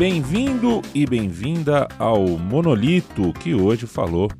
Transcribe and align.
Bem-vindo 0.00 0.80
e 0.94 1.04
bem-vinda 1.04 1.86
ao 1.98 2.26
Monolito, 2.26 3.34
que 3.34 3.54
hoje 3.54 3.86
falou 3.86 4.30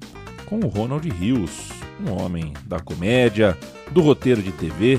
com 0.47 0.59
o 0.59 0.69
Ronald 0.69 1.07
Rios, 1.07 1.69
um 2.01 2.19
homem 2.19 2.55
da 2.65 2.81
comédia, 2.81 3.55
do 3.91 4.01
roteiro 4.01 4.43
de 4.43 4.53
TV, 4.53 4.99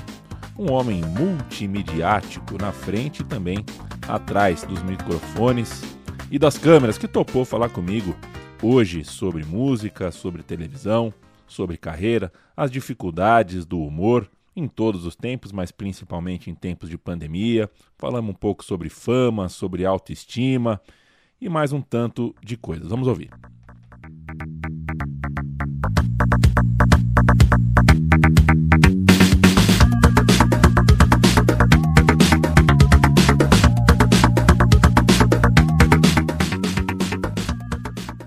um 0.56 0.72
homem 0.72 1.02
multimediático 1.02 2.62
na 2.62 2.72
frente 2.72 3.22
e 3.22 3.26
também 3.26 3.66
atrás 4.08 4.62
dos 4.62 4.84
microfones 4.84 5.82
e 6.30 6.38
das 6.38 6.60
câmeras, 6.60 6.96
que 6.96 7.08
topou 7.08 7.44
falar 7.44 7.70
comigo 7.70 8.16
hoje 8.62 9.04
sobre 9.04 9.44
música, 9.44 10.12
sobre 10.12 10.44
televisão, 10.44 11.12
sobre 11.48 11.76
carreira, 11.76 12.32
as 12.56 12.70
dificuldades 12.70 13.66
do 13.66 13.82
humor 13.82 14.30
em 14.56 14.68
todos 14.68 15.06
os 15.06 15.16
tempos, 15.16 15.52
mas 15.52 15.72
principalmente 15.72 16.50
em 16.50 16.56
tempos 16.56 16.90
de 16.90 16.98
pandemia. 16.98 17.70
Falamos 17.98 18.32
um 18.32 18.38
pouco 18.38 18.64
sobre 18.64 18.90
fama, 18.90 19.50
sobre 19.50 19.86
autoestima 19.86 20.82
e 21.40 21.50
mais 21.50 21.72
um 21.72 21.82
tanto 21.82 22.36
de 22.44 22.58
coisas. 22.58 22.88
Vamos 22.88 23.08
ouvir. 23.08 23.30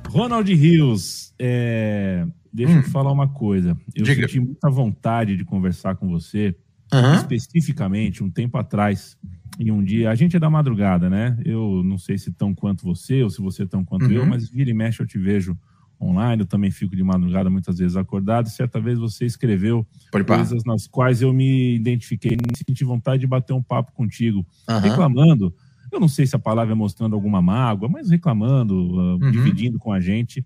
Ronald 0.08 0.54
Rios, 0.54 1.34
é, 1.38 2.24
deixa 2.54 2.72
hum. 2.72 2.76
eu 2.76 2.82
falar 2.84 3.10
uma 3.10 3.28
coisa. 3.28 3.76
Eu 3.94 4.04
Diga. 4.04 4.22
senti 4.22 4.38
muita 4.38 4.70
vontade 4.70 5.36
de 5.36 5.44
conversar 5.44 5.96
com 5.96 6.08
você, 6.08 6.54
uhum. 6.92 7.14
especificamente 7.16 8.22
um 8.22 8.30
tempo 8.30 8.56
atrás, 8.56 9.18
em 9.58 9.72
um 9.72 9.82
dia. 9.82 10.10
A 10.10 10.14
gente 10.14 10.36
é 10.36 10.38
da 10.38 10.48
madrugada, 10.48 11.10
né? 11.10 11.36
Eu 11.44 11.82
não 11.84 11.98
sei 11.98 12.16
se 12.16 12.32
tão 12.32 12.54
quanto 12.54 12.84
você 12.84 13.24
ou 13.24 13.30
se 13.30 13.42
você 13.42 13.66
tão 13.66 13.84
quanto 13.84 14.06
uhum. 14.06 14.12
eu, 14.12 14.26
mas 14.26 14.48
vira 14.48 14.70
e 14.70 14.74
mexe 14.74 15.02
eu 15.02 15.06
te 15.06 15.18
vejo 15.18 15.58
online. 16.00 16.42
Eu 16.42 16.46
também 16.46 16.70
fico 16.70 16.94
de 16.94 17.02
madrugada 17.02 17.50
muitas 17.50 17.78
vezes 17.78 17.96
acordado. 17.96 18.48
Certa 18.48 18.80
vez 18.80 19.00
você 19.00 19.26
escreveu 19.26 19.84
coisas 20.24 20.62
nas 20.64 20.86
quais 20.86 21.22
eu 21.22 21.32
me 21.32 21.74
identifiquei, 21.74 22.32
me 22.32 22.56
senti 22.56 22.84
vontade 22.84 23.20
de 23.20 23.26
bater 23.26 23.52
um 23.52 23.62
papo 23.62 23.92
contigo, 23.92 24.46
uhum. 24.68 24.78
reclamando 24.78 25.52
eu 25.94 26.00
não 26.00 26.08
sei 26.08 26.26
se 26.26 26.34
a 26.34 26.40
palavra 26.40 26.72
é 26.72 26.74
mostrando 26.74 27.14
alguma 27.14 27.40
mágoa, 27.40 27.88
mas 27.88 28.10
reclamando, 28.10 28.74
uh, 28.74 29.12
uhum. 29.14 29.30
dividindo 29.30 29.78
com 29.78 29.92
a 29.92 30.00
gente, 30.00 30.44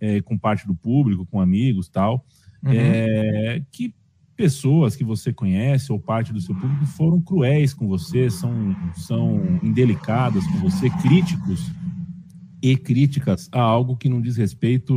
é, 0.00 0.20
com 0.20 0.38
parte 0.38 0.66
do 0.66 0.74
público, 0.74 1.26
com 1.26 1.40
amigos 1.40 1.88
tal, 1.88 2.24
uhum. 2.62 2.72
é, 2.72 3.62
que 3.70 3.94
pessoas 4.36 4.94
que 4.94 5.02
você 5.02 5.32
conhece 5.32 5.90
ou 5.90 5.98
parte 5.98 6.32
do 6.32 6.40
seu 6.40 6.54
público 6.54 6.84
foram 6.86 7.20
cruéis 7.20 7.72
com 7.72 7.88
você, 7.88 8.28
são, 8.28 8.76
são 8.94 9.58
indelicadas 9.62 10.46
com 10.46 10.58
você, 10.58 10.90
críticos 10.90 11.72
e 12.62 12.76
críticas 12.76 13.48
a 13.50 13.60
algo 13.60 13.96
que 13.96 14.08
não 14.08 14.20
diz 14.20 14.36
respeito 14.36 14.96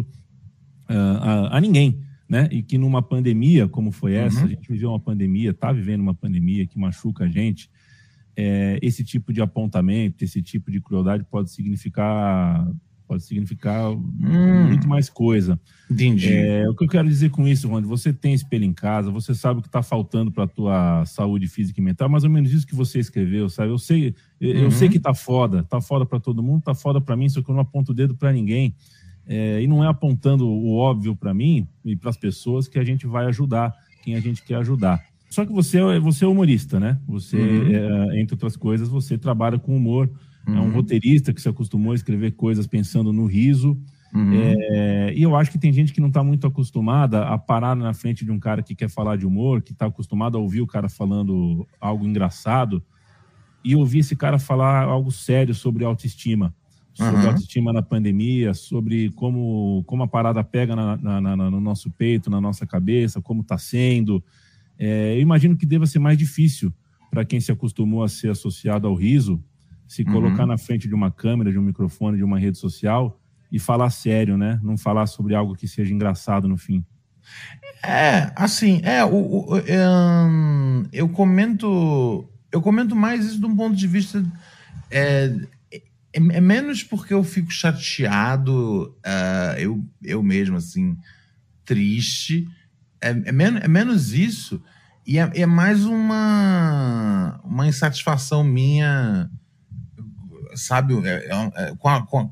uh, 0.90 1.18
a, 1.22 1.58
a, 1.58 1.62
ninguém. 1.62 2.02
Né? 2.28 2.48
E 2.52 2.62
que 2.62 2.78
numa 2.78 3.02
pandemia 3.02 3.68
como 3.68 3.92
foi 3.92 4.14
essa, 4.14 4.42
uhum. 4.42 4.46
a 4.46 4.50
gente 4.50 4.70
viveu 4.70 4.90
uma 4.90 5.00
pandemia, 5.00 5.50
está 5.52 5.72
vivendo 5.72 6.02
uma 6.02 6.14
pandemia 6.14 6.68
que 6.68 6.78
machuca 6.78 7.24
a 7.24 7.28
gente, 7.28 7.72
é, 8.36 8.78
esse 8.82 9.04
tipo 9.04 9.34
de 9.34 9.42
apontamento, 9.42 10.24
esse 10.24 10.42
tipo 10.42 10.70
de 10.70 10.80
crueldade 10.80 11.24
pode 11.24 11.50
significar 11.50 12.70
pode 13.10 13.24
significar 13.24 13.90
hum, 13.90 14.68
muito 14.68 14.88
mais 14.88 15.10
coisa. 15.10 15.60
Entendi. 15.90 16.32
É, 16.32 16.70
o 16.70 16.76
que 16.76 16.84
eu 16.84 16.88
quero 16.88 17.08
dizer 17.08 17.32
com 17.32 17.48
isso, 17.48 17.68
Rony, 17.68 17.88
você 17.88 18.14
tem 18.14 18.36
espelho 18.36 18.64
em 18.64 18.72
casa, 18.72 19.10
você 19.10 19.34
sabe 19.34 19.60
o 19.60 19.62
que 19.64 19.68
está 19.68 19.82
faltando 19.82 20.32
para 20.32 20.44
a 20.44 20.48
tua 20.48 21.06
saúde 21.08 21.48
física 21.48 21.82
e 21.82 21.84
mental, 21.84 22.08
mais 22.08 22.24
ou 22.24 22.30
menos 22.30 22.54
isso 22.54 22.68
que 22.68 22.76
você 22.76 23.00
escreveu, 23.00 23.50
sabe? 23.50 23.72
Eu 23.72 23.80
sei, 23.80 24.14
eu, 24.40 24.56
uhum. 24.56 24.64
eu 24.66 24.72
sei 24.72 24.90
que 24.90 25.00
tá 25.00 25.16
foda, 25.16 25.64
tá 25.64 25.82
foda 25.82 26.06
para 26.06 26.20
todo 26.20 26.44
mundo, 26.44 26.62
tá 26.62 26.76
foda 26.76 27.02
para 27.02 27.18
mim, 27.18 27.28
só 27.28 27.42
que 27.42 27.50
eu 27.50 27.56
não 27.56 27.62
aponto 27.62 27.92
o 27.92 27.96
dedo 27.96 28.14
para 28.14 28.32
ninguém. 28.32 28.76
É, 29.28 29.62
e 29.62 29.68
não 29.68 29.84
é 29.84 29.88
apontando 29.88 30.48
o 30.48 30.76
óbvio 30.76 31.16
para 31.16 31.34
mim 31.34 31.68
e 31.84 31.96
para 31.96 32.10
as 32.10 32.18
pessoas 32.18 32.68
que 32.68 32.80
a 32.80 32.84
gente 32.84 33.08
vai 33.08 33.26
ajudar 33.26 33.74
quem 34.04 34.16
a 34.16 34.20
gente 34.20 34.44
quer 34.44 34.56
ajudar. 34.56 35.04
Só 35.30 35.46
que 35.46 35.52
você 35.52 35.80
é, 35.80 36.00
você 36.00 36.26
é 36.26 36.28
humorista, 36.28 36.80
né? 36.80 37.00
Você, 37.08 37.38
uhum. 37.38 38.12
é, 38.12 38.22
entre 38.22 38.36
outras 38.36 38.56
coisas, 38.56 38.88
você 38.88 39.18
trabalha 39.18 39.60
com 39.60 39.76
humor. 39.76 40.10
Uhum. 40.48 40.56
É 40.56 40.60
um 40.60 40.64
uhum. 40.66 40.72
roteirista 40.72 41.34
que 41.34 41.42
se 41.42 41.50
acostumou 41.50 41.92
a 41.92 41.96
escrever 41.96 42.32
coisas 42.32 42.68
pensando 42.68 43.14
no 43.14 43.26
riso. 43.26 43.78
Uhum. 44.14 44.34
É, 44.34 45.14
e 45.16 45.22
eu 45.22 45.36
acho 45.36 45.52
que 45.52 45.60
tem 45.60 45.72
gente 45.72 45.94
que 45.94 46.02
não 46.02 46.08
está 46.08 46.24
muito 46.24 46.48
acostumada 46.48 47.24
a 47.26 47.38
parar 47.38 47.76
na 47.76 47.94
frente 47.94 48.26
de 48.26 48.32
um 48.32 48.40
cara 48.40 48.64
que 48.64 48.74
quer 48.74 48.90
falar 48.90 49.18
de 49.18 49.26
humor, 49.26 49.62
que 49.62 49.72
está 49.72 49.86
acostumado 49.86 50.38
a 50.38 50.42
ouvir 50.42 50.62
o 50.62 50.68
cara 50.68 50.90
falando 50.90 51.68
algo 51.80 52.06
engraçado 52.06 52.84
e 53.64 53.76
ouvir 53.76 54.00
esse 54.00 54.16
cara 54.16 54.40
falar 54.40 54.84
algo 54.84 55.12
sério 55.12 55.54
sobre 55.54 55.84
autoestima, 55.84 56.54
sobre 56.94 57.22
uhum. 57.22 57.28
autoestima 57.28 57.74
na 57.74 57.82
pandemia, 57.82 58.54
sobre 58.54 59.12
como, 59.12 59.84
como 59.86 60.04
a 60.04 60.08
parada 60.08 60.44
pega 60.44 60.76
na, 60.76 60.98
na, 60.98 61.22
na, 61.22 61.36
no 61.36 61.60
nosso 61.60 61.92
peito, 61.92 62.30
na 62.30 62.42
nossa 62.42 62.66
cabeça, 62.66 63.22
como 63.22 63.42
está 63.42 63.58
sendo. 63.58 64.24
É, 64.78 65.16
eu 65.16 65.22
imagino 65.22 65.56
que 65.56 65.66
deva 65.66 65.86
ser 65.86 66.00
mais 66.00 66.18
difícil 66.18 66.74
para 67.12 67.26
quem 67.26 67.40
se 67.40 67.52
acostumou 67.52 68.04
a 68.04 68.10
ser 68.10 68.30
associado 68.32 68.88
ao 68.88 68.96
riso, 68.96 69.44
se 69.90 70.04
uhum. 70.04 70.14
colocar 70.14 70.46
na 70.46 70.56
frente 70.56 70.88
de 70.88 70.94
uma 70.94 71.10
câmera, 71.10 71.52
de 71.52 71.58
um 71.58 71.64
microfone, 71.64 72.16
de 72.16 72.24
uma 72.24 72.38
rede 72.38 72.60
social 72.60 73.20
e 73.52 73.58
falar 73.58 73.90
sério, 73.90 74.38
né? 74.38 74.60
Não 74.62 74.78
falar 74.78 75.08
sobre 75.08 75.34
algo 75.34 75.56
que 75.56 75.68
seja 75.68 75.92
engraçado 75.92 76.48
no 76.48 76.58
fim. 76.58 76.86
É, 77.84 78.32
assim, 78.36 78.82
é, 78.84 79.04
o, 79.04 79.16
o, 79.16 79.56
um, 79.58 80.86
eu 80.94 81.10
comento, 81.10 82.30
eu 82.52 82.62
comento 82.62 82.96
mais 82.96 83.26
isso 83.26 83.40
de 83.40 83.46
um 83.48 83.56
ponto 83.56 83.76
de 83.76 83.88
vista 83.88 84.24
é, 84.92 85.36
é, 85.74 85.82
é 86.14 86.42
menos 86.42 86.84
porque 86.84 87.12
eu 87.12 87.24
fico 87.24 87.52
chateado, 87.52 88.96
uh, 89.00 89.58
eu, 89.58 89.84
eu 90.04 90.22
mesmo 90.22 90.56
assim, 90.56 90.96
triste, 91.66 92.48
é, 93.02 93.10
é, 93.10 93.32
menos, 93.32 93.64
é 93.64 93.68
menos 93.68 94.14
isso 94.14 94.62
e 95.10 95.18
é, 95.18 95.28
é, 95.34 95.46
mais 95.48 95.86
uma, 95.86 97.42
uma 97.44 97.68
insatisfação 97.68 98.44
minha, 98.44 99.28
sabe, 100.60 100.94
é, 101.08 101.10
é, 101.10 101.52
é 101.56 101.76
com, 101.76 101.90
a, 101.90 102.06
com, 102.06 102.28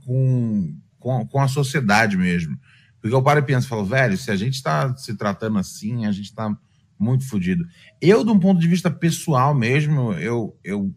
com, 0.99 1.27
com 1.27 1.39
a 1.39 1.47
sociedade 1.47 2.17
mesmo. 2.17 2.57
Porque 3.01 3.15
eu 3.15 3.21
paro 3.21 3.39
e 3.39 3.43
penso, 3.43 3.67
falo, 3.67 3.85
velho, 3.85 4.17
se 4.17 4.31
a 4.31 4.35
gente 4.35 4.55
está 4.55 4.95
se 4.97 5.15
tratando 5.15 5.57
assim, 5.57 6.05
a 6.05 6.11
gente 6.11 6.25
está 6.25 6.55
muito 6.99 7.27
fodido. 7.27 7.65
Eu, 8.01 8.23
de 8.23 8.31
um 8.31 8.39
ponto 8.39 8.59
de 8.59 8.67
vista 8.67 8.89
pessoal 8.89 9.53
mesmo, 9.53 10.13
eu, 10.13 10.57
eu 10.63 10.93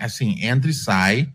assim, 0.00 0.42
entra 0.44 0.70
e 0.70 0.74
sai. 0.74 1.32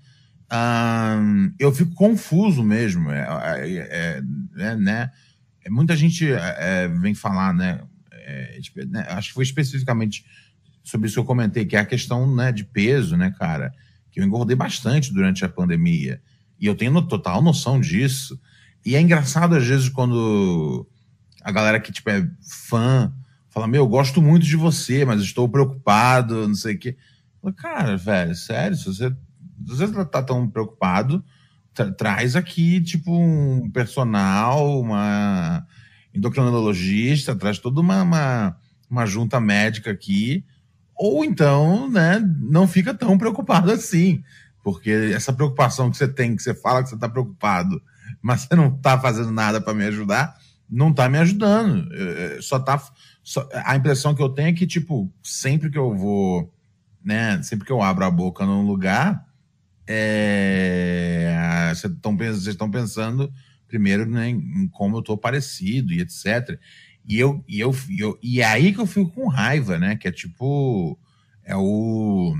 eu 1.59 1.71
fico 1.71 1.93
confuso 1.93 2.63
mesmo, 2.63 3.11
é, 3.11 3.27
é, 3.59 4.21
é, 4.57 4.75
né? 4.75 5.11
É, 5.63 5.69
muita 5.69 5.95
gente 5.95 6.25
é, 6.31 6.87
vem 6.87 7.13
falar, 7.13 7.53
né, 7.53 7.81
é, 8.11 8.59
né, 8.87 9.05
Acho 9.09 9.29
que 9.29 9.33
foi 9.35 9.43
especificamente 9.43 10.25
sobre 10.83 11.07
isso 11.07 11.15
que 11.15 11.19
eu 11.19 11.25
comentei, 11.25 11.65
que 11.65 11.75
é 11.75 11.79
a 11.79 11.85
questão 11.85 12.33
né, 12.33 12.51
de 12.51 12.63
peso, 12.63 13.17
né, 13.17 13.33
cara? 13.37 13.73
Que 14.17 14.21
eu 14.21 14.25
engordei 14.25 14.55
bastante 14.55 15.13
durante 15.13 15.45
a 15.45 15.49
pandemia. 15.49 16.19
E 16.59 16.65
eu 16.65 16.73
tenho 16.73 16.99
total 17.03 17.39
noção 17.39 17.79
disso. 17.79 18.41
E 18.83 18.95
é 18.95 18.99
engraçado, 18.99 19.55
às 19.55 19.63
vezes, 19.63 19.89
quando 19.89 20.87
a 21.43 21.51
galera 21.51 21.79
que 21.79 21.91
tipo, 21.91 22.09
é 22.09 22.27
fã 22.67 23.13
fala: 23.51 23.67
Meu, 23.67 23.83
eu 23.83 23.87
gosto 23.87 24.19
muito 24.19 24.43
de 24.43 24.55
você, 24.55 25.05
mas 25.05 25.21
estou 25.21 25.47
preocupado, 25.47 26.47
não 26.47 26.55
sei 26.55 26.73
o 26.73 26.79
quê. 26.79 26.97
Falo, 27.39 27.53
cara, 27.53 27.95
velho, 27.95 28.33
sério, 28.33 28.75
se 28.75 28.85
você, 28.85 29.11
se 29.11 29.15
você 29.75 30.05
tá 30.05 30.23
tão 30.23 30.49
preocupado, 30.49 31.23
tra 31.71 31.91
traz 31.91 32.35
aqui, 32.35 32.81
tipo, 32.81 33.15
um 33.15 33.69
personal, 33.69 34.81
uma 34.81 35.63
endocrinologista, 36.11 37.35
traz 37.35 37.59
toda 37.59 37.81
uma, 37.81 38.01
uma, 38.01 38.57
uma 38.89 39.05
junta 39.05 39.39
médica 39.39 39.91
aqui, 39.91 40.43
ou 40.97 41.23
então, 41.23 41.89
né, 41.89 42.19
não 42.39 42.67
fica 42.67 42.93
tão 42.93 43.17
preocupado 43.17 43.71
assim, 43.71 44.23
porque 44.63 44.89
essa 45.13 45.31
preocupação 45.31 45.91
que 45.91 45.97
você 45.97 46.07
tem, 46.07 46.35
que 46.35 46.43
você 46.43 46.53
fala 46.53 46.83
que 46.83 46.89
você 46.89 46.95
está 46.95 47.07
preocupado, 47.07 47.81
mas 48.21 48.41
você 48.41 48.55
não 48.55 48.67
está 48.67 48.99
fazendo 48.99 49.31
nada 49.31 49.61
para 49.61 49.73
me 49.73 49.85
ajudar, 49.85 50.35
não 50.69 50.89
está 50.89 51.07
me 51.07 51.17
ajudando. 51.17 51.87
Só 52.41 52.59
tá. 52.59 52.81
Só, 53.23 53.47
a 53.53 53.75
impressão 53.75 54.15
que 54.15 54.21
eu 54.21 54.29
tenho 54.29 54.49
é 54.49 54.53
que, 54.53 54.65
tipo, 54.65 55.11
sempre 55.23 55.69
que 55.69 55.77
eu 55.77 55.95
vou, 55.95 56.53
né, 57.03 57.41
sempre 57.43 57.65
que 57.65 57.71
eu 57.71 57.81
abro 57.81 58.03
a 58.03 58.11
boca 58.11 58.45
num 58.45 58.65
lugar, 58.65 59.25
é, 59.85 61.71
vocês 61.73 62.47
estão 62.47 62.69
pensando 62.69 63.31
primeiro 63.67 64.05
né, 64.05 64.29
em 64.29 64.67
como 64.69 64.97
eu 64.97 65.01
estou 65.01 65.17
parecido 65.17 65.93
e 65.93 66.01
etc. 66.01 66.59
E 67.07 67.17
eu, 67.17 67.43
e 67.47 67.59
eu, 67.59 67.73
eu 67.97 68.19
e 68.21 68.41
é 68.41 68.45
aí 68.45 68.73
que 68.73 68.81
eu 68.81 68.85
fico 68.85 69.09
com 69.11 69.29
raiva, 69.29 69.79
né? 69.79 69.95
Que 69.95 70.07
é 70.07 70.11
tipo 70.11 70.99
é 71.43 71.55
o 71.55 72.35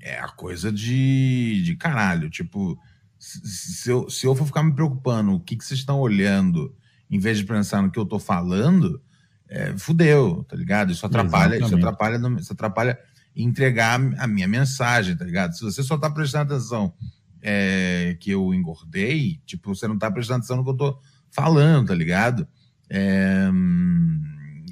é 0.00 0.18
a 0.18 0.28
coisa 0.28 0.70
de, 0.70 1.62
de 1.64 1.76
caralho, 1.76 2.28
tipo 2.28 2.78
se 3.18 3.88
eu, 3.88 4.10
se 4.10 4.26
eu 4.26 4.34
for 4.34 4.46
ficar 4.46 4.64
me 4.64 4.74
preocupando 4.74 5.32
o 5.32 5.40
que, 5.40 5.56
que 5.56 5.64
vocês 5.64 5.78
estão 5.78 6.00
olhando 6.00 6.74
em 7.08 7.20
vez 7.20 7.38
de 7.38 7.44
pensar 7.44 7.80
no 7.80 7.90
que 7.90 7.98
eu 7.98 8.04
tô 8.04 8.18
falando, 8.18 9.00
é, 9.48 9.76
fudeu, 9.78 10.44
tá 10.48 10.56
ligado? 10.56 10.90
Isso 10.90 11.06
atrapalha, 11.06 11.56
isso 11.56 11.76
atrapalha, 11.76 12.16
isso 12.40 12.52
atrapalha 12.52 12.98
entregar 13.34 14.00
a 14.18 14.26
minha 14.26 14.48
mensagem, 14.48 15.16
tá 15.16 15.24
ligado? 15.24 15.54
Se 15.54 15.62
você 15.62 15.82
só 15.84 15.96
tá 15.96 16.10
prestando 16.10 16.52
atenção 16.52 16.92
é, 17.40 18.16
que 18.18 18.30
eu 18.30 18.52
engordei, 18.52 19.40
tipo, 19.46 19.74
você 19.74 19.86
não 19.86 19.98
tá 19.98 20.10
prestando 20.10 20.38
atenção 20.38 20.56
no 20.56 20.64
que 20.64 20.70
eu 20.70 20.76
tô 20.76 21.00
falando, 21.30 21.88
tá 21.88 21.94
ligado? 21.94 22.48
É, 22.94 23.48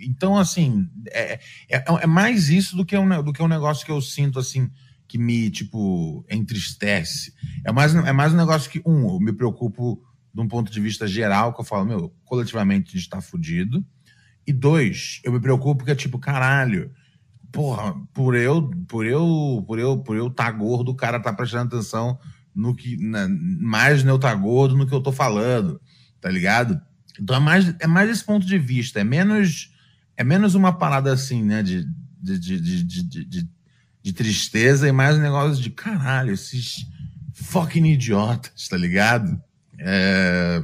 então, 0.02 0.36
assim, 0.36 0.86
é, 1.10 1.40
é, 1.70 1.84
é, 2.02 2.06
mais 2.06 2.50
isso 2.50 2.76
do 2.76 2.84
que, 2.84 2.96
um, 2.96 3.22
do 3.22 3.32
que 3.32 3.42
um 3.42 3.48
negócio 3.48 3.86
que 3.86 3.90
eu 3.90 4.00
sinto, 4.02 4.38
assim, 4.38 4.70
que 5.08 5.16
me, 5.16 5.48
tipo, 5.48 6.22
entristece. 6.30 7.32
É 7.64 7.72
mais, 7.72 7.94
é 7.94 8.12
mais 8.12 8.34
um 8.34 8.36
negócio 8.36 8.70
que, 8.70 8.82
um, 8.84 9.08
eu 9.08 9.18
me 9.18 9.32
preocupo 9.32 10.02
de 10.34 10.40
um 10.40 10.46
ponto 10.46 10.70
de 10.70 10.80
vista 10.80 11.06
geral, 11.06 11.54
que 11.54 11.60
eu 11.62 11.64
falo, 11.64 11.86
meu, 11.86 12.14
coletivamente 12.24 12.94
a 12.94 12.98
gente 12.98 13.08
tá 13.08 13.22
fudido. 13.22 13.84
E 14.46 14.52
dois, 14.52 15.20
eu 15.24 15.32
me 15.32 15.40
preocupo 15.40 15.84
que 15.84 15.90
é 15.90 15.94
tipo, 15.94 16.18
caralho, 16.18 16.90
porra, 17.50 17.94
por 18.12 18.36
eu, 18.36 18.70
por 18.86 19.06
eu, 19.06 19.64
por 19.66 19.78
eu, 19.78 19.98
por 19.98 20.16
eu 20.16 20.28
tá 20.28 20.50
gordo, 20.50 20.90
o 20.90 20.96
cara 20.96 21.18
tá 21.18 21.32
prestando 21.32 21.74
atenção 21.74 22.18
no 22.54 22.74
que, 22.74 22.96
na, 22.98 23.26
mais 23.28 24.04
no 24.04 24.10
eu 24.10 24.18
tá 24.18 24.34
gordo 24.34 24.76
no 24.76 24.86
que 24.86 24.94
eu 24.94 25.00
tô 25.00 25.10
falando, 25.10 25.80
tá 26.20 26.28
ligado? 26.28 26.80
Então 27.20 27.36
é 27.36 27.40
mais, 27.40 27.74
é 27.78 27.86
mais 27.86 28.08
esse 28.08 28.24
ponto 28.24 28.46
de 28.46 28.58
vista, 28.58 29.00
é 29.00 29.04
menos, 29.04 29.72
é 30.16 30.24
menos 30.24 30.54
uma 30.54 30.72
parada 30.72 31.12
assim, 31.12 31.42
né, 31.42 31.62
de, 31.62 31.86
de, 32.20 32.38
de, 32.38 33.48
de, 34.02 34.12
tristeza 34.12 34.88
e 34.88 34.92
mais 34.92 35.16
um 35.16 35.20
negócio 35.20 35.62
de 35.62 35.70
caralho, 35.70 36.32
esses 36.32 36.86
fucking 37.32 37.86
idiotas, 37.86 38.68
tá 38.68 38.76
ligado? 38.76 39.40
É, 39.78 40.60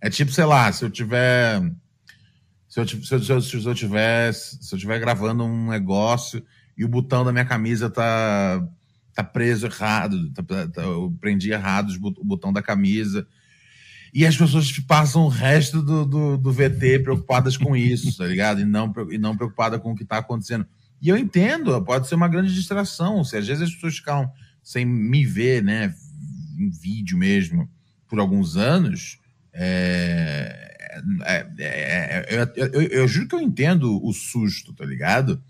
é 0.00 0.10
tipo, 0.10 0.32
sei 0.32 0.44
lá, 0.44 0.70
se 0.72 0.84
eu 0.84 0.90
tiver 0.90 1.62
se 2.70 2.78
eu, 2.78 2.86
se, 2.86 3.32
eu, 3.32 3.40
se, 3.40 3.66
eu 3.66 3.74
tiver, 3.74 4.32
se 4.32 4.72
eu 4.72 4.78
tiver 4.78 5.00
gravando 5.00 5.42
um 5.42 5.70
negócio 5.70 6.40
e 6.78 6.84
o 6.84 6.88
botão 6.88 7.24
da 7.24 7.32
minha 7.32 7.44
camisa 7.44 7.90
tá, 7.90 8.64
tá 9.12 9.24
preso 9.24 9.66
errado, 9.66 10.32
tá, 10.32 10.68
tá, 10.68 10.82
eu 10.82 11.12
prendi 11.20 11.50
errado 11.50 11.90
o 12.00 12.24
botão 12.24 12.52
da 12.52 12.62
camisa. 12.62 13.26
E 14.12 14.26
as 14.26 14.36
pessoas 14.36 14.70
passam 14.80 15.22
o 15.22 15.28
resto 15.28 15.82
do, 15.82 16.04
do, 16.04 16.36
do 16.36 16.52
VT 16.52 17.00
preocupadas 17.00 17.56
com 17.56 17.76
isso, 17.76 18.16
tá 18.16 18.26
ligado? 18.26 18.60
E 18.60 18.64
não, 18.64 18.92
e 19.10 19.18
não 19.18 19.36
preocupadas 19.36 19.80
com 19.80 19.92
o 19.92 19.96
que 19.96 20.04
tá 20.04 20.18
acontecendo. 20.18 20.66
E 21.00 21.08
eu 21.08 21.16
entendo, 21.16 21.82
pode 21.84 22.08
ser 22.08 22.16
uma 22.16 22.28
grande 22.28 22.54
distração. 22.54 23.24
Se 23.24 23.36
às 23.36 23.46
vezes 23.46 23.62
as 23.62 23.74
pessoas 23.74 23.96
ficam 23.96 24.30
sem 24.62 24.84
me 24.84 25.24
ver, 25.24 25.62
né, 25.62 25.94
em 26.58 26.70
vídeo 26.70 27.16
mesmo, 27.16 27.68
por 28.06 28.18
alguns 28.18 28.56
anos, 28.56 29.18
é, 29.52 30.70
é, 31.24 31.46
é, 31.58 32.26
é, 32.28 32.48
eu, 32.56 32.68
eu, 32.68 32.82
eu, 32.82 33.08
juro 33.08 33.28
que 33.28 33.34
eu 33.34 33.40
entendo 33.40 34.04
o 34.04 34.12
susto, 34.12 34.72
tá 34.72 34.84
ligado? 34.84 35.42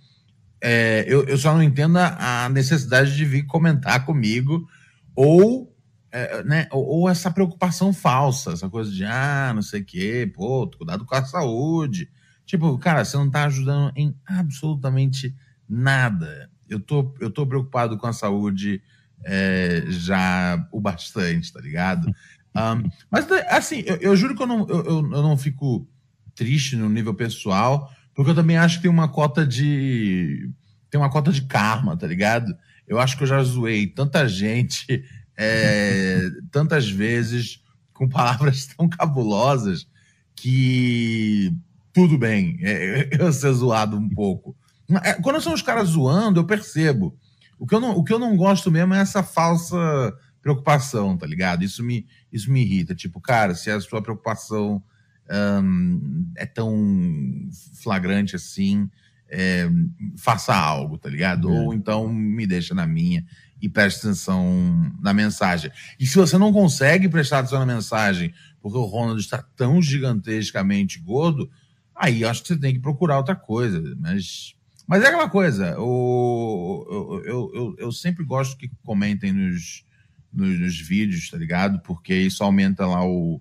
É, 0.62 1.04
eu, 1.08 1.24
eu 1.24 1.38
só 1.38 1.54
não 1.54 1.62
entendo 1.62 1.96
a, 1.96 2.48
necessidade 2.50 3.16
de 3.16 3.24
vir 3.24 3.46
comentar 3.46 4.04
comigo 4.04 4.68
ou, 5.16 5.69
é, 6.12 6.42
né, 6.42 6.68
ou, 6.70 6.84
ou, 6.86 7.08
essa 7.08 7.30
preocupação 7.30 7.92
falsa, 7.92 8.52
essa 8.52 8.68
coisa 8.68 8.90
de, 8.90 9.04
ah, 9.04 9.52
não 9.54 9.62
sei 9.62 9.80
o 9.80 9.84
quê, 9.84 10.30
pô, 10.34 10.68
cuidado 10.68 11.04
com 11.04 11.14
a 11.14 11.24
saúde. 11.24 12.10
Tipo, 12.44 12.76
cara, 12.78 13.04
você 13.04 13.16
não 13.16 13.30
tá 13.30 13.44
ajudando 13.44 13.92
em 13.94 14.14
absolutamente 14.26 15.34
nada. 15.68 16.50
Eu 16.68 16.80
tô, 16.80 17.14
eu 17.20 17.30
tô 17.30 17.46
preocupado 17.46 17.96
com 17.96 18.06
a 18.06 18.12
saúde 18.12 18.82
é, 19.24 19.84
já 19.88 20.66
o 20.72 20.80
bastante, 20.80 21.52
tá 21.52 21.60
ligado? 21.60 22.10
Um, 22.52 22.90
mas, 23.08 23.30
assim, 23.48 23.84
eu, 23.86 23.94
eu, 23.98 24.16
juro 24.16 24.34
que 24.34 24.42
eu 24.42 24.46
não, 24.48 24.68
eu, 24.68 24.84
eu 24.84 25.22
não 25.22 25.36
fico 25.36 25.88
triste 26.34 26.74
no 26.74 26.88
nível 26.88 27.14
pessoal, 27.14 27.88
porque 28.12 28.32
eu 28.32 28.34
também 28.34 28.56
acho 28.56 28.78
que 28.78 28.82
tem 28.82 28.90
uma 28.90 29.06
cota 29.08 29.46
de. 29.46 30.50
Tem 30.90 31.00
uma 31.00 31.10
cota 31.10 31.30
de 31.30 31.42
karma, 31.42 31.96
tá 31.96 32.08
ligado? 32.08 32.52
Eu 32.88 32.98
acho 32.98 33.16
que 33.16 33.22
eu 33.22 33.28
já 33.28 33.40
zoei 33.42 33.86
tanta 33.86 34.26
gente, 34.26 35.04
é, 35.42 36.30
tantas 36.50 36.90
vezes, 36.90 37.62
com 37.94 38.06
palavras 38.06 38.66
tão 38.76 38.86
cabulosas, 38.86 39.88
que 40.36 41.50
tudo 41.94 42.18
bem 42.18 42.58
é, 42.60 43.08
eu 43.18 43.32
ser 43.32 43.52
zoado 43.52 43.96
um 43.96 44.08
pouco. 44.08 44.54
É, 45.02 45.14
quando 45.14 45.40
são 45.40 45.54
os 45.54 45.62
caras 45.62 45.88
zoando, 45.88 46.40
eu 46.40 46.44
percebo. 46.44 47.16
O 47.58 47.66
que 47.66 47.74
eu 47.74 47.80
não, 47.80 47.96
o 47.96 48.04
que 48.04 48.12
eu 48.12 48.18
não 48.18 48.36
gosto 48.36 48.70
mesmo 48.70 48.92
é 48.92 49.00
essa 49.00 49.22
falsa 49.22 49.76
preocupação, 50.42 51.16
tá 51.16 51.26
ligado? 51.26 51.64
Isso 51.64 51.82
me, 51.82 52.06
isso 52.30 52.50
me 52.50 52.60
irrita. 52.62 52.94
Tipo, 52.94 53.20
cara, 53.20 53.54
se 53.54 53.70
a 53.70 53.80
sua 53.80 54.02
preocupação 54.02 54.82
um, 55.62 56.32
é 56.36 56.44
tão 56.44 57.48
flagrante 57.82 58.36
assim, 58.36 58.90
é, 59.28 59.68
faça 60.16 60.54
algo, 60.54 60.98
tá 60.98 61.08
ligado? 61.08 61.48
É. 61.48 61.52
Ou 61.52 61.72
então 61.72 62.08
me 62.12 62.46
deixa 62.46 62.74
na 62.74 62.86
minha 62.86 63.24
e 63.60 63.68
preste 63.68 64.00
atenção 64.00 64.92
na 65.00 65.12
mensagem. 65.12 65.70
E 65.98 66.06
se 66.06 66.16
você 66.16 66.38
não 66.38 66.52
consegue 66.52 67.08
prestar 67.08 67.40
atenção 67.40 67.58
na 67.58 67.74
mensagem 67.74 68.32
porque 68.60 68.78
o 68.78 68.84
Ronald 68.84 69.20
está 69.20 69.42
tão 69.56 69.80
gigantescamente 69.80 70.98
gordo, 70.98 71.50
aí 71.94 72.24
acho 72.24 72.42
que 72.42 72.48
você 72.48 72.58
tem 72.58 72.74
que 72.74 72.80
procurar 72.80 73.18
outra 73.18 73.34
coisa. 73.34 73.82
Mas, 73.98 74.54
mas 74.86 75.02
é 75.02 75.08
aquela 75.08 75.28
coisa, 75.28 75.78
o, 75.78 77.22
eu, 77.24 77.52
eu, 77.54 77.76
eu, 77.78 77.92
sempre 77.92 78.24
gosto 78.24 78.56
que 78.56 78.70
comentem 78.82 79.32
nos, 79.32 79.84
nos, 80.32 80.58
nos, 80.60 80.78
vídeos, 80.78 81.30
tá 81.30 81.38
ligado? 81.38 81.80
Porque 81.80 82.14
isso 82.14 82.44
aumenta 82.44 82.86
lá 82.86 83.04
o, 83.04 83.40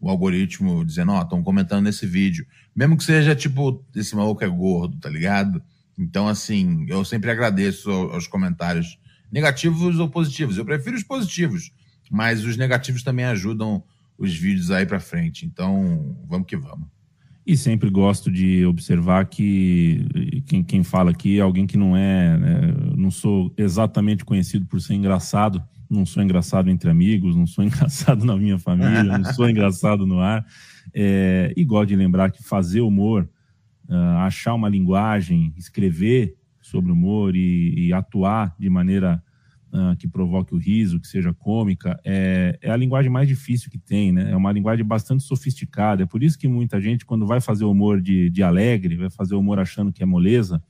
o 0.00 0.08
algoritmo 0.08 0.84
dizendo, 0.84 1.12
ó, 1.12 1.18
oh, 1.18 1.22
estão 1.22 1.42
comentando 1.42 1.84
nesse 1.84 2.06
vídeo. 2.06 2.46
Mesmo 2.74 2.96
que 2.96 3.04
seja 3.04 3.34
tipo, 3.34 3.84
esse 3.94 4.14
maluco 4.14 4.44
é 4.44 4.48
gordo, 4.48 4.98
tá 4.98 5.08
ligado? 5.08 5.62
Então, 5.98 6.28
assim, 6.28 6.86
eu 6.88 7.04
sempre 7.04 7.30
agradeço 7.30 7.90
aos 7.90 8.26
comentários 8.26 8.98
negativos 9.30 9.98
ou 9.98 10.08
positivos. 10.08 10.58
Eu 10.58 10.64
prefiro 10.64 10.96
os 10.96 11.02
positivos, 11.02 11.70
mas 12.10 12.44
os 12.44 12.56
negativos 12.56 13.02
também 13.02 13.24
ajudam 13.26 13.82
os 14.18 14.34
vídeos 14.34 14.70
aí 14.70 14.84
para 14.84 15.00
frente. 15.00 15.46
Então, 15.46 16.16
vamos 16.28 16.46
que 16.46 16.56
vamos. 16.56 16.88
E 17.46 17.56
sempre 17.56 17.88
gosto 17.88 18.30
de 18.30 18.64
observar 18.66 19.24
que 19.26 20.42
quem, 20.46 20.62
quem 20.62 20.84
fala 20.84 21.10
aqui 21.10 21.38
é 21.38 21.42
alguém 21.42 21.66
que 21.66 21.76
não 21.76 21.96
é, 21.96 22.38
né, 22.38 22.74
não 22.96 23.10
sou 23.10 23.52
exatamente 23.56 24.24
conhecido 24.24 24.66
por 24.66 24.80
ser 24.80 24.94
engraçado, 24.94 25.62
não 25.88 26.04
sou 26.04 26.22
engraçado 26.22 26.68
entre 26.70 26.90
amigos, 26.90 27.34
não 27.34 27.46
sou 27.46 27.64
engraçado 27.64 28.24
na 28.24 28.36
minha 28.36 28.58
família, 28.58 29.18
não 29.18 29.32
sou 29.32 29.48
engraçado 29.48 30.06
no 30.06 30.20
ar. 30.20 30.46
É, 30.94 31.52
e 31.56 31.64
gosto 31.64 31.88
de 31.88 31.96
lembrar 31.96 32.30
que 32.30 32.42
fazer 32.42 32.82
humor, 32.82 33.28
uh, 33.88 34.18
achar 34.18 34.54
uma 34.54 34.68
linguagem, 34.68 35.52
escrever 35.56 36.36
sobre 36.70 36.92
humor 36.92 37.34
e, 37.34 37.88
e 37.88 37.92
atuar 37.92 38.54
de 38.58 38.70
maneira 38.70 39.22
uh, 39.72 39.96
que 39.96 40.08
provoque 40.08 40.54
o 40.54 40.58
riso, 40.58 41.00
que 41.00 41.06
seja 41.06 41.34
cômica, 41.34 42.00
é, 42.04 42.58
é, 42.62 42.70
a 42.70 42.76
linguagem 42.76 43.10
mais 43.10 43.28
difícil 43.28 43.70
que 43.70 43.78
tem, 43.78 44.12
né? 44.12 44.30
É 44.30 44.36
uma 44.36 44.52
linguagem 44.52 44.84
bastante 44.84 45.22
sofisticada. 45.22 46.02
É 46.02 46.06
por 46.06 46.22
isso 46.22 46.38
que 46.38 46.48
muita 46.48 46.80
gente, 46.80 47.04
quando 47.04 47.26
vai 47.26 47.40
fazer 47.40 47.64
humor 47.64 48.00
de, 48.00 48.30
de 48.30 48.42
alegre, 48.42 48.96
vai 48.96 49.10
fazer 49.10 49.34
humor 49.34 49.58
achando 49.58 49.92
que 49.92 50.02
é 50.02 50.06
moleza, 50.06 50.62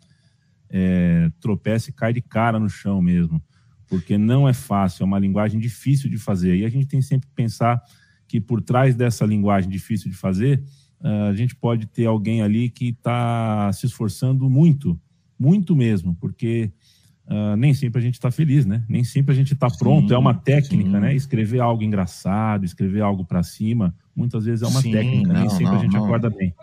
é, 0.68 1.30
tropeça 1.40 1.90
e 1.90 1.92
cai 1.92 2.12
de 2.12 2.20
cara 2.20 2.58
no 2.58 2.68
chão 2.68 3.02
mesmo 3.02 3.42
porque 3.90 4.16
não 4.16 4.48
é 4.48 4.52
fácil, 4.52 5.02
é 5.02 5.04
uma 5.04 5.18
linguagem 5.18 5.58
difícil 5.58 6.08
de 6.08 6.16
fazer. 6.16 6.56
E 6.56 6.64
a 6.64 6.68
gente 6.68 6.86
tem 6.86 7.02
sempre 7.02 7.26
que 7.26 7.34
pensar 7.34 7.82
que 8.28 8.40
por 8.40 8.62
trás 8.62 8.94
dessa 8.94 9.26
linguagem 9.26 9.68
difícil 9.68 10.08
de 10.08 10.16
fazer, 10.16 10.62
uh, 11.00 11.28
a 11.28 11.34
gente 11.34 11.56
pode 11.56 11.86
ter 11.86 12.06
alguém 12.06 12.40
ali 12.40 12.70
que 12.70 12.90
está 12.90 13.68
se 13.72 13.86
esforçando 13.86 14.48
muito, 14.48 14.98
muito 15.40 15.74
mesmo, 15.74 16.14
porque 16.20 16.70
uh, 17.26 17.56
nem 17.56 17.72
sempre 17.72 17.98
a 17.98 18.02
gente 18.02 18.14
está 18.14 18.30
feliz, 18.30 18.66
né? 18.66 18.84
Nem 18.86 19.02
sempre 19.02 19.32
a 19.32 19.34
gente 19.34 19.54
está 19.54 19.68
pronto. 19.70 20.12
É 20.12 20.18
uma 20.18 20.34
técnica, 20.34 20.90
sim. 20.90 21.00
né? 21.00 21.14
Escrever 21.14 21.60
algo 21.60 21.82
engraçado, 21.82 22.66
escrever 22.66 23.00
algo 23.00 23.24
para 23.24 23.42
cima, 23.42 23.94
muitas 24.14 24.44
vezes 24.44 24.62
é 24.62 24.66
uma 24.66 24.82
sim, 24.82 24.92
técnica. 24.92 25.32
Não, 25.32 25.40
nem 25.40 25.48
sempre 25.48 25.64
não, 25.64 25.78
a 25.78 25.82
gente 25.82 25.94
não. 25.94 26.04
acorda 26.04 26.28
bem. 26.28 26.54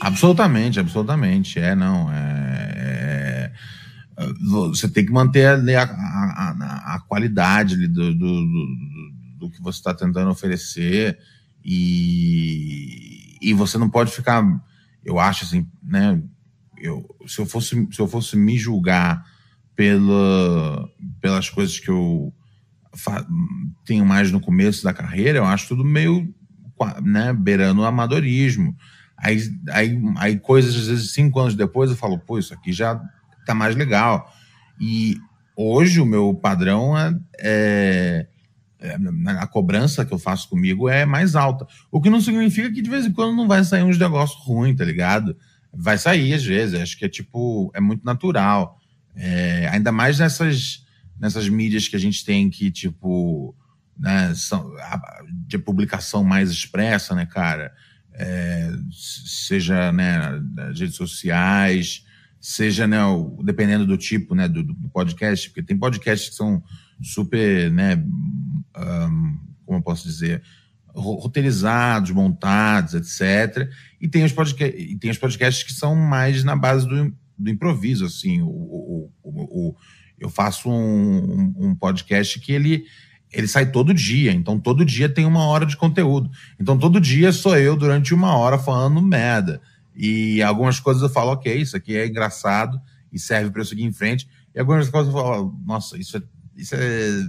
Absolutamente, 0.00 0.78
absolutamente. 0.78 1.58
É, 1.58 1.74
não. 1.74 2.12
é... 2.12 3.50
é 3.50 3.52
você 4.48 4.88
tem 4.88 5.04
que 5.04 5.10
manter 5.10 5.44
a, 5.46 5.82
a, 5.82 6.54
a, 6.60 6.94
a 6.94 7.00
qualidade 7.00 7.88
do, 7.88 8.14
do, 8.14 8.14
do, 8.14 8.68
do, 9.38 9.50
que 9.50 9.60
você 9.60 9.78
está 9.78 9.92
tentando 9.92 10.30
oferecer 10.30 11.18
e, 11.64 13.36
e 13.42 13.52
você 13.54 13.76
não 13.76 13.90
pode 13.90 14.12
ficar, 14.12 14.44
eu 15.04 15.18
acho 15.18 15.44
assim, 15.44 15.66
né? 15.82 16.22
Eu, 16.84 17.02
se, 17.26 17.38
eu 17.38 17.46
fosse, 17.46 17.88
se 17.90 17.98
eu 17.98 18.06
fosse 18.06 18.36
me 18.36 18.58
julgar 18.58 19.24
pela, 19.74 20.86
pelas 21.18 21.48
coisas 21.48 21.80
que 21.80 21.90
eu 21.90 22.30
tenho 23.86 24.04
mais 24.04 24.30
no 24.30 24.38
começo 24.38 24.84
da 24.84 24.92
carreira, 24.92 25.38
eu 25.38 25.46
acho 25.46 25.68
tudo 25.68 25.82
meio 25.82 26.32
né, 27.02 27.32
beirando 27.32 27.80
o 27.80 27.86
amadorismo. 27.86 28.76
Aí, 29.16 29.38
aí, 29.70 29.98
aí 30.18 30.38
coisas, 30.38 30.76
às 30.76 30.86
vezes, 30.88 31.12
cinco 31.12 31.40
anos 31.40 31.54
depois, 31.54 31.90
eu 31.90 31.96
falo, 31.96 32.18
pô, 32.18 32.38
isso 32.38 32.52
aqui 32.52 32.70
já 32.70 33.00
tá 33.46 33.54
mais 33.54 33.74
legal. 33.74 34.30
E 34.78 35.16
hoje 35.56 36.02
o 36.02 36.06
meu 36.06 36.34
padrão 36.34 36.96
é, 36.98 37.18
é, 37.38 38.26
é, 38.80 38.96
a 39.38 39.46
cobrança 39.46 40.04
que 40.04 40.12
eu 40.12 40.18
faço 40.18 40.50
comigo 40.50 40.86
é 40.86 41.06
mais 41.06 41.34
alta. 41.34 41.66
O 41.90 41.98
que 41.98 42.10
não 42.10 42.20
significa 42.20 42.70
que 42.70 42.82
de 42.82 42.90
vez 42.90 43.06
em 43.06 43.12
quando 43.12 43.34
não 43.34 43.48
vai 43.48 43.64
sair 43.64 43.82
uns 43.82 43.98
negócios 43.98 44.38
ruins, 44.44 44.76
tá 44.76 44.84
ligado? 44.84 45.34
Vai 45.76 45.98
sair 45.98 46.34
às 46.34 46.44
vezes, 46.44 46.80
acho 46.80 46.98
que 46.98 47.04
é 47.04 47.08
tipo, 47.08 47.70
é 47.74 47.80
muito 47.80 48.04
natural. 48.04 48.78
É, 49.16 49.68
ainda 49.68 49.92
mais 49.92 50.18
nessas, 50.18 50.84
nessas 51.18 51.48
mídias 51.48 51.88
que 51.88 51.96
a 51.96 51.98
gente 51.98 52.24
tem 52.24 52.50
que, 52.50 52.70
tipo, 52.70 53.54
né, 53.98 54.34
são, 54.34 54.72
de 55.46 55.58
publicação 55.58 56.24
mais 56.24 56.50
expressa, 56.50 57.14
né, 57.14 57.26
cara? 57.26 57.72
É, 58.12 58.72
seja 58.92 59.90
né, 59.90 60.40
nas 60.54 60.78
redes 60.78 60.96
sociais, 60.96 62.04
seja, 62.40 62.86
né, 62.86 63.04
o, 63.04 63.40
dependendo 63.42 63.86
do 63.86 63.96
tipo 63.96 64.34
né, 64.34 64.46
do, 64.46 64.62
do, 64.62 64.88
podcast, 64.90 65.48
porque 65.48 65.62
tem 65.62 65.76
podcasts 65.76 66.28
que 66.28 66.34
são 66.36 66.62
super, 67.02 67.70
né, 67.72 67.96
um, 67.96 69.38
como 69.64 69.78
eu 69.78 69.82
posso 69.82 70.06
dizer, 70.06 70.42
roteirizados, 70.94 72.10
montados, 72.10 72.94
etc. 72.94 73.68
E 74.00 74.08
tem 74.08 74.24
os, 74.24 74.32
podcasts, 74.32 74.80
e 74.80 74.96
tem 74.96 75.10
os 75.10 75.18
podcasts 75.18 75.62
que 75.64 75.72
são 75.72 75.94
mais 75.94 76.44
na 76.44 76.54
base 76.54 76.88
do, 76.88 77.12
do 77.36 77.50
improviso, 77.50 78.04
assim. 78.04 78.40
O, 78.42 78.48
o, 78.48 79.10
o, 79.24 79.76
eu 80.18 80.28
faço 80.30 80.70
um, 80.70 81.54
um 81.56 81.74
podcast 81.74 82.38
que 82.40 82.52
ele 82.52 82.84
ele 83.32 83.48
sai 83.48 83.70
todo 83.70 83.92
dia, 83.92 84.30
então 84.30 84.60
todo 84.60 84.84
dia 84.84 85.08
tem 85.08 85.26
uma 85.26 85.44
hora 85.44 85.66
de 85.66 85.76
conteúdo. 85.76 86.30
Então 86.58 86.78
todo 86.78 87.00
dia 87.00 87.32
sou 87.32 87.56
eu 87.56 87.76
durante 87.76 88.14
uma 88.14 88.36
hora 88.36 88.56
falando 88.56 89.02
merda. 89.02 89.60
E 89.94 90.40
algumas 90.40 90.78
coisas 90.78 91.02
eu 91.02 91.08
falo, 91.08 91.32
ok, 91.32 91.52
isso 91.60 91.76
aqui 91.76 91.96
é 91.96 92.06
engraçado 92.06 92.80
e 93.12 93.18
serve 93.18 93.50
para 93.50 93.60
eu 93.60 93.64
seguir 93.64 93.82
em 93.82 93.92
frente. 93.92 94.28
E 94.54 94.60
algumas 94.60 94.88
coisas 94.88 95.12
eu 95.12 95.20
falo, 95.20 95.60
nossa, 95.66 95.98
isso 95.98 96.16
é, 96.16 96.22
isso 96.56 96.74
é 96.76 97.26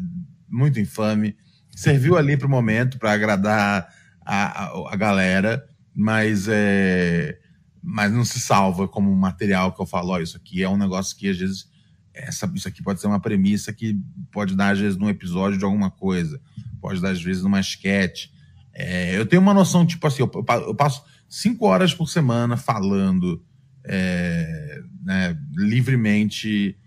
muito 0.47 0.79
infame. 0.79 1.35
Serviu 1.75 2.17
ali 2.17 2.37
para 2.37 2.47
o 2.47 2.49
momento, 2.49 2.97
para 2.97 3.11
agradar 3.11 3.93
a, 4.25 4.63
a, 4.63 4.93
a, 4.93 4.95
galera, 4.95 5.63
mas, 5.93 6.47
é, 6.47 7.37
mas 7.83 8.11
não 8.11 8.25
se 8.25 8.39
salva 8.39 8.87
como 8.87 9.13
material 9.15 9.73
que 9.73 9.81
eu 9.81 9.85
falo, 9.85 10.13
oh, 10.13 10.19
isso 10.19 10.37
aqui 10.37 10.63
é 10.63 10.69
um 10.69 10.77
negócio 10.77 11.15
que 11.15 11.29
às 11.29 11.37
vezes 11.37 11.69
essa, 12.15 12.49
isso 12.55 12.67
aqui 12.67 12.81
pode 12.81 13.01
ser 13.01 13.07
uma 13.07 13.19
premissa 13.19 13.73
que 13.73 13.99
pode 14.31 14.55
dar, 14.55 14.71
às 14.71 14.79
vezes, 14.79 14.97
num 14.97 15.09
episódio 15.09 15.59
de 15.59 15.65
alguma 15.65 15.91
coisa, 15.91 16.39
pode 16.79 17.01
dar, 17.01 17.09
às 17.09 17.21
vezes, 17.21 17.43
numa 17.43 17.59
sketch. 17.59 18.27
É, 18.73 19.17
eu 19.17 19.25
tenho 19.25 19.41
uma 19.41 19.53
noção, 19.53 19.85
tipo 19.85 20.07
assim, 20.07 20.21
eu, 20.21 20.31
eu, 20.33 20.75
passo 20.75 21.03
cinco 21.27 21.65
horas 21.65 21.93
por 21.93 22.07
semana 22.07 22.55
falando 22.55 23.43
é, 23.83 24.81
né, 25.03 25.37
livremente 25.55 26.77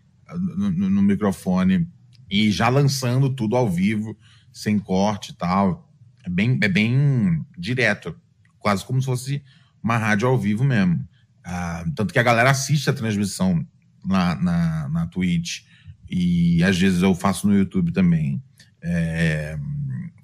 no, 0.57 0.71
no, 0.71 0.90
no, 0.90 1.02
microfone 1.02 1.87
e 2.30 2.50
já 2.50 2.68
lançando 2.68 3.30
tudo 3.30 3.57
ao 3.57 3.68
vivo, 3.68 4.16
sem 4.52 4.78
corte 4.78 5.31
e 5.33 5.35
tal. 5.35 5.90
É 6.25 6.28
bem, 6.28 6.59
é 6.62 6.69
bem 6.69 7.45
direto, 7.57 8.14
quase 8.59 8.85
como 8.85 9.00
se 9.00 9.07
fosse 9.07 9.43
uma 9.83 9.97
rádio 9.97 10.28
ao 10.28 10.38
vivo 10.38 10.64
mesmo. 10.64 11.07
Ah, 11.45 11.85
tanto 11.97 12.12
que 12.12 12.19
a 12.19 12.23
galera 12.23 12.50
assiste 12.50 12.90
a 12.90 12.93
transmissão 12.93 13.67
na, 14.05 14.35
na, 14.35 14.88
na 14.88 15.07
Twitch 15.07 15.62
e 16.11 16.62
às 16.64 16.78
vezes 16.78 17.02
eu 17.02 17.14
faço 17.14 17.47
no 17.47 17.57
YouTube 17.57 17.93
também. 17.93 18.43
É, 18.83 19.59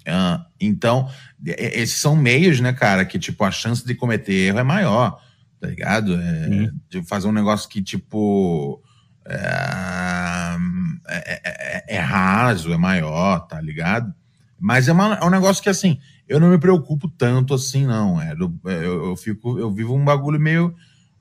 é, 0.05 0.39
então, 0.59 1.09
esses 1.43 1.97
são 1.97 2.15
meios, 2.15 2.59
né, 2.59 2.73
cara, 2.73 3.05
que 3.05 3.17
tipo 3.17 3.43
a 3.43 3.51
chance 3.51 3.85
de 3.85 3.95
cometer 3.95 4.33
erro 4.33 4.59
é 4.59 4.63
maior, 4.63 5.21
tá 5.59 5.67
ligado? 5.67 6.15
É, 6.15 6.69
de 6.89 7.03
fazer 7.03 7.27
um 7.27 7.31
negócio 7.31 7.67
que 7.69 7.81
tipo 7.81 8.81
é, 9.27 9.37
é, 11.07 11.41
é, 11.43 11.95
é, 11.95 11.99
raso, 11.99 12.73
é 12.73 12.77
maior, 12.77 13.39
tá 13.47 13.59
ligado? 13.59 14.13
Mas 14.59 14.87
é, 14.87 14.93
uma, 14.93 15.15
é 15.15 15.25
um 15.25 15.29
negócio 15.29 15.61
que 15.61 15.69
assim, 15.69 15.99
eu 16.27 16.39
não 16.39 16.49
me 16.49 16.57
preocupo 16.57 17.07
tanto 17.07 17.53
assim, 17.53 17.85
não. 17.85 18.21
É, 18.21 18.33
eu, 18.33 19.05
eu, 19.09 19.15
fico, 19.15 19.59
eu 19.59 19.71
vivo 19.71 19.95
um 19.95 20.03
bagulho 20.03 20.39
meio 20.39 20.73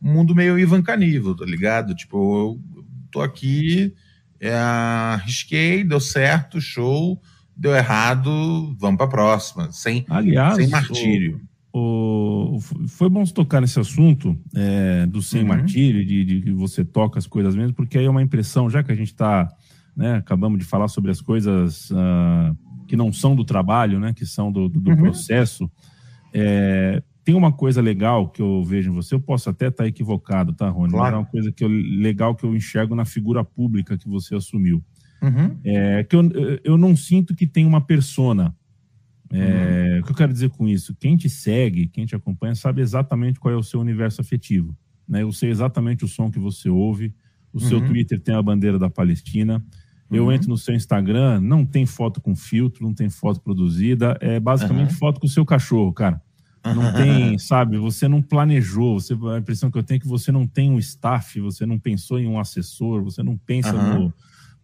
um 0.04 0.12
mundo 0.12 0.34
meio 0.34 0.58
Ivan 0.58 0.82
Canível, 0.82 1.34
tá 1.34 1.46
ligado? 1.46 1.94
Tipo, 1.94 2.16
eu 2.16 2.84
tô 3.10 3.22
aqui, 3.22 3.94
é, 4.38 4.54
arrisquei, 4.54 5.82
deu 5.82 5.98
certo, 5.98 6.60
show, 6.60 7.20
deu 7.56 7.74
errado, 7.74 8.76
vamos 8.78 8.98
pra 8.98 9.06
próxima, 9.06 9.72
sem, 9.72 10.04
Aliás, 10.08 10.56
sem 10.56 10.68
martírio. 10.68 11.40
O, 11.72 12.56
o, 12.56 12.60
foi 12.86 13.08
bom 13.08 13.24
você 13.24 13.32
tocar 13.32 13.60
nesse 13.60 13.80
assunto 13.80 14.38
é, 14.54 15.06
do 15.06 15.22
sem 15.22 15.42
uhum. 15.42 15.48
martírio, 15.48 16.04
de, 16.04 16.24
de 16.24 16.40
que 16.42 16.52
você 16.52 16.84
toca 16.84 17.18
as 17.18 17.26
coisas 17.26 17.56
mesmo, 17.56 17.72
porque 17.72 17.96
aí 17.96 18.04
é 18.04 18.10
uma 18.10 18.22
impressão, 18.22 18.68
já 18.68 18.82
que 18.82 18.92
a 18.92 18.94
gente 18.94 19.08
está, 19.08 19.50
né, 19.96 20.16
acabamos 20.16 20.58
de 20.58 20.64
falar 20.64 20.88
sobre 20.88 21.10
as 21.10 21.20
coisas 21.20 21.90
uh, 21.90 22.56
que 22.86 22.96
não 22.96 23.12
são 23.12 23.34
do 23.34 23.44
trabalho, 23.44 23.98
né, 24.00 24.12
que 24.12 24.26
são 24.26 24.50
do, 24.50 24.68
do, 24.68 24.80
do 24.80 24.90
uhum. 24.90 24.96
processo, 24.96 25.70
é, 26.32 27.02
tem 27.24 27.34
uma 27.34 27.52
coisa 27.52 27.80
legal 27.80 28.28
que 28.28 28.42
eu 28.42 28.62
vejo 28.62 28.90
em 28.90 28.94
você, 28.94 29.14
eu 29.14 29.20
posso 29.20 29.48
até 29.48 29.68
estar 29.68 29.86
equivocado, 29.86 30.52
tá, 30.52 30.68
Rony? 30.68 30.92
Claro. 30.92 31.04
Mas 31.04 31.14
é 31.14 31.16
uma 31.16 31.30
coisa 31.30 31.52
que 31.52 31.64
eu, 31.64 31.68
legal 31.68 32.34
que 32.34 32.44
eu 32.44 32.54
enxergo 32.54 32.94
na 32.94 33.04
figura 33.04 33.42
pública 33.42 33.96
que 33.96 34.08
você 34.08 34.34
assumiu. 34.34 34.84
Uhum. 35.22 35.56
É, 35.64 36.04
que 36.04 36.14
eu, 36.14 36.22
eu 36.62 36.76
não 36.76 36.94
sinto 36.94 37.34
que 37.34 37.46
tem 37.46 37.64
uma 37.64 37.80
persona. 37.80 38.54
É, 39.32 39.94
uhum. 39.94 40.00
O 40.00 40.04
que 40.04 40.10
eu 40.10 40.16
quero 40.16 40.32
dizer 40.32 40.50
com 40.50 40.68
isso? 40.68 40.94
Quem 40.94 41.16
te 41.16 41.30
segue, 41.30 41.86
quem 41.86 42.04
te 42.04 42.14
acompanha, 42.14 42.54
sabe 42.54 42.82
exatamente 42.82 43.40
qual 43.40 43.54
é 43.54 43.56
o 43.56 43.62
seu 43.62 43.80
universo 43.80 44.20
afetivo. 44.20 44.76
Né? 45.08 45.22
Eu 45.22 45.32
sei 45.32 45.50
exatamente 45.50 46.04
o 46.04 46.08
som 46.08 46.30
que 46.30 46.38
você 46.38 46.68
ouve. 46.68 47.14
O 47.52 47.62
uhum. 47.62 47.68
seu 47.68 47.80
Twitter 47.86 48.20
tem 48.20 48.34
a 48.34 48.42
bandeira 48.42 48.78
da 48.78 48.90
Palestina. 48.90 49.64
Eu 50.14 50.24
uhum. 50.24 50.32
entro 50.32 50.48
no 50.48 50.56
seu 50.56 50.74
Instagram, 50.74 51.40
não 51.40 51.64
tem 51.64 51.86
foto 51.86 52.20
com 52.20 52.34
filtro, 52.34 52.84
não 52.84 52.94
tem 52.94 53.08
foto 53.08 53.40
produzida. 53.40 54.16
É 54.20 54.38
basicamente 54.38 54.94
foto 54.94 55.20
com 55.20 55.26
o 55.26 55.30
seu 55.30 55.44
cachorro, 55.44 55.92
cara. 55.92 56.20
Não 56.64 56.92
tem, 56.92 57.36
sabe, 57.38 57.76
você 57.76 58.08
não 58.08 58.22
planejou, 58.22 58.98
você, 58.98 59.14
a 59.34 59.38
impressão 59.38 59.70
que 59.70 59.76
eu 59.76 59.82
tenho 59.82 59.96
é 59.98 60.00
que 60.00 60.08
você 60.08 60.32
não 60.32 60.46
tem 60.46 60.70
um 60.70 60.78
staff, 60.78 61.38
você 61.40 61.66
não 61.66 61.78
pensou 61.78 62.18
em 62.18 62.26
um 62.26 62.38
assessor, 62.38 63.02
você 63.02 63.22
não 63.22 63.36
pensa 63.36 63.74
uhum. 63.74 64.12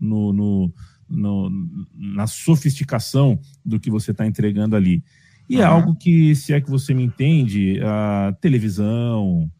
no, 0.00 0.32
no, 0.32 0.32
no, 0.32 0.72
no, 1.08 1.78
na 1.94 2.26
sofisticação 2.26 3.38
do 3.64 3.78
que 3.78 3.90
você 3.90 4.12
está 4.12 4.26
entregando 4.26 4.76
ali. 4.76 5.02
E 5.48 5.56
uhum. 5.56 5.62
é 5.62 5.64
algo 5.64 5.94
que, 5.94 6.34
se 6.34 6.52
é 6.52 6.60
que 6.60 6.70
você 6.70 6.94
me 6.94 7.02
entende, 7.02 7.80
a 7.82 8.34
televisão, 8.40 9.50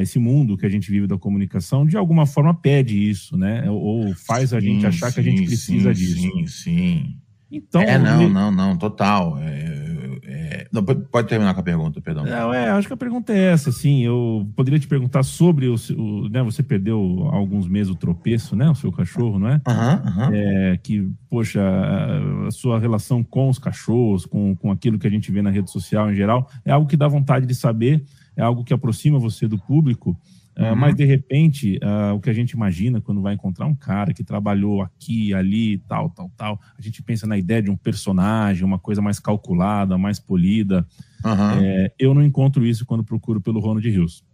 esse 0.00 0.18
mundo 0.18 0.56
que 0.56 0.66
a 0.66 0.68
gente 0.68 0.90
vive 0.90 1.06
da 1.06 1.18
comunicação, 1.18 1.84
de 1.84 1.96
alguma 1.96 2.26
forma 2.26 2.54
pede 2.54 3.08
isso, 3.08 3.36
né? 3.36 3.68
Ou 3.68 4.14
faz 4.14 4.50
sim, 4.50 4.56
a 4.56 4.60
gente 4.60 4.86
achar 4.86 5.08
sim, 5.08 5.14
que 5.14 5.20
a 5.20 5.22
gente 5.22 5.46
precisa 5.46 5.94
sim, 5.94 6.00
disso. 6.00 6.20
Sim, 6.20 6.46
sim. 6.46 7.16
Então, 7.50 7.82
é, 7.82 7.98
não, 7.98 8.28
não, 8.28 8.50
não, 8.50 8.76
total. 8.76 9.38
É, 9.38 10.18
é, 10.24 10.66
não, 10.72 10.82
pode 10.82 11.28
terminar 11.28 11.54
com 11.54 11.60
a 11.60 11.62
pergunta, 11.62 12.00
perdão. 12.00 12.24
Não, 12.24 12.52
é, 12.52 12.70
acho 12.70 12.88
que 12.88 12.94
a 12.94 12.96
pergunta 12.96 13.32
é 13.32 13.52
essa, 13.52 13.70
assim, 13.70 14.04
eu 14.04 14.50
poderia 14.56 14.78
te 14.78 14.88
perguntar 14.88 15.22
sobre 15.22 15.68
o, 15.68 15.76
o 15.96 16.28
né, 16.28 16.42
você 16.42 16.62
perdeu 16.62 17.28
há 17.32 17.36
alguns 17.36 17.68
meses 17.68 17.92
o 17.92 17.94
tropeço, 17.94 18.56
né, 18.56 18.68
o 18.68 18.74
seu 18.74 18.90
cachorro, 18.90 19.38
não 19.38 19.48
é? 19.48 19.60
Uhum, 19.68 20.26
uhum. 20.26 20.30
é 20.32 20.78
que, 20.82 21.08
poxa, 21.30 21.62
a, 21.62 22.48
a 22.48 22.50
sua 22.50 22.80
relação 22.80 23.22
com 23.22 23.48
os 23.48 23.58
cachorros, 23.58 24.26
com, 24.26 24.56
com 24.56 24.72
aquilo 24.72 24.98
que 24.98 25.06
a 25.06 25.10
gente 25.10 25.30
vê 25.30 25.40
na 25.40 25.50
rede 25.50 25.70
social 25.70 26.10
em 26.10 26.14
geral, 26.14 26.50
é 26.64 26.72
algo 26.72 26.88
que 26.88 26.96
dá 26.96 27.06
vontade 27.06 27.46
de 27.46 27.54
saber, 27.54 28.04
é 28.36 28.42
algo 28.42 28.64
que 28.64 28.74
aproxima 28.74 29.18
você 29.18 29.46
do 29.46 29.58
público, 29.58 30.18
é, 30.56 30.70
uhum. 30.70 30.76
mas, 30.76 30.94
de 30.94 31.04
repente, 31.04 31.80
uh, 31.82 32.14
o 32.14 32.20
que 32.20 32.30
a 32.30 32.32
gente 32.32 32.52
imagina 32.52 33.00
quando 33.00 33.20
vai 33.20 33.34
encontrar 33.34 33.66
um 33.66 33.74
cara 33.74 34.14
que 34.14 34.22
trabalhou 34.22 34.82
aqui, 34.82 35.34
ali, 35.34 35.78
tal, 35.78 36.10
tal, 36.10 36.30
tal, 36.36 36.60
a 36.78 36.80
gente 36.80 37.02
pensa 37.02 37.26
na 37.26 37.36
ideia 37.36 37.60
de 37.60 37.70
um 37.70 37.76
personagem, 37.76 38.64
uma 38.64 38.78
coisa 38.78 39.02
mais 39.02 39.18
calculada, 39.18 39.98
mais 39.98 40.20
polida. 40.20 40.86
Uhum. 41.24 41.60
É, 41.60 41.92
eu 41.98 42.14
não 42.14 42.22
encontro 42.22 42.64
isso 42.64 42.86
quando 42.86 43.02
procuro 43.02 43.40
pelo 43.40 43.58
Ronald 43.58 43.88
Rios. 43.88 44.24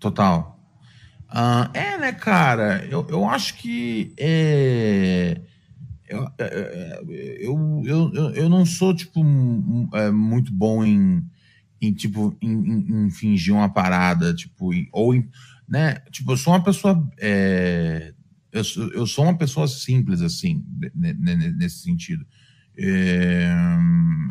Total. 0.00 0.58
Uh, 1.30 1.70
é, 1.72 1.96
né, 1.98 2.12
cara? 2.12 2.84
Eu, 2.90 3.06
eu 3.08 3.28
acho 3.28 3.56
que. 3.56 4.12
É... 4.18 5.40
Eu, 6.08 6.24
é, 6.38 6.44
é, 6.44 7.00
eu, 7.40 7.82
eu, 7.84 8.12
eu, 8.12 8.30
eu 8.30 8.48
não 8.48 8.66
sou, 8.66 8.92
tipo, 8.92 9.22
muito 9.22 10.52
bom 10.52 10.84
em, 10.84 11.22
em 11.80 11.92
tipo, 11.92 12.36
em, 12.42 12.52
em, 12.52 13.06
em, 13.06 13.10
fingir 13.10 13.54
uma 13.54 13.68
parada, 13.68 14.34
tipo, 14.34 14.70
ou 14.92 15.14
em, 15.14 15.28
né? 15.68 15.94
Tipo, 16.10 16.32
eu 16.32 16.36
sou 16.36 16.52
uma 16.52 16.62
pessoa. 16.62 17.08
É, 17.18 18.12
eu, 18.52 18.64
sou, 18.64 18.92
eu 18.92 19.06
sou 19.06 19.24
uma 19.24 19.36
pessoa 19.36 19.66
simples, 19.66 20.20
assim, 20.20 20.64
nesse 21.56 21.78
sentido. 21.78 22.26
É, 22.76 23.50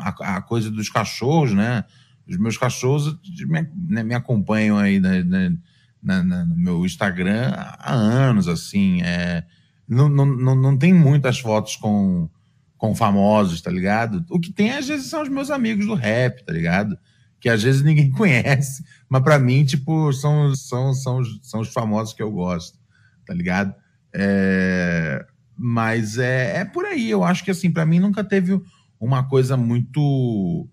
a, 0.00 0.36
a, 0.36 0.42
coisa 0.42 0.70
dos 0.70 0.88
cachorros, 0.88 1.52
né? 1.52 1.84
Os 2.28 2.36
meus 2.36 2.56
cachorros 2.56 3.18
me, 3.46 3.68
né, 3.88 4.02
me 4.02 4.14
acompanham 4.14 4.78
aí 4.78 5.00
na, 5.00 5.24
na, 5.24 6.22
na, 6.22 6.44
no 6.44 6.56
meu 6.56 6.86
Instagram 6.86 7.52
há 7.54 7.92
anos, 7.92 8.46
assim. 8.46 9.02
É, 9.02 9.44
não, 9.88 10.08
não, 10.08 10.26
não, 10.26 10.54
não 10.54 10.76
tem 10.78 10.94
muitas 10.94 11.40
fotos 11.40 11.74
com, 11.74 12.28
com 12.76 12.94
famosos, 12.94 13.60
tá 13.60 13.70
ligado? 13.70 14.24
O 14.30 14.38
que 14.38 14.52
tem, 14.52 14.70
às 14.70 14.86
vezes, 14.86 15.06
são 15.06 15.22
os 15.22 15.28
meus 15.28 15.50
amigos 15.50 15.86
do 15.86 15.94
rap, 15.94 16.44
tá 16.44 16.52
ligado? 16.52 16.96
Que 17.40 17.48
às 17.48 17.62
vezes 17.62 17.82
ninguém 17.82 18.10
conhece, 18.12 18.84
mas 19.08 19.22
para 19.22 19.38
mim, 19.38 19.64
tipo, 19.64 20.12
são, 20.12 20.54
são, 20.54 20.92
são, 20.94 21.22
são 21.42 21.60
os 21.60 21.72
famosos 21.72 22.14
que 22.14 22.22
eu 22.22 22.30
gosto, 22.30 22.78
tá 23.26 23.34
ligado? 23.34 23.74
É, 24.12 25.24
mas 25.56 26.18
é, 26.18 26.58
é 26.58 26.64
por 26.64 26.84
aí, 26.84 27.10
eu 27.10 27.24
acho 27.24 27.44
que 27.44 27.50
assim, 27.50 27.70
para 27.70 27.86
mim 27.86 27.98
nunca 27.98 28.24
teve 28.24 28.60
uma 28.98 29.28
coisa 29.28 29.56
muito 29.56 30.68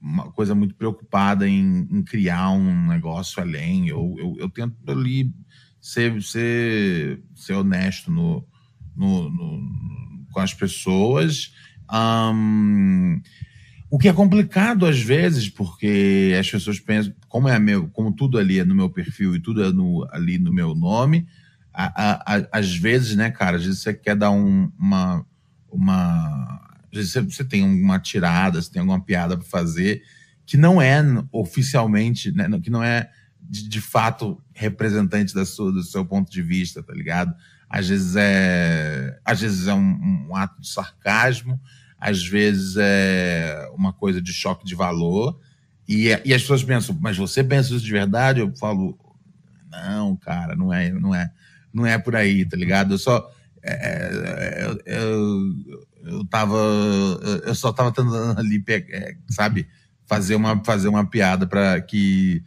uma 0.00 0.30
coisa 0.30 0.54
muito 0.54 0.76
preocupada 0.76 1.48
em, 1.48 1.88
em 1.90 2.02
criar 2.04 2.50
um 2.50 2.86
negócio 2.86 3.42
além. 3.42 3.88
Eu, 3.88 4.14
eu, 4.16 4.36
eu, 4.38 4.48
tento 4.48 4.76
ali 4.86 5.34
ser, 5.80 6.22
ser, 6.22 7.20
ser 7.34 7.54
honesto 7.54 8.08
no, 8.08 8.46
no, 8.94 9.28
no 9.28 10.26
com 10.30 10.38
as 10.38 10.54
pessoas 10.54 11.52
Um, 11.90 13.20
o 13.90 13.98
que 13.98 14.08
é 14.08 14.12
complicado 14.12 14.86
às 14.86 15.00
vezes, 15.00 15.48
porque 15.48 16.34
as 16.38 16.50
pessoas 16.50 16.78
pensam, 16.78 17.12
como 17.28 17.48
é 17.48 17.58
meu, 17.58 17.88
como 17.88 18.12
tudo 18.12 18.38
ali 18.38 18.58
é 18.58 18.64
no 18.64 18.74
meu 18.74 18.90
perfil 18.90 19.34
e 19.34 19.40
tudo 19.40 19.64
é 19.64 19.72
no, 19.72 20.06
ali 20.10 20.38
no 20.38 20.52
meu 20.52 20.74
nome, 20.74 21.26
a, 21.72 21.86
a, 21.86 22.36
a, 22.36 22.48
às 22.52 22.76
vezes, 22.76 23.16
né, 23.16 23.30
cara, 23.30 23.56
às 23.56 23.64
vezes 23.64 23.80
você 23.80 23.94
quer 23.94 24.16
dar 24.16 24.30
um, 24.30 24.70
uma, 24.78 25.24
uma, 25.70 26.60
às 26.90 26.98
vezes 26.98 27.12
você, 27.12 27.20
você 27.22 27.44
tem 27.44 27.62
uma 27.62 27.98
tirada, 27.98 28.60
você 28.60 28.70
tem 28.70 28.80
alguma 28.80 29.00
piada 29.00 29.36
para 29.36 29.46
fazer 29.46 30.02
que 30.44 30.56
não 30.56 30.80
é 30.82 31.02
oficialmente, 31.30 32.32
né, 32.32 32.48
que 32.62 32.70
não 32.70 32.82
é 32.82 33.10
de, 33.40 33.68
de 33.68 33.80
fato 33.80 34.42
representante 34.52 35.34
da 35.34 35.44
sua, 35.46 35.72
do 35.72 35.82
seu 35.82 36.04
ponto 36.04 36.30
de 36.30 36.42
vista, 36.42 36.82
tá 36.82 36.92
ligado? 36.92 37.34
Às 37.68 37.88
vezes 37.88 38.16
é, 38.16 39.18
às 39.24 39.40
vezes 39.40 39.66
é 39.66 39.74
um, 39.74 40.26
um 40.28 40.36
ato 40.36 40.60
de 40.60 40.68
sarcasmo, 40.68 41.60
às 41.98 42.24
vezes 42.24 42.76
é 42.78 43.68
uma 43.74 43.92
coisa 43.92 44.22
de 44.22 44.32
choque 44.32 44.64
de 44.64 44.74
valor. 44.74 45.38
E, 45.88 46.08
e 46.24 46.34
as 46.34 46.42
pessoas 46.42 46.62
pensam, 46.62 46.96
mas 47.00 47.16
você 47.16 47.42
pensa 47.42 47.74
isso 47.74 47.84
de 47.84 47.90
verdade? 47.90 48.40
Eu 48.40 48.54
falo, 48.56 48.98
não, 49.70 50.16
cara, 50.16 50.54
não 50.54 50.72
é, 50.72 50.90
não 50.92 51.14
é, 51.14 51.30
não 51.72 51.86
é 51.86 51.98
por 51.98 52.14
aí, 52.14 52.44
tá 52.44 52.56
ligado? 52.56 52.94
Eu 52.94 52.98
só, 52.98 53.30
é, 53.62 54.70
é 54.86 55.02
eu, 55.02 55.54
eu 56.04 56.24
tava, 56.26 56.56
eu 57.44 57.54
só 57.54 57.72
tava 57.72 57.90
tentando 57.90 58.38
ali, 58.38 58.62
é, 58.68 59.16
sabe, 59.30 59.66
fazer 60.06 60.34
uma, 60.36 60.62
fazer 60.64 60.88
uma 60.88 61.04
piada 61.06 61.46
para 61.46 61.80
que, 61.80 62.42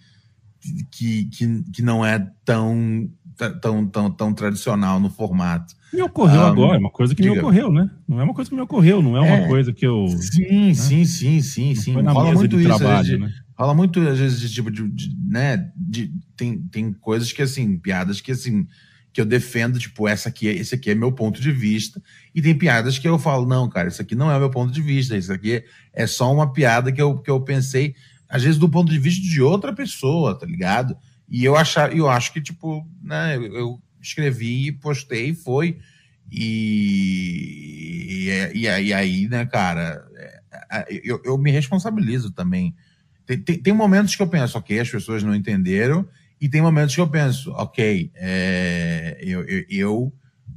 que, 0.92 1.26
que, 1.26 1.64
que 1.72 1.82
não 1.82 2.06
é 2.06 2.26
tão 2.46 3.12
tão, 3.50 3.88
tão, 3.88 4.12
tão 4.12 4.34
tradicional 4.34 5.00
no 5.00 5.10
formato. 5.10 5.76
Me 5.94 6.02
ocorreu 6.02 6.42
um, 6.42 6.46
agora, 6.46 6.76
é 6.76 6.80
uma 6.80 6.90
coisa 6.90 7.14
que 7.14 7.22
diga. 7.22 7.34
me 7.34 7.40
ocorreu, 7.40 7.72
né? 7.72 7.90
Não 8.08 8.20
é 8.20 8.24
uma 8.24 8.34
coisa 8.34 8.50
que 8.50 8.56
me 8.56 8.62
ocorreu, 8.62 9.02
não 9.02 9.18
é 9.18 9.22
uma 9.22 9.38
é, 9.38 9.48
coisa 9.48 9.74
que 9.74 9.86
eu. 9.86 10.08
Sim, 10.08 10.68
né? 10.68 10.74
sim, 10.74 11.06
sim, 11.06 11.42
sim, 11.42 11.76
sim. 11.76 11.94
Rola 11.94 12.34
muito 12.34 12.60
isso. 12.60 12.68
Trabalho, 12.68 13.20
né? 13.20 13.34
Rola 13.58 13.74
muito, 13.74 14.00
às 14.08 14.18
vezes, 14.18 14.40
de 14.40 14.54
tipo, 14.54 14.72
de, 14.72 14.88
de, 14.88 15.16
né? 15.28 15.72
De, 15.76 16.12
tem, 16.38 16.58
tem 16.58 16.94
coisas 16.94 17.32
que, 17.34 17.42
assim, 17.42 17.78
piadas 17.78 18.22
que, 18.22 18.32
assim, 18.32 18.66
que 19.14 19.20
eu 19.20 19.26
defendo, 19.26 19.78
tipo, 19.78 20.08
essa 20.08 20.30
aqui, 20.30 20.48
esse 20.48 20.74
aqui 20.76 20.92
é 20.92 20.96
meu 20.96 21.12
ponto 21.12 21.42
de 21.42 21.52
vista. 21.52 22.02
E 22.34 22.42
tem 22.42 22.58
piadas 22.58 22.98
que 22.98 23.08
eu 23.08 23.20
falo, 23.20 23.46
não, 23.46 23.68
cara, 23.68 23.90
isso 23.90 24.02
aqui 24.02 24.16
não 24.16 24.32
é 24.32 24.40
meu 24.40 24.50
ponto 24.50 24.72
de 24.72 24.82
vista, 24.82 25.18
isso 25.18 25.34
aqui 25.34 25.64
é 25.94 26.08
só 26.08 26.34
uma 26.34 26.54
piada 26.54 26.92
que 26.92 27.02
eu, 27.02 27.18
que 27.18 27.30
eu 27.30 27.42
pensei, 27.42 27.94
às 28.30 28.44
vezes, 28.44 28.58
do 28.58 28.70
ponto 28.70 28.90
de 28.90 28.98
vista 28.98 29.22
de 29.22 29.42
outra 29.42 29.74
pessoa, 29.74 30.38
tá 30.38 30.46
ligado? 30.46 30.96
E 31.32 31.46
eu, 31.46 31.56
achar, 31.56 31.96
eu 31.96 32.10
acho 32.10 32.34
que, 32.34 32.42
tipo, 32.42 32.86
né, 33.02 33.38
eu 33.38 33.82
escrevi, 34.02 34.70
postei, 34.74 35.34
foi. 35.34 35.80
E, 36.30 37.48
e, 38.54 38.66
e, 38.66 38.94
aí, 38.94 39.30
né, 39.30 39.46
cara, 39.46 40.06
é, 40.70 40.86
eu, 41.02 41.22
eu 41.24 41.38
me 41.38 41.50
responsabilizo 41.50 42.32
também. 42.32 42.76
Tem, 43.26 43.40
tem, 43.40 43.58
tem, 43.58 43.74
momentos 43.74 44.14
que 44.14 44.22
eu 44.22 44.28
penso, 44.28 44.58
ok, 44.58 44.78
as 44.78 44.90
pessoas 44.90 45.24
não 45.24 45.34
entenderam, 45.34 46.06
e 46.40 46.50
tem 46.50 46.62
momentos 46.62 46.94
que 46.94 47.02
eu 47.02 47.08
penso, 47.08 47.50
ok, 47.52 48.12
é, 48.16 49.18
eu, 49.22 49.46
eu, 49.46 49.66
eu 49.70 50.14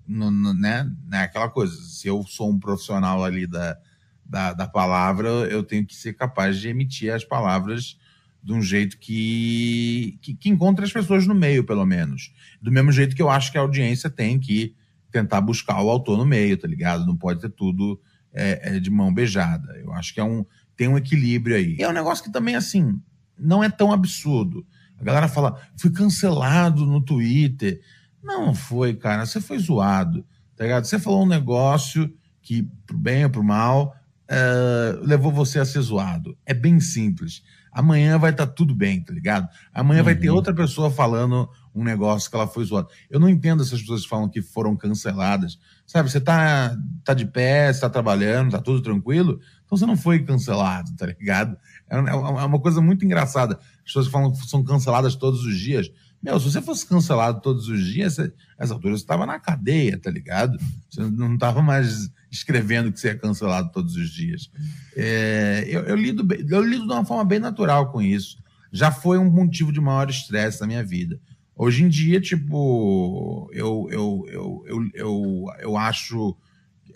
no, 0.08 0.28
no, 0.28 0.52
né, 0.52 0.90
né, 1.06 1.20
aquela 1.20 1.48
coisa, 1.48 1.76
se 1.76 2.08
eu 2.08 2.24
sou 2.24 2.50
um 2.50 2.58
profissional 2.58 3.22
ali 3.22 3.46
da, 3.46 3.78
da, 4.26 4.52
da 4.52 4.66
palavra, 4.66 5.28
eu 5.28 5.62
tenho 5.62 5.86
que 5.86 5.94
ser 5.94 6.14
capaz 6.14 6.58
de 6.58 6.68
emitir 6.68 7.14
as 7.14 7.24
palavras 7.24 7.96
de 8.44 8.52
um 8.52 8.60
jeito 8.60 8.98
que, 8.98 10.18
que, 10.20 10.34
que 10.34 10.50
encontre 10.50 10.84
as 10.84 10.92
pessoas 10.92 11.26
no 11.26 11.34
meio, 11.34 11.64
pelo 11.64 11.86
menos. 11.86 12.30
Do 12.60 12.70
mesmo 12.70 12.92
jeito 12.92 13.16
que 13.16 13.22
eu 13.22 13.30
acho 13.30 13.50
que 13.50 13.56
a 13.56 13.62
audiência 13.62 14.10
tem 14.10 14.38
que 14.38 14.76
tentar 15.10 15.40
buscar 15.40 15.80
o 15.80 15.88
autor 15.88 16.18
no 16.18 16.26
meio, 16.26 16.58
tá 16.58 16.68
ligado? 16.68 17.06
Não 17.06 17.16
pode 17.16 17.40
ter 17.40 17.48
tudo 17.48 17.98
é, 18.34 18.76
é, 18.76 18.78
de 18.78 18.90
mão 18.90 19.14
beijada. 19.14 19.74
Eu 19.78 19.94
acho 19.94 20.12
que 20.12 20.20
é 20.20 20.24
um, 20.24 20.44
tem 20.76 20.88
um 20.88 20.98
equilíbrio 20.98 21.56
aí. 21.56 21.76
E 21.78 21.82
é 21.82 21.88
um 21.88 21.92
negócio 21.92 22.22
que 22.22 22.30
também, 22.30 22.54
assim, 22.54 23.00
não 23.38 23.64
é 23.64 23.70
tão 23.70 23.90
absurdo. 23.90 24.66
A 25.00 25.02
galera 25.02 25.26
fala, 25.26 25.58
fui 25.80 25.90
cancelado 25.90 26.84
no 26.84 27.00
Twitter. 27.00 27.80
Não 28.22 28.54
foi, 28.54 28.92
cara, 28.92 29.24
você 29.24 29.40
foi 29.40 29.58
zoado, 29.58 30.22
tá 30.54 30.64
ligado? 30.64 30.84
Você 30.84 30.98
falou 30.98 31.24
um 31.24 31.28
negócio 31.28 32.12
que, 32.42 32.68
pro 32.86 32.98
bem 32.98 33.24
ou 33.24 33.30
pro 33.30 33.42
mal, 33.42 33.96
é, 34.28 34.98
levou 35.00 35.32
você 35.32 35.58
a 35.58 35.64
ser 35.64 35.80
zoado. 35.80 36.36
É 36.44 36.52
bem 36.52 36.78
simples 36.78 37.42
amanhã 37.74 38.16
vai 38.16 38.30
estar 38.30 38.46
tá 38.46 38.52
tudo 38.52 38.74
bem, 38.74 39.02
tá 39.02 39.12
ligado? 39.12 39.48
Amanhã 39.74 39.98
uhum. 39.98 40.04
vai 40.04 40.14
ter 40.14 40.30
uhum. 40.30 40.36
outra 40.36 40.54
pessoa 40.54 40.90
falando 40.90 41.50
um 41.74 41.82
negócio 41.82 42.30
que 42.30 42.36
ela 42.36 42.46
foi 42.46 42.64
zoada. 42.64 42.86
Eu 43.10 43.18
não 43.18 43.28
entendo 43.28 43.62
essas 43.62 43.80
pessoas 43.80 44.02
que 44.02 44.08
falam 44.08 44.28
que 44.28 44.40
foram 44.40 44.76
canceladas. 44.76 45.58
Sabe, 45.84 46.08
você 46.08 46.20
tá, 46.20 46.74
tá 47.04 47.12
de 47.12 47.26
pé, 47.26 47.72
você 47.72 47.80
tá 47.80 47.90
trabalhando, 47.90 48.52
tá 48.52 48.60
tudo 48.60 48.80
tranquilo, 48.80 49.40
então 49.64 49.76
você 49.76 49.84
não 49.84 49.96
foi 49.96 50.20
cancelado, 50.20 50.94
tá 50.96 51.04
ligado? 51.04 51.56
É, 51.90 51.96
é, 51.96 52.10
é 52.10 52.14
uma 52.14 52.60
coisa 52.60 52.80
muito 52.80 53.04
engraçada. 53.04 53.58
As 53.78 53.84
pessoas 53.84 54.06
que 54.06 54.12
falam 54.12 54.32
que 54.32 54.38
são 54.46 54.62
canceladas 54.62 55.16
todos 55.16 55.44
os 55.44 55.58
dias. 55.58 55.90
Meu, 56.24 56.40
se 56.40 56.50
você 56.50 56.62
fosse 56.62 56.86
cancelado 56.86 57.42
todos 57.42 57.68
os 57.68 57.84
dias, 57.84 58.16
essa 58.58 58.72
altura 58.72 58.96
você 58.96 59.02
estava 59.02 59.26
na 59.26 59.38
cadeia, 59.38 59.98
tá 59.98 60.10
ligado? 60.10 60.58
Você 60.88 61.02
não 61.02 61.34
estava 61.34 61.60
mais 61.60 62.10
escrevendo 62.32 62.90
que 62.90 62.98
você 62.98 63.10
é 63.10 63.14
cancelado 63.14 63.70
todos 63.70 63.94
os 63.94 64.08
dias. 64.08 64.50
É, 64.96 65.66
eu, 65.68 65.82
eu, 65.82 65.94
lido, 65.94 66.26
eu 66.48 66.62
lido 66.62 66.86
de 66.86 66.92
uma 66.94 67.04
forma 67.04 67.26
bem 67.26 67.38
natural 67.38 67.92
com 67.92 68.00
isso. 68.00 68.42
Já 68.72 68.90
foi 68.90 69.18
um 69.18 69.30
motivo 69.30 69.70
de 69.70 69.82
maior 69.82 70.08
estresse 70.08 70.62
na 70.62 70.66
minha 70.66 70.82
vida. 70.82 71.20
Hoje 71.54 71.84
em 71.84 71.90
dia, 71.90 72.18
tipo, 72.22 73.50
eu, 73.52 73.86
eu, 73.90 74.24
eu, 74.26 74.64
eu, 74.66 74.90
eu, 74.94 75.44
eu 75.60 75.76
acho 75.76 76.34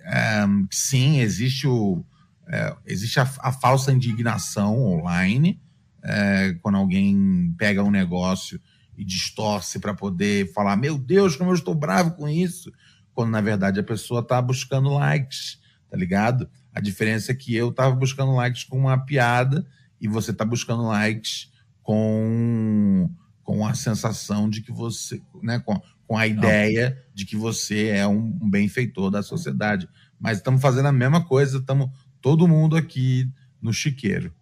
é, 0.05 0.43
que 0.71 0.75
sim, 0.75 1.21
existe, 1.21 1.67
o, 1.67 2.03
é, 2.49 2.75
existe 2.87 3.21
a, 3.21 3.31
a, 3.41 3.53
falsa 3.53 3.93
indignação 3.93 4.83
online, 4.83 5.61
é, 6.03 6.57
quando 6.63 6.79
alguém 6.79 7.55
pega 7.59 7.85
um 7.85 7.91
negócio 7.91 8.59
e 8.99 9.05
distorce 9.05 9.79
para 9.79 9.95
poder 9.95 10.53
falar: 10.53 10.77
Meu 10.77 10.99
Deus, 10.99 11.37
como 11.37 11.51
eu 11.51 11.55
estou 11.55 11.75
bravo 11.75 12.11
com 12.11 12.29
isso 12.29 12.71
quando 13.19 13.33
na 13.33 13.41
verdade 13.41 13.81
a 13.81 13.83
pessoa 13.83 14.21
está 14.21 14.41
buscando 14.41 14.91
likes, 14.91 15.59
tá 15.91 15.97
ligado? 15.97 16.49
A 16.73 16.81
diferença 16.81 17.33
é 17.33 17.35
que 17.35 17.53
eu 17.53 17.71
estava 17.71 17.93
buscando 17.93 18.33
likes 18.33 18.63
com 18.63 18.79
uma 18.79 18.97
piada 18.97 19.67
e 20.01 20.07
você 20.07 20.31
está 20.31 20.45
buscando 20.45 20.85
likes 20.85 21.51
com, 21.83 23.11
com 23.43 23.67
a 23.67 23.75
sensação 23.75 24.49
de 24.49 24.63
que 24.63 24.71
você, 24.71 25.21
né, 25.43 25.59
com, 25.59 25.83
com 26.07 26.17
a 26.17 26.29
ideia 26.29 26.97
de 27.13 27.27
que 27.27 27.35
você 27.35 27.89
é 27.89 28.07
um, 28.07 28.39
um 28.41 28.49
benfeitor 28.49 29.11
da 29.11 29.21
sociedade. 29.21 29.89
Mas 30.17 30.39
estamos 30.39 30.63
fazendo 30.63 30.87
a 30.87 30.93
mesma 30.93 31.27
coisa, 31.27 31.59
estamos 31.59 31.91
todo 32.21 32.47
mundo 32.47 32.77
aqui 32.77 33.29
no 33.61 33.73
chiqueiro. 33.73 34.33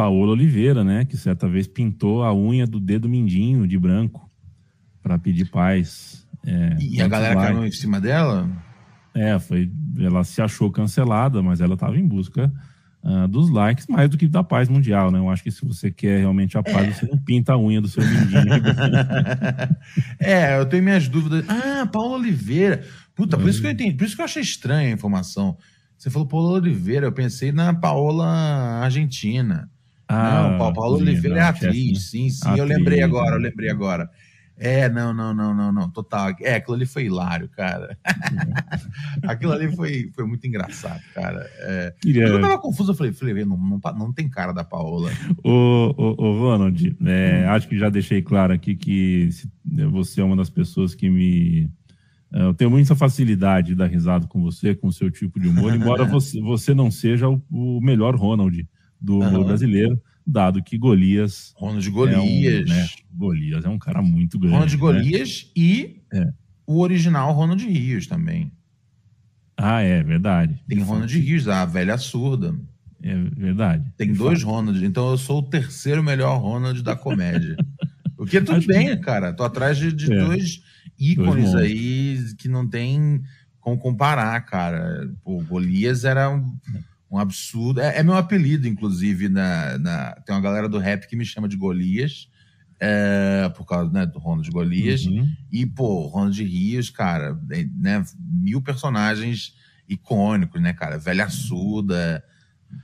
Paola 0.00 0.32
Oliveira, 0.32 0.82
né, 0.82 1.04
que 1.04 1.14
certa 1.14 1.46
vez 1.46 1.66
pintou 1.66 2.22
a 2.22 2.34
unha 2.34 2.66
do 2.66 2.80
dedo 2.80 3.06
mindinho 3.06 3.68
de 3.68 3.78
branco 3.78 4.30
para 5.02 5.18
pedir 5.18 5.50
paz. 5.50 6.26
É, 6.42 6.74
e 6.80 7.02
a 7.02 7.06
galera 7.06 7.34
like. 7.34 7.52
caiu 7.52 7.66
em 7.66 7.70
cima 7.70 8.00
dela? 8.00 8.48
É, 9.14 9.38
foi. 9.38 9.70
Ela 9.98 10.24
se 10.24 10.40
achou 10.40 10.70
cancelada, 10.70 11.42
mas 11.42 11.60
ela 11.60 11.74
estava 11.74 11.98
em 11.98 12.08
busca 12.08 12.50
uh, 13.04 13.28
dos 13.28 13.50
likes 13.50 13.86
mais 13.88 14.08
do 14.08 14.16
que 14.16 14.26
da 14.26 14.42
paz 14.42 14.70
mundial, 14.70 15.10
né? 15.10 15.18
Eu 15.18 15.28
acho 15.28 15.42
que 15.42 15.50
se 15.50 15.66
você 15.66 15.90
quer 15.90 16.20
realmente 16.20 16.56
a 16.56 16.62
paz, 16.62 16.88
é. 16.88 16.92
você 16.92 17.06
não 17.06 17.18
pinta 17.18 17.52
a 17.52 17.58
unha 17.58 17.82
do 17.82 17.88
seu 17.88 18.02
mindinho. 18.02 18.54
é, 20.18 20.58
eu 20.58 20.64
tenho 20.64 20.82
minhas 20.82 21.08
dúvidas. 21.08 21.44
Ah, 21.46 21.86
Paulo 21.92 22.14
Oliveira. 22.14 22.84
Puta, 23.14 23.36
por 23.36 23.50
isso 23.50 23.60
que 23.60 23.66
eu 23.66 23.70
entendi, 23.70 23.94
por 23.94 24.04
isso 24.04 24.16
que 24.16 24.22
eu 24.22 24.24
achei 24.24 24.40
estranha 24.40 24.88
a 24.88 24.92
informação. 24.94 25.58
Você 25.98 26.08
falou 26.08 26.26
Paulo 26.26 26.52
Oliveira, 26.52 27.04
eu 27.04 27.12
pensei 27.12 27.52
na 27.52 27.74
Paola 27.74 28.24
Argentina. 28.82 29.68
Ah, 30.12 30.56
não, 30.58 30.72
Paula 30.72 30.98
Oliveira 30.98 31.38
é 31.38 31.42
atriz, 31.42 31.92
né? 31.92 32.00
sim, 32.00 32.30
sim. 32.30 32.48
Atriz, 32.48 32.58
eu 32.58 32.64
lembrei 32.64 33.00
agora, 33.00 33.36
eu 33.36 33.40
lembrei 33.40 33.70
agora. 33.70 34.10
É, 34.62 34.90
não, 34.90 35.14
não, 35.14 35.32
não, 35.32 35.54
não, 35.54 35.72
não, 35.72 35.88
total. 35.88 36.34
É, 36.42 36.56
aquilo 36.56 36.74
ali 36.74 36.84
foi 36.84 37.04
hilário, 37.04 37.48
cara. 37.48 37.96
aquilo 39.26 39.52
ali 39.52 39.74
foi, 39.74 40.10
foi 40.14 40.26
muito 40.26 40.46
engraçado, 40.46 41.00
cara. 41.14 41.48
É. 41.60 41.94
Eu 42.04 42.40
tava 42.42 42.58
confuso, 42.58 42.90
eu 42.90 42.94
falei, 42.94 43.12
falei 43.12 43.44
não, 43.44 43.56
não, 43.56 43.80
não 43.96 44.12
tem 44.12 44.28
cara 44.28 44.52
da 44.52 44.62
Paola. 44.62 45.10
Ô, 45.42 45.94
ô, 45.96 46.14
ô 46.18 46.38
Ronald, 46.38 46.94
é, 47.06 47.44
hum. 47.46 47.50
acho 47.52 47.68
que 47.68 47.78
já 47.78 47.88
deixei 47.88 48.20
claro 48.20 48.52
aqui 48.52 48.74
que 48.74 49.30
você 49.90 50.20
é 50.20 50.24
uma 50.24 50.36
das 50.36 50.50
pessoas 50.50 50.94
que 50.94 51.08
me. 51.08 51.70
É, 52.30 52.42
eu 52.42 52.52
tenho 52.52 52.70
muita 52.70 52.94
facilidade 52.94 53.68
de 53.68 53.76
dar 53.76 53.86
risada 53.86 54.26
com 54.26 54.42
você, 54.42 54.74
com 54.74 54.88
o 54.88 54.92
seu 54.92 55.10
tipo 55.10 55.40
de 55.40 55.48
humor, 55.48 55.74
embora 55.74 56.04
você, 56.10 56.38
você 56.38 56.74
não 56.74 56.90
seja 56.90 57.30
o, 57.30 57.40
o 57.50 57.80
melhor 57.80 58.14
Ronald 58.14 58.68
do 59.00 59.18
humor 59.18 59.40
uhum. 59.40 59.44
brasileiro 59.46 60.00
dado 60.26 60.62
que 60.62 60.78
Golias. 60.78 61.52
Ronald 61.56 61.90
Golias. 61.90 62.70
É 62.70 62.72
um, 62.72 62.76
né, 62.76 62.88
Golias 63.12 63.64
é 63.64 63.68
um 63.68 63.78
cara 63.78 64.00
muito 64.00 64.38
grande. 64.38 64.54
Ronald 64.54 64.72
né? 64.72 64.78
Golias 64.78 65.50
e 65.56 66.02
é. 66.12 66.32
o 66.66 66.80
original 66.80 67.32
Ronald 67.32 67.64
Rios 67.64 68.06
também. 68.06 68.52
Ah, 69.56 69.82
é 69.82 70.02
verdade. 70.02 70.62
Tem 70.66 70.78
Ronald 70.80 71.12
Rios, 71.18 71.48
a 71.48 71.64
velha 71.64 71.98
surda. 71.98 72.54
É 73.02 73.14
verdade. 73.14 73.90
Tem 73.96 74.12
dois 74.12 74.40
fato. 74.42 74.50
Ronald, 74.50 74.84
então 74.84 75.10
eu 75.10 75.18
sou 75.18 75.40
o 75.40 75.42
terceiro 75.42 76.02
melhor 76.02 76.38
Ronald 76.38 76.82
da 76.82 76.96
comédia. 76.96 77.56
o 78.16 78.24
que 78.24 78.40
tudo 78.40 78.58
Acho 78.58 78.66
bem, 78.66 78.88
que... 78.88 78.96
cara. 78.98 79.32
Tô 79.32 79.42
atrás 79.42 79.76
de, 79.76 79.92
de 79.92 80.12
é. 80.12 80.16
dois 80.16 80.62
ícones 80.98 81.52
dois 81.52 81.64
aí 81.64 82.34
que 82.36 82.48
não 82.48 82.68
tem 82.68 83.22
como 83.58 83.78
comparar, 83.78 84.38
cara. 84.46 85.10
Pô, 85.22 85.42
Golias 85.42 86.04
era 86.04 86.30
um, 86.30 86.56
um 87.10 87.18
absurdo. 87.18 87.80
É, 87.80 87.98
é, 87.98 88.02
meu 88.02 88.14
apelido, 88.14 88.68
inclusive, 88.68 89.28
na, 89.28 89.78
na, 89.78 90.12
tem 90.24 90.34
uma 90.34 90.40
galera 90.40 90.68
do 90.68 90.78
rap 90.78 91.06
que 91.06 91.16
me 91.16 91.24
chama 91.24 91.48
de 91.48 91.56
Golias, 91.56 92.28
é, 92.78 93.50
por 93.56 93.66
causa 93.66 93.90
né, 93.90 94.06
do 94.06 94.18
Ronald 94.18 94.44
de 94.44 94.52
Golias. 94.52 95.04
Uhum. 95.04 95.28
E, 95.50 95.66
pô, 95.66 96.06
Ronald 96.06 96.36
de 96.36 96.44
Rios, 96.44 96.88
cara, 96.88 97.38
né, 97.76 98.04
mil 98.18 98.62
personagens 98.62 99.54
icônicos, 99.88 100.62
né, 100.62 100.72
cara? 100.72 100.98
Velha 100.98 101.28
Suda, 101.28 102.22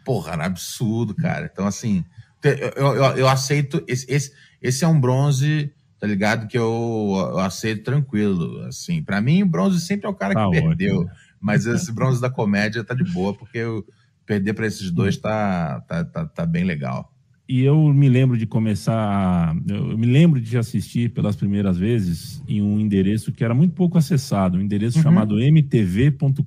porra, 0.04 0.32
era 0.32 0.46
absurdo, 0.46 1.14
cara. 1.14 1.48
Então, 1.50 1.66
assim, 1.66 2.04
eu, 2.42 2.94
eu, 2.94 3.04
eu 3.16 3.28
aceito. 3.28 3.82
Esse, 3.86 4.10
esse, 4.12 4.32
esse 4.60 4.84
é 4.84 4.88
um 4.88 5.00
bronze 5.00 5.72
tá 5.98 6.06
ligado? 6.06 6.46
Que 6.46 6.58
eu, 6.58 7.14
eu 7.32 7.38
aceito 7.38 7.84
tranquilo, 7.84 8.60
assim. 8.64 9.02
para 9.02 9.20
mim, 9.20 9.42
o 9.42 9.48
bronze 9.48 9.80
sempre 9.80 10.06
é 10.06 10.08
o 10.10 10.14
cara 10.14 10.34
tá 10.34 10.40
que 10.40 10.46
ótimo. 10.46 10.68
perdeu. 10.68 11.06
Mas 11.40 11.66
esse 11.66 11.92
bronze 11.92 12.20
da 12.20 12.30
comédia 12.30 12.84
tá 12.84 12.94
de 12.94 13.04
boa, 13.04 13.34
porque 13.34 13.58
eu 13.58 13.84
perder 14.26 14.52
para 14.54 14.66
esses 14.66 14.90
dois 14.90 15.16
tá, 15.16 15.80
tá, 15.82 16.04
tá, 16.04 16.26
tá, 16.26 16.44
bem 16.44 16.64
legal. 16.64 17.12
E 17.48 17.62
eu 17.62 17.92
me 17.94 18.08
lembro 18.08 18.36
de 18.36 18.44
começar. 18.44 19.56
Eu 19.68 19.96
me 19.96 20.06
lembro 20.06 20.40
de 20.40 20.58
assistir 20.58 21.10
pelas 21.10 21.36
primeiras 21.36 21.78
vezes 21.78 22.42
em 22.48 22.60
um 22.60 22.80
endereço 22.80 23.30
que 23.32 23.44
era 23.44 23.54
muito 23.54 23.72
pouco 23.72 23.96
acessado, 23.96 24.58
um 24.58 24.60
endereço 24.60 24.98
uhum. 24.98 25.04
chamado 25.04 25.40
mtv.com.br. 25.40 26.42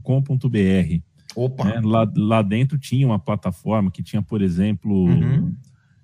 Opa! 1.35 1.63
Né? 1.63 1.81
Lá, 1.81 2.11
lá 2.17 2.41
dentro 2.41 2.77
tinha 2.77 3.07
uma 3.07 3.17
plataforma 3.17 3.89
que 3.89 4.03
tinha, 4.03 4.21
por 4.21 4.41
exemplo, 4.41 5.05
uhum. 5.05 5.55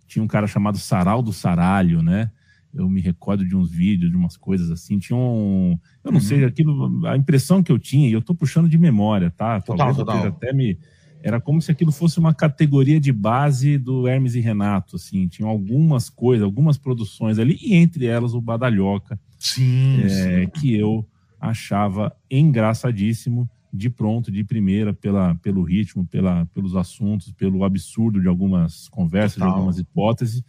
tinha 0.07 0.23
um 0.23 0.27
cara 0.27 0.47
chamado 0.47 0.77
Saral 0.77 1.21
do 1.21 1.33
Saralho, 1.33 2.01
né? 2.01 2.31
Eu 2.73 2.89
me 2.89 3.01
recordo 3.01 3.45
de 3.45 3.55
uns 3.55 3.69
vídeos, 3.69 4.11
de 4.11 4.17
umas 4.17 4.37
coisas 4.37 4.69
assim. 4.69 4.97
Tinha 4.99 5.17
um. 5.17 5.77
Eu 6.03 6.11
não 6.11 6.19
uhum. 6.19 6.25
sei, 6.25 6.43
aquilo. 6.45 7.05
A 7.07 7.17
impressão 7.17 7.63
que 7.63 7.71
eu 7.71 7.79
tinha, 7.79 8.07
e 8.07 8.13
eu 8.13 8.19
estou 8.19 8.35
puxando 8.35 8.69
de 8.69 8.77
memória, 8.77 9.31
tá? 9.31 9.61
Total, 9.61 9.93
Talvez 9.93 9.97
total. 9.97 10.27
até 10.27 10.53
me 10.53 10.77
era 11.25 11.41
como 11.41 11.59
se 11.59 11.71
aquilo 11.71 11.91
fosse 11.91 12.19
uma 12.19 12.35
categoria 12.35 12.99
de 12.99 13.11
base 13.11 13.79
do 13.79 14.07
Hermes 14.07 14.35
e 14.35 14.39
Renato, 14.39 14.95
assim, 14.95 15.27
tinham 15.27 15.49
algumas 15.49 16.07
coisas, 16.07 16.43
algumas 16.43 16.77
produções 16.77 17.39
ali, 17.39 17.57
e 17.59 17.73
entre 17.73 18.05
elas 18.05 18.35
o 18.35 18.39
Badalhoca, 18.39 19.19
sim, 19.39 20.03
é, 20.03 20.09
sim. 20.43 20.49
que 20.49 20.75
eu 20.75 21.03
achava 21.41 22.15
engraçadíssimo, 22.29 23.49
de 23.73 23.89
pronto, 23.89 24.31
de 24.31 24.43
primeira, 24.43 24.93
pela, 24.93 25.33
pelo 25.41 25.63
ritmo, 25.63 26.05
pela, 26.05 26.45
pelos 26.53 26.75
assuntos, 26.75 27.31
pelo 27.31 27.63
absurdo 27.63 28.21
de 28.21 28.27
algumas 28.27 28.87
conversas, 28.89 29.39
Total. 29.39 29.49
de 29.49 29.53
algumas 29.55 29.79
hipóteses, 29.79 30.43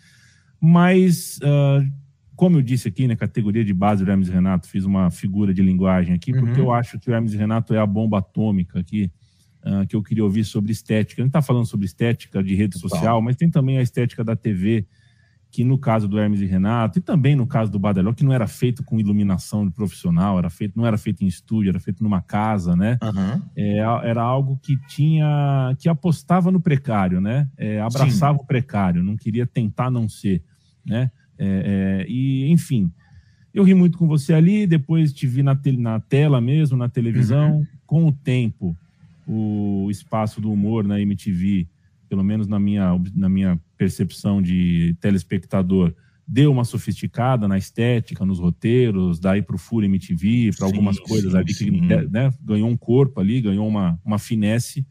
mas... 0.60 1.38
Uh, 1.38 2.06
como 2.36 2.58
eu 2.58 2.62
disse 2.62 2.86
aqui, 2.86 3.04
na 3.04 3.14
né, 3.14 3.16
categoria 3.16 3.64
de 3.64 3.72
base 3.72 4.04
do 4.04 4.10
Hermes 4.10 4.28
e 4.28 4.30
Renato, 4.30 4.68
fiz 4.68 4.84
uma 4.84 5.10
figura 5.10 5.54
de 5.54 5.62
linguagem 5.62 6.14
aqui, 6.14 6.32
porque 6.32 6.60
uhum. 6.60 6.66
eu 6.66 6.70
acho 6.74 6.98
que 6.98 7.10
o 7.10 7.14
Hermes 7.14 7.32
e 7.32 7.36
Renato 7.38 7.72
é 7.72 7.78
a 7.78 7.86
bomba 7.86 8.18
atômica 8.18 8.78
aqui 8.78 9.10
uh, 9.66 9.86
que 9.86 9.96
eu 9.96 10.02
queria 10.02 10.24
ouvir 10.24 10.44
sobre 10.44 10.72
estética. 10.72 11.20
A 11.20 11.24
gente 11.24 11.30
está 11.30 11.42
falando 11.42 11.66
sobre 11.66 11.86
estética 11.86 12.42
de 12.42 12.54
rede 12.54 12.78
social, 12.78 13.20
mas 13.20 13.36
tem 13.36 13.50
também 13.50 13.78
a 13.78 13.82
estética 13.82 14.22
da 14.22 14.36
TV, 14.36 14.86
que 15.50 15.64
no 15.64 15.78
caso 15.78 16.06
do 16.06 16.18
Hermes 16.18 16.40
e 16.40 16.46
Renato, 16.46 16.98
e 16.98 17.02
também 17.02 17.34
no 17.34 17.46
caso 17.46 17.70
do 17.72 17.78
Badeló, 17.78 18.12
que 18.12 18.24
não 18.24 18.32
era 18.32 18.46
feito 18.46 18.84
com 18.84 19.00
iluminação 19.00 19.68
profissional, 19.70 20.38
era 20.38 20.50
feito, 20.50 20.76
não 20.76 20.86
era 20.86 20.96
feito 20.96 21.24
em 21.24 21.26
estúdio, 21.26 21.70
era 21.70 21.80
feito 21.80 22.02
numa 22.02 22.20
casa, 22.20 22.76
né? 22.76 22.98
Uhum. 23.02 23.42
É, 23.56 23.78
era 24.04 24.22
algo 24.22 24.58
que 24.62 24.76
tinha, 24.86 25.74
que 25.78 25.88
apostava 25.88 26.50
no 26.50 26.60
precário, 26.60 27.20
né? 27.20 27.48
É, 27.56 27.80
abraçava 27.80 28.38
Sim. 28.38 28.44
o 28.44 28.46
precário, 28.46 29.02
não 29.02 29.16
queria 29.16 29.46
tentar 29.46 29.90
não 29.90 30.08
ser, 30.08 30.42
né? 30.84 31.10
É, 31.38 32.04
é, 32.04 32.06
e, 32.08 32.50
enfim, 32.50 32.90
eu 33.52 33.62
ri 33.62 33.74
muito 33.74 33.98
com 33.98 34.06
você 34.06 34.32
ali, 34.32 34.66
depois 34.66 35.12
te 35.12 35.26
vi 35.26 35.42
na, 35.42 35.54
te 35.54 35.72
na 35.72 36.00
tela 36.00 36.40
mesmo, 36.40 36.76
na 36.76 36.88
televisão, 36.88 37.58
uhum. 37.58 37.66
com 37.86 38.06
o 38.06 38.12
tempo 38.12 38.76
o 39.26 39.88
espaço 39.90 40.40
do 40.40 40.52
humor 40.52 40.84
na 40.84 41.00
MTV, 41.00 41.68
pelo 42.08 42.22
menos 42.22 42.46
na 42.46 42.60
minha, 42.60 43.00
na 43.14 43.28
minha 43.28 43.60
percepção 43.76 44.40
de 44.40 44.96
telespectador, 45.00 45.92
deu 46.26 46.50
uma 46.50 46.64
sofisticada 46.64 47.46
na 47.46 47.56
estética, 47.56 48.24
nos 48.24 48.40
roteiros, 48.40 49.20
daí 49.20 49.42
para 49.42 49.54
o 49.54 49.58
Furo 49.58 49.84
MTV, 49.84 50.50
para 50.56 50.66
algumas 50.66 50.98
coisas 50.98 51.32
sim, 51.32 51.38
ali 51.38 51.54
que 51.54 51.70
né, 52.10 52.32
ganhou 52.42 52.68
um 52.68 52.76
corpo 52.76 53.20
ali, 53.20 53.40
ganhou 53.40 53.66
uma, 53.66 53.98
uma 54.04 54.18
finesse. 54.18 54.84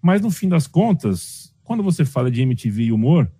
Mas 0.00 0.22
no 0.22 0.30
fim 0.30 0.48
das 0.48 0.66
contas, 0.66 1.54
quando 1.62 1.82
você 1.82 2.04
fala 2.04 2.30
de 2.30 2.40
MTV 2.40 2.84
e 2.84 2.92
humor, 2.92 3.30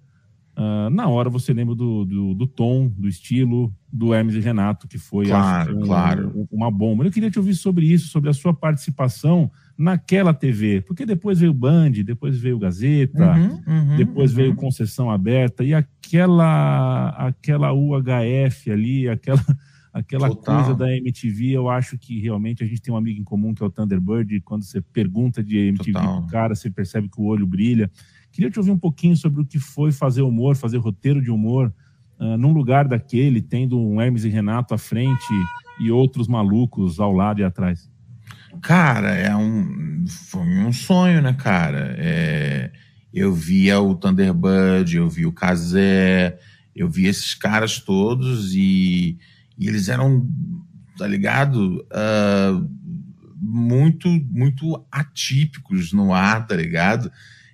uh, 0.56 0.90
na 0.90 1.08
hora 1.08 1.30
você 1.30 1.54
lembra 1.54 1.74
do, 1.74 2.04
do, 2.04 2.34
do, 2.34 2.46
tom, 2.46 2.88
do 2.88 3.08
estilo 3.08 3.74
do 3.90 4.12
Hermes 4.12 4.34
e 4.34 4.40
Renato, 4.40 4.86
que 4.86 4.98
foi 4.98 5.26
claro, 5.26 5.78
um, 5.78 5.80
claro. 5.80 6.48
uma 6.50 6.70
bomba. 6.70 7.04
Eu 7.04 7.10
queria 7.10 7.30
te 7.30 7.38
ouvir 7.38 7.54
sobre 7.54 7.86
isso, 7.86 8.08
sobre 8.08 8.28
a 8.28 8.34
sua 8.34 8.52
participação 8.52 9.50
naquela 9.80 10.34
TV, 10.34 10.82
porque 10.82 11.06
depois 11.06 11.40
veio 11.40 11.54
Band, 11.54 11.92
depois 12.04 12.38
veio 12.38 12.58
Gazeta, 12.58 13.32
uhum, 13.32 13.62
uhum, 13.66 13.96
depois 13.96 14.30
uhum. 14.30 14.36
veio 14.36 14.54
Concessão 14.54 15.10
Aberta 15.10 15.64
e 15.64 15.72
aquela 15.72 17.08
aquela 17.08 17.72
UHF 17.72 18.70
ali, 18.70 19.08
aquela 19.08 19.42
aquela 19.90 20.28
Total. 20.28 20.56
coisa 20.56 20.74
da 20.76 20.94
MTV, 20.94 21.52
eu 21.52 21.70
acho 21.70 21.96
que 21.96 22.20
realmente 22.20 22.62
a 22.62 22.66
gente 22.66 22.82
tem 22.82 22.92
um 22.92 22.96
amigo 22.96 23.20
em 23.22 23.24
comum 23.24 23.54
que 23.54 23.62
é 23.62 23.66
o 23.66 23.70
Thunderbird, 23.70 24.36
e 24.36 24.40
quando 24.42 24.64
você 24.64 24.82
pergunta 24.82 25.42
de 25.42 25.56
MTV 25.56 25.92
Total. 25.92 26.20
pro 26.20 26.30
cara, 26.30 26.54
você 26.54 26.70
percebe 26.70 27.08
que 27.08 27.18
o 27.18 27.24
olho 27.24 27.46
brilha. 27.46 27.90
Queria 28.30 28.50
te 28.50 28.58
ouvir 28.58 28.70
um 28.70 28.78
pouquinho 28.78 29.16
sobre 29.16 29.40
o 29.40 29.46
que 29.46 29.58
foi 29.58 29.92
fazer 29.92 30.22
humor, 30.22 30.56
fazer 30.56 30.76
roteiro 30.76 31.22
de 31.22 31.30
humor, 31.30 31.74
uh, 32.20 32.36
num 32.36 32.52
lugar 32.52 32.86
daquele, 32.86 33.40
tendo 33.40 33.80
um 33.80 34.00
Hermes 34.00 34.24
e 34.24 34.28
Renato 34.28 34.74
à 34.74 34.78
frente 34.78 35.26
e 35.80 35.90
outros 35.90 36.28
malucos 36.28 37.00
ao 37.00 37.12
lado 37.12 37.40
e 37.40 37.44
atrás. 37.44 37.89
Cara, 38.62 39.14
é 39.14 39.34
um, 39.34 40.04
foi 40.06 40.42
um 40.42 40.72
sonho, 40.72 41.22
né, 41.22 41.32
cara? 41.32 41.94
É, 41.98 42.70
eu 43.12 43.32
via 43.32 43.80
o 43.80 43.94
Thunderbird, 43.94 44.96
eu 44.96 45.08
vi 45.08 45.26
o 45.26 45.32
Kazé, 45.32 46.38
eu 46.74 46.88
vi 46.88 47.06
esses 47.06 47.34
caras 47.34 47.78
todos 47.78 48.54
e, 48.54 49.18
e 49.58 49.68
eles 49.68 49.88
eram, 49.88 50.28
tá 50.96 51.06
ligado? 51.06 51.86
Uh, 51.92 52.68
muito, 53.36 54.08
muito 54.08 54.84
atípicos 54.90 55.92
no 55.92 56.12
ar, 56.12 56.46
tá 56.46 56.56
ligado? 56.56 57.10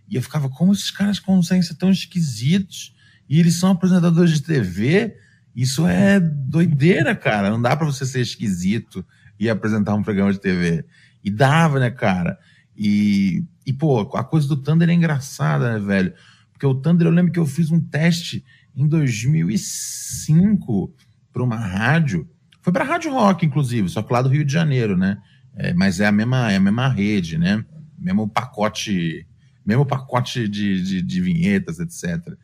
E 0.08 0.16
eu 0.16 0.22
ficava, 0.22 0.48
como 0.48 0.72
esses 0.72 0.90
caras 0.90 1.18
conseguem 1.18 1.62
ser 1.62 1.74
tão 1.74 1.90
esquisitos? 1.90 2.94
E 3.28 3.40
eles 3.40 3.54
são 3.56 3.70
apresentadores 3.70 4.32
de 4.32 4.42
TV? 4.42 5.16
Isso 5.54 5.86
é 5.86 6.20
doideira, 6.20 7.14
cara. 7.14 7.50
Não 7.50 7.60
dá 7.60 7.76
para 7.76 7.86
você 7.86 8.04
ser 8.06 8.20
esquisito 8.20 9.04
e 9.38 9.48
apresentar 9.48 9.94
um 9.94 10.02
programa 10.02 10.32
de 10.32 10.40
TV. 10.40 10.84
E 11.22 11.30
dava, 11.30 11.80
né, 11.80 11.90
cara? 11.90 12.38
E, 12.76 13.44
e, 13.64 13.72
pô, 13.72 14.00
a 14.16 14.24
coisa 14.24 14.46
do 14.46 14.56
Thunder 14.56 14.88
é 14.88 14.92
engraçada, 14.92 15.72
né, 15.72 15.78
velho? 15.78 16.12
Porque 16.52 16.66
o 16.66 16.74
Thunder, 16.74 17.06
eu 17.06 17.12
lembro 17.12 17.32
que 17.32 17.38
eu 17.38 17.46
fiz 17.46 17.70
um 17.70 17.80
teste 17.80 18.44
em 18.74 18.86
2005 18.86 20.94
para 21.32 21.42
uma 21.42 21.56
rádio. 21.56 22.28
Foi 22.60 22.72
para 22.72 22.84
Rádio 22.84 23.12
Rock, 23.12 23.46
inclusive, 23.46 23.88
só 23.88 24.02
que 24.02 24.12
lá 24.12 24.22
do 24.22 24.28
Rio 24.28 24.44
de 24.44 24.52
Janeiro, 24.52 24.96
né? 24.96 25.18
É, 25.54 25.72
mas 25.72 26.00
é 26.00 26.06
a 26.06 26.12
mesma, 26.12 26.52
é 26.52 26.56
a 26.56 26.60
mesma 26.60 26.88
rede, 26.88 27.38
né? 27.38 27.64
Mesmo 27.98 28.28
pacote, 28.28 29.26
mesmo 29.64 29.86
pacote 29.86 30.48
de, 30.48 30.82
de, 30.82 31.02
de 31.02 31.20
vinhetas, 31.20 31.78
etc. 31.78 32.34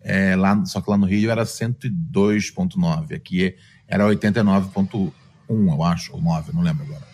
É, 0.00 0.36
lá, 0.36 0.64
só 0.64 0.80
que 0.80 0.90
lá 0.90 0.96
no 0.96 1.06
Rio 1.06 1.30
era 1.30 1.44
102.9, 1.44 3.14
aqui 3.14 3.54
era 3.86 4.04
89.1 4.04 5.12
eu 5.50 5.82
acho, 5.82 6.12
ou 6.12 6.22
9, 6.22 6.52
não 6.52 6.62
lembro 6.62 6.84
agora. 6.84 7.06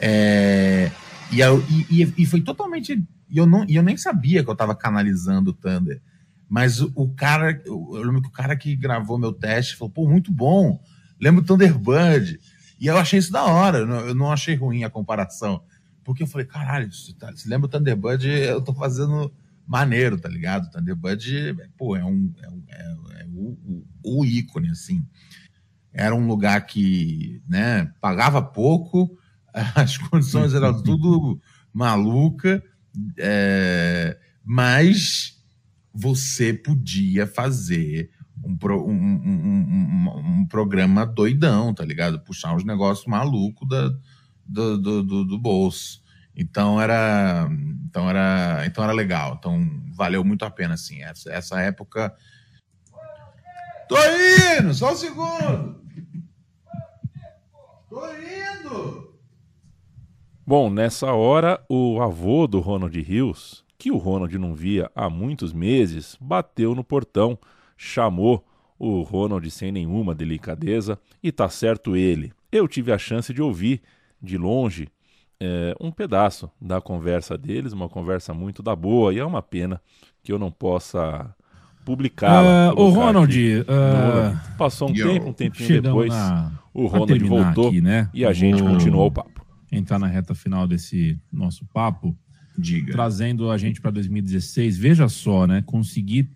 É, 0.00 0.90
e, 1.30 1.40
eu, 1.40 1.62
e, 1.90 2.12
e, 2.18 2.26
foi 2.26 2.40
totalmente. 2.40 2.92
E 3.28 3.38
eu, 3.38 3.46
não, 3.46 3.64
e 3.68 3.76
eu 3.76 3.82
nem 3.82 3.96
sabia 3.96 4.42
que 4.42 4.48
eu 4.48 4.52
estava 4.52 4.74
canalizando 4.74 5.50
o 5.50 5.54
Thunder. 5.54 6.00
Mas 6.48 6.80
o, 6.80 6.92
o, 6.94 7.08
cara, 7.08 7.60
eu 7.64 8.02
lembro 8.02 8.22
que 8.22 8.28
o 8.28 8.32
cara 8.32 8.56
que 8.56 8.76
gravou 8.76 9.18
meu 9.18 9.32
teste 9.32 9.76
falou: 9.76 9.90
pô, 9.90 10.08
muito 10.08 10.30
bom, 10.30 10.80
lembro 11.20 11.42
o 11.42 11.44
Thunderbird. 11.44 12.38
E 12.78 12.86
eu 12.86 12.96
achei 12.96 13.18
isso 13.18 13.32
da 13.32 13.44
hora, 13.44 13.78
eu 13.78 13.86
não, 13.86 14.00
eu 14.00 14.14
não 14.14 14.32
achei 14.32 14.54
ruim 14.54 14.84
a 14.84 14.90
comparação. 14.90 15.62
Porque 16.04 16.22
eu 16.22 16.26
falei: 16.26 16.46
caralho, 16.46 16.92
se, 16.92 17.14
tá, 17.14 17.34
se 17.34 17.48
lembra 17.48 17.66
o 17.66 17.70
Thunderbird, 17.70 18.28
eu 18.28 18.60
tô 18.60 18.74
fazendo 18.74 19.32
maneiro, 19.66 20.20
tá 20.20 20.28
ligado? 20.28 20.70
Thunderbird, 20.70 21.56
pô, 21.76 21.96
é, 21.96 22.04
um, 22.04 22.32
é, 22.42 22.48
um, 22.50 22.62
é, 22.68 23.22
é 23.22 23.26
o, 23.32 23.84
o, 24.04 24.20
o 24.20 24.24
ícone, 24.24 24.68
assim 24.68 25.04
era 25.92 26.14
um 26.14 26.26
lugar 26.26 26.64
que 26.66 27.42
né, 27.48 27.92
pagava 28.00 28.42
pouco, 28.42 29.18
as 29.74 29.98
condições 29.98 30.54
eram 30.54 30.82
tudo 30.82 31.40
maluca, 31.72 32.62
é, 33.18 34.18
mas 34.44 35.38
você 35.92 36.52
podia 36.52 37.26
fazer 37.26 38.10
um, 38.44 38.58
um, 38.64 39.20
um, 39.24 40.40
um, 40.40 40.46
programa 40.46 41.06
doidão, 41.06 41.72
tá 41.72 41.84
ligado? 41.84 42.20
Puxar 42.20 42.54
uns 42.54 42.64
negócios 42.64 43.06
malucos 43.06 43.68
da, 43.68 43.88
do, 44.44 44.78
do, 44.78 45.02
do, 45.02 45.24
do, 45.24 45.38
bolso. 45.38 46.02
Então 46.34 46.80
era, 46.80 47.48
então 47.84 48.08
era, 48.08 48.64
então 48.66 48.82
era 48.82 48.92
legal. 48.92 49.36
Então 49.38 49.60
valeu 49.94 50.24
muito 50.24 50.44
a 50.44 50.50
pena, 50.50 50.74
assim. 50.74 51.02
Essa, 51.02 51.30
essa 51.30 51.60
época. 51.60 52.14
Tô 53.88 53.96
indo, 54.58 54.72
só 54.74 54.92
um 54.92 54.96
segundo. 54.96 55.81
Tô 57.92 58.00
indo. 58.06 59.12
Bom, 60.46 60.70
nessa 60.70 61.12
hora, 61.12 61.62
o 61.68 62.00
avô 62.00 62.46
do 62.46 62.58
Ronald 62.58 62.98
Rios, 62.98 63.66
que 63.76 63.90
o 63.90 63.98
Ronald 63.98 64.38
não 64.38 64.54
via 64.54 64.90
há 64.94 65.10
muitos 65.10 65.52
meses, 65.52 66.16
bateu 66.18 66.74
no 66.74 66.82
portão, 66.82 67.38
chamou 67.76 68.42
o 68.78 69.02
Ronald 69.02 69.48
sem 69.50 69.70
nenhuma 69.70 70.14
delicadeza 70.14 70.98
e 71.22 71.30
tá 71.30 71.50
certo 71.50 71.94
ele. 71.94 72.32
Eu 72.50 72.66
tive 72.66 72.92
a 72.92 72.96
chance 72.96 73.30
de 73.34 73.42
ouvir 73.42 73.82
de 74.22 74.38
longe 74.38 74.88
é, 75.38 75.74
um 75.78 75.92
pedaço 75.92 76.50
da 76.58 76.80
conversa 76.80 77.36
deles, 77.36 77.74
uma 77.74 77.90
conversa 77.90 78.32
muito 78.32 78.62
da 78.62 78.74
boa, 78.74 79.12
e 79.12 79.18
é 79.18 79.24
uma 79.24 79.42
pena 79.42 79.82
que 80.22 80.32
eu 80.32 80.38
não 80.38 80.50
possa 80.50 81.36
publicá-la. 81.84 82.74
Uh, 82.74 82.80
o 82.80 82.90
Ronald. 82.90 83.36
Uh, 83.36 84.56
passou 84.56 84.90
um 84.90 84.94
tempo, 84.94 85.28
um 85.28 85.32
tempinho 85.32 85.82
depois, 85.82 86.10
na... 86.10 86.52
o 86.72 86.86
Ronald 86.86 87.24
voltou 87.24 87.68
aqui, 87.68 87.80
né? 87.80 88.08
e 88.12 88.24
a 88.24 88.32
gente 88.32 88.62
Vou 88.62 88.72
continuou 88.72 89.06
o 89.06 89.10
papo. 89.10 89.44
Entrar 89.70 89.98
na 89.98 90.06
reta 90.06 90.34
final 90.34 90.66
desse 90.66 91.18
nosso 91.32 91.64
papo, 91.72 92.16
Diga. 92.58 92.92
trazendo 92.92 93.50
a 93.50 93.56
gente 93.56 93.80
para 93.80 93.90
2016. 93.90 94.76
Veja 94.76 95.08
só, 95.08 95.46
né? 95.46 95.62
Conseguir 95.64 96.28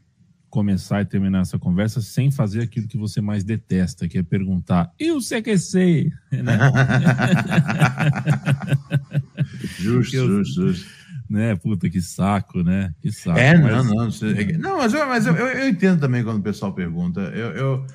começar 0.48 1.02
e 1.02 1.04
terminar 1.04 1.42
essa 1.42 1.58
conversa 1.58 2.00
sem 2.00 2.30
fazer 2.30 2.62
aquilo 2.62 2.88
que 2.88 2.96
você 2.96 3.20
mais 3.20 3.44
detesta, 3.44 4.08
que 4.08 4.16
é 4.16 4.22
perguntar: 4.22 4.90
e 4.98 5.10
o 5.10 5.18
CQC? 5.18 6.10
Né? 6.32 6.58
justo, 9.78 10.16
justo, 10.16 10.68
justo. 10.68 10.95
Né? 11.28 11.56
Puta, 11.56 11.90
que 11.90 12.00
saco, 12.00 12.62
né? 12.62 12.94
Que 13.00 13.10
saco. 13.10 13.38
É, 13.38 13.56
não, 13.56 13.84
mas... 13.84 13.86
não. 13.86 14.10
Você... 14.10 14.52
Não, 14.58 14.78
mas, 14.78 14.94
eu, 14.94 15.06
mas 15.06 15.26
eu, 15.26 15.34
eu, 15.34 15.46
eu, 15.46 15.68
entendo 15.68 16.00
também 16.00 16.22
quando 16.22 16.38
o 16.38 16.42
pessoal 16.42 16.72
pergunta. 16.72 17.20
Eu, 17.20 17.50
eu, 17.52 17.86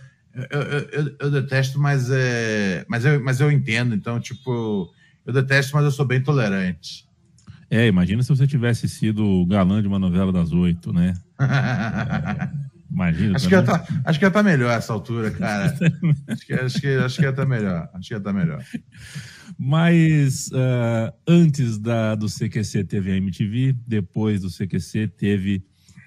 eu, 0.49 0.61
eu, 0.91 1.15
eu 1.19 1.31
detesto, 1.31 1.79
mas, 1.79 2.09
é, 2.11 2.85
mas, 2.87 3.05
eu, 3.05 3.23
mas 3.23 3.39
eu 3.39 3.51
entendo. 3.51 3.95
Então, 3.95 4.19
tipo, 4.19 4.91
eu 5.25 5.33
detesto, 5.33 5.75
mas 5.75 5.85
eu 5.85 5.91
sou 5.91 6.05
bem 6.05 6.21
tolerante. 6.21 7.05
É, 7.69 7.87
imagina 7.87 8.21
se 8.21 8.29
você 8.29 8.45
tivesse 8.45 8.89
sido 8.89 9.45
galã 9.45 9.81
de 9.81 9.87
uma 9.87 9.97
novela 9.97 10.31
das 10.31 10.51
oito, 10.51 10.91
né? 10.91 11.13
É, 12.63 12.70
imagina. 12.91 13.35
Acho 13.35 13.47
que, 13.47 13.53
ia 13.53 13.63
tá, 13.63 13.85
acho 14.05 14.19
que 14.19 14.25
ia 14.25 14.27
estar 14.27 14.39
tá 14.39 14.43
melhor 14.43 14.71
essa 14.77 14.93
altura, 14.93 15.31
cara. 15.31 15.75
acho, 16.27 16.45
que, 16.45 16.53
acho, 16.53 16.81
que, 16.81 16.87
acho 16.87 17.15
que 17.17 17.23
ia 17.23 17.29
estar 17.29 17.43
tá 17.43 17.49
melhor. 17.49 17.89
Acho 17.93 18.07
que 18.07 18.13
ia 18.13 18.17
estar 18.17 18.33
tá 18.33 18.39
melhor. 18.39 18.63
Mas 19.57 20.47
uh, 20.47 21.13
antes 21.27 21.77
da, 21.77 22.15
do 22.15 22.27
CQC 22.27 22.83
teve 22.83 23.11
a 23.11 23.17
MTV, 23.17 23.75
depois 23.87 24.41
do 24.41 24.49
CQC 24.49 25.07
teve 25.09 25.63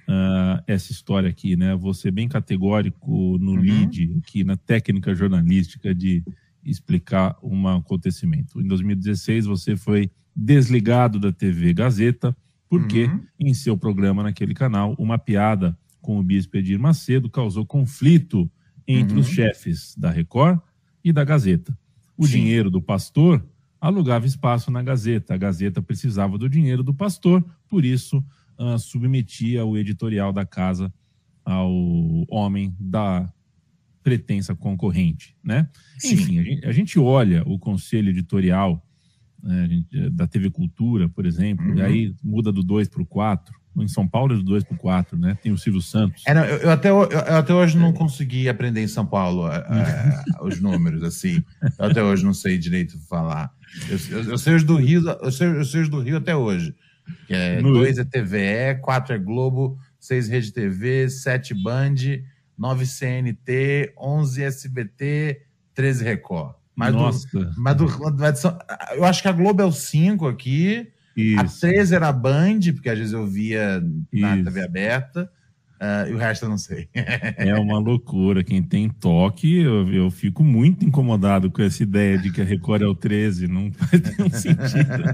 uh, 0.09 0.63
essa 0.67 0.93
história 0.93 1.29
aqui, 1.29 1.57
né? 1.57 1.75
Você 1.77 2.11
bem 2.11 2.29
categórico 2.29 3.39
no 3.39 3.53
uhum. 3.53 3.61
lead, 3.61 4.17
aqui 4.19 4.45
na 4.45 4.57
técnica 4.57 5.15
jornalística 5.15 5.95
de 5.95 6.23
explicar 6.65 7.37
um 7.43 7.69
acontecimento. 7.69 8.61
Em 8.61 8.67
2016 8.67 9.47
você 9.47 9.77
foi 9.77 10.11
desligado 10.35 11.21
da 11.21 11.31
TV 11.31 11.73
Gazeta, 11.75 12.37
porque 12.69 13.05
uhum. 13.05 13.21
em 13.39 13.55
seu 13.55 13.77
programa 13.77 14.23
naquele 14.23 14.55
canal, 14.55 14.95
uma 14.99 15.19
piada 15.19 15.77
com 16.05 16.19
o 16.19 16.23
bispo 16.23 16.59
Edir 16.59 16.79
Macedo 16.79 17.31
causou 17.31 17.65
conflito 17.65 18.51
entre 18.87 19.15
uhum. 19.15 19.21
os 19.21 19.29
chefes 19.29 19.97
da 19.97 20.11
Record 20.11 20.61
e 21.03 21.15
da 21.15 21.25
Gazeta. 21.25 21.77
O 22.15 22.27
Sim. 22.27 22.33
dinheiro 22.33 22.71
do 22.71 22.81
pastor 22.81 23.43
alugava 23.81 24.27
espaço 24.27 24.71
na 24.71 24.83
Gazeta. 24.83 25.33
A 25.33 25.39
Gazeta 25.39 25.81
precisava 25.81 26.37
do 26.37 26.47
dinheiro 26.47 26.83
do 26.83 26.93
pastor, 26.93 27.43
por 27.67 27.87
isso 27.87 28.23
uh, 28.59 28.79
submetia 28.79 29.65
o 29.65 29.79
editorial 29.79 30.31
da 30.31 30.45
casa 30.45 30.93
ao 31.43 31.73
homem 32.29 32.77
da 32.79 33.33
pretensa 34.03 34.55
concorrente, 34.55 35.35
né? 35.43 35.71
Sim. 35.99 36.13
Enfim, 36.13 36.39
a 36.39 36.43
gente, 36.43 36.67
a 36.67 36.73
gente 36.73 36.99
olha 36.99 37.43
o 37.47 37.59
conselho 37.59 38.11
editorial 38.11 38.87
né, 39.43 39.67
gente, 39.71 40.11
da 40.11 40.27
TV 40.27 40.51
Cultura, 40.51 41.09
por 41.09 41.25
exemplo, 41.25 41.65
uhum. 41.65 41.77
e 41.77 41.83
aí 41.83 42.15
muda 42.23 42.53
do 42.53 42.63
2 42.63 42.89
para 42.89 43.01
o 43.01 43.07
4. 43.07 43.64
Em 43.77 43.89
São 43.89 44.07
Paulo 44.07 44.35
é 44.35 44.37
do 44.37 44.43
2 44.43 44.65
para 44.65 44.75
o 44.75 44.79
4, 44.79 45.19
né? 45.19 45.37
Tem 45.43 45.51
o 45.51 45.59
Silvio 45.59 45.83
Santos. 45.83 46.23
É, 46.27 46.33
não, 46.33 46.45
eu, 46.45 46.59
eu, 46.59 46.71
até, 46.71 46.91
eu, 46.91 47.03
eu, 47.03 47.37
até 47.37 47.53
hoje 47.53 47.77
não 47.77 47.93
consegui 47.93 48.49
aprender 48.49 48.83
em 48.83 48.89
São 48.89 49.05
Paulo 49.05 49.51
é, 49.51 49.57
é 49.59 50.43
os 50.43 50.61
números, 50.61 51.03
assim. 51.03 51.43
Eu 51.79 51.87
até 51.87 52.03
hoje 52.03 52.25
não 52.25 52.35
sei 52.35 52.57
direito 52.57 52.99
falar. 53.09 53.53
Eu, 53.89 54.39
sei 54.39 54.55
os 54.55 54.63
do 54.63 54.77
Rio, 54.77 55.03
eu 55.09 55.33
sei, 55.33 55.49
eu 55.49 55.65
sei 55.65 55.83
os 55.83 55.89
do 55.89 56.01
Rio 56.01 56.17
até 56.17 56.37
hoje. 56.37 56.75
Que 57.27 57.35
é 57.35 57.61
2 57.61 57.99
é 57.99 58.05
TVE, 58.05 58.81
4 58.81 59.15
é 59.15 59.19
Globo, 59.19 59.79
6 59.99 60.29
Rede 60.29 60.53
TV, 60.53 61.11
7 61.11 61.55
Band, 61.55 61.95
9 62.57 62.87
CNT, 62.87 63.93
11 63.99 64.43
SBT, 64.43 65.43
13 65.75 66.05
Record. 66.05 66.55
Mas 66.75 66.93
Nossa. 66.93 67.29
Do, 67.29 67.53
mas 67.57 67.77
do, 67.77 67.87
eu 68.95 69.05
acho 69.05 69.23
que 69.23 69.29
a 69.29 69.33
Globo 69.33 69.63
é 69.63 69.65
o 69.65 69.73
5 69.73 70.27
aqui. 70.27 70.89
Isso. 71.17 71.67
A 71.67 71.71
13 71.71 71.95
era 71.95 72.09
a 72.09 72.13
Band, 72.13 72.61
porque 72.75 72.89
às 72.89 72.99
vezes 72.99 73.13
eu 73.13 73.27
via 73.27 73.83
na 74.13 74.37
Isso. 74.37 74.45
TV 74.45 74.63
aberta. 74.63 75.31
Uh, 75.75 76.09
e 76.09 76.15
o 76.15 76.17
resto 76.17 76.45
eu 76.45 76.49
não 76.49 76.57
sei. 76.57 76.89
é 76.95 77.55
uma 77.57 77.79
loucura. 77.79 78.43
Quem 78.43 78.63
tem 78.63 78.89
toque, 78.89 79.59
eu, 79.59 79.93
eu, 79.93 80.11
fico 80.11 80.43
muito 80.43 80.85
incomodado 80.85 81.51
com 81.51 81.61
essa 81.63 81.83
ideia 81.83 82.17
de 82.17 82.33
que 82.33 82.41
a 82.41 82.45
Record 82.45 82.83
é 82.83 82.87
o 82.87 82.95
13. 82.95 83.49
Não 83.49 83.71
faz 83.73 84.01
nenhum 84.01 84.31
sentido. 84.31 85.05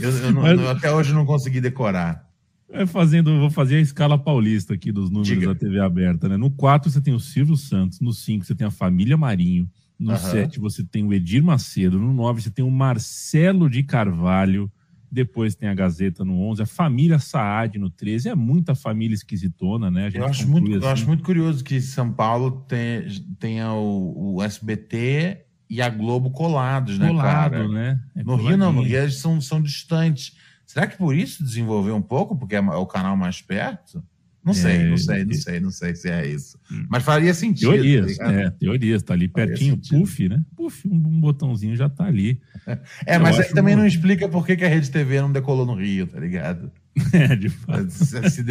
eu, 0.00 0.10
eu, 0.10 0.32
não, 0.32 0.42
Mas, 0.42 0.60
até 0.60 0.92
hoje 0.92 1.14
não 1.14 1.24
consegui 1.24 1.60
decorar. 1.60 2.28
É 2.70 2.84
fazendo, 2.84 3.38
vou 3.38 3.50
fazer 3.50 3.76
a 3.76 3.80
escala 3.80 4.18
paulista 4.18 4.74
aqui 4.74 4.90
dos 4.90 5.08
números 5.08 5.28
Diga. 5.28 5.46
da 5.46 5.54
TV 5.54 5.78
aberta. 5.78 6.28
Né? 6.28 6.36
No 6.36 6.50
4 6.50 6.90
você 6.90 7.00
tem 7.00 7.14
o 7.14 7.20
Silvio 7.20 7.56
Santos, 7.56 8.00
no 8.00 8.12
5 8.12 8.44
você 8.44 8.54
tem 8.54 8.66
a 8.66 8.70
família 8.70 9.16
Marinho, 9.16 9.70
no 9.98 10.10
uhum. 10.10 10.18
7 10.18 10.58
você 10.58 10.82
tem 10.82 11.04
o 11.04 11.14
Edir 11.14 11.42
Macedo. 11.42 11.98
No 11.98 12.12
9 12.12 12.42
você 12.42 12.50
tem 12.50 12.64
o 12.64 12.70
Marcelo 12.70 13.70
de 13.70 13.82
Carvalho. 13.82 14.70
Depois 15.14 15.54
tem 15.54 15.68
a 15.68 15.74
Gazeta 15.74 16.24
no 16.24 16.40
11. 16.50 16.62
A 16.62 16.66
família 16.66 17.20
Saad 17.20 17.78
no 17.78 17.88
13. 17.88 18.30
É 18.30 18.34
muita 18.34 18.74
família 18.74 19.14
esquisitona, 19.14 19.88
né? 19.88 20.10
eu, 20.12 20.24
acho 20.24 20.48
muito, 20.48 20.72
assim. 20.72 20.84
eu 20.84 20.90
acho 20.90 21.06
muito 21.06 21.22
curioso 21.22 21.62
que 21.62 21.80
São 21.80 22.12
Paulo 22.12 22.64
tem, 22.66 23.06
tenha 23.38 23.72
o, 23.72 24.34
o 24.34 24.42
SBT 24.42 25.44
e 25.70 25.80
a 25.80 25.88
Globo 25.88 26.30
colados, 26.30 26.98
né, 26.98 27.06
Colado, 27.06 27.52
cara? 27.52 27.68
né? 27.68 28.00
É 28.16 28.24
no 28.24 28.34
Rio 28.34 28.56
não, 28.56 28.72
no 28.72 28.82
Rio 28.82 28.98
eles 28.98 29.18
são, 29.18 29.40
são 29.40 29.62
distantes. 29.62 30.36
Será 30.66 30.86
que 30.88 30.98
por 30.98 31.14
isso 31.14 31.44
desenvolveu 31.44 31.94
um 31.94 32.02
pouco, 32.02 32.36
porque 32.36 32.56
é 32.56 32.60
o 32.60 32.86
canal 32.86 33.16
mais 33.16 33.40
perto? 33.40 34.02
Não 34.44 34.52
sei, 34.52 34.76
é, 34.76 34.84
não 34.90 34.98
sei, 34.98 35.24
não 35.24 35.34
sei, 35.34 35.60
não 35.60 35.70
sei 35.70 35.94
se 35.94 36.10
é 36.10 36.26
isso. 36.26 36.58
Hum. 36.70 36.84
Mas 36.90 37.02
faria 37.02 37.32
sentido. 37.32 37.72
Teorias, 37.72 38.18
tá 38.18 38.30
é, 38.30 38.50
teorias, 38.50 39.02
tá 39.02 39.14
ali 39.14 39.26
pertinho, 39.26 39.78
puff, 39.78 40.28
né? 40.28 40.42
Puff, 40.54 40.86
um, 40.86 40.94
um, 40.94 41.20
botãozinho 41.20 41.74
já 41.74 41.88
tá 41.88 42.04
ali. 42.04 42.40
É, 43.06 43.18
mas 43.18 43.38
aí 43.38 43.48
também 43.50 43.76
não 43.76 43.86
explica 43.86 44.28
por 44.28 44.46
que, 44.46 44.56
que 44.56 44.64
a 44.64 44.68
Rede 44.68 44.90
TV 44.90 45.20
não 45.20 45.30
decolou 45.30 45.66
no 45.66 45.74
Rio, 45.74 46.06
tá 46.06 46.18
ligado? 46.18 46.70
É, 47.12 47.34
de 47.34 47.48
fato. 47.48 47.88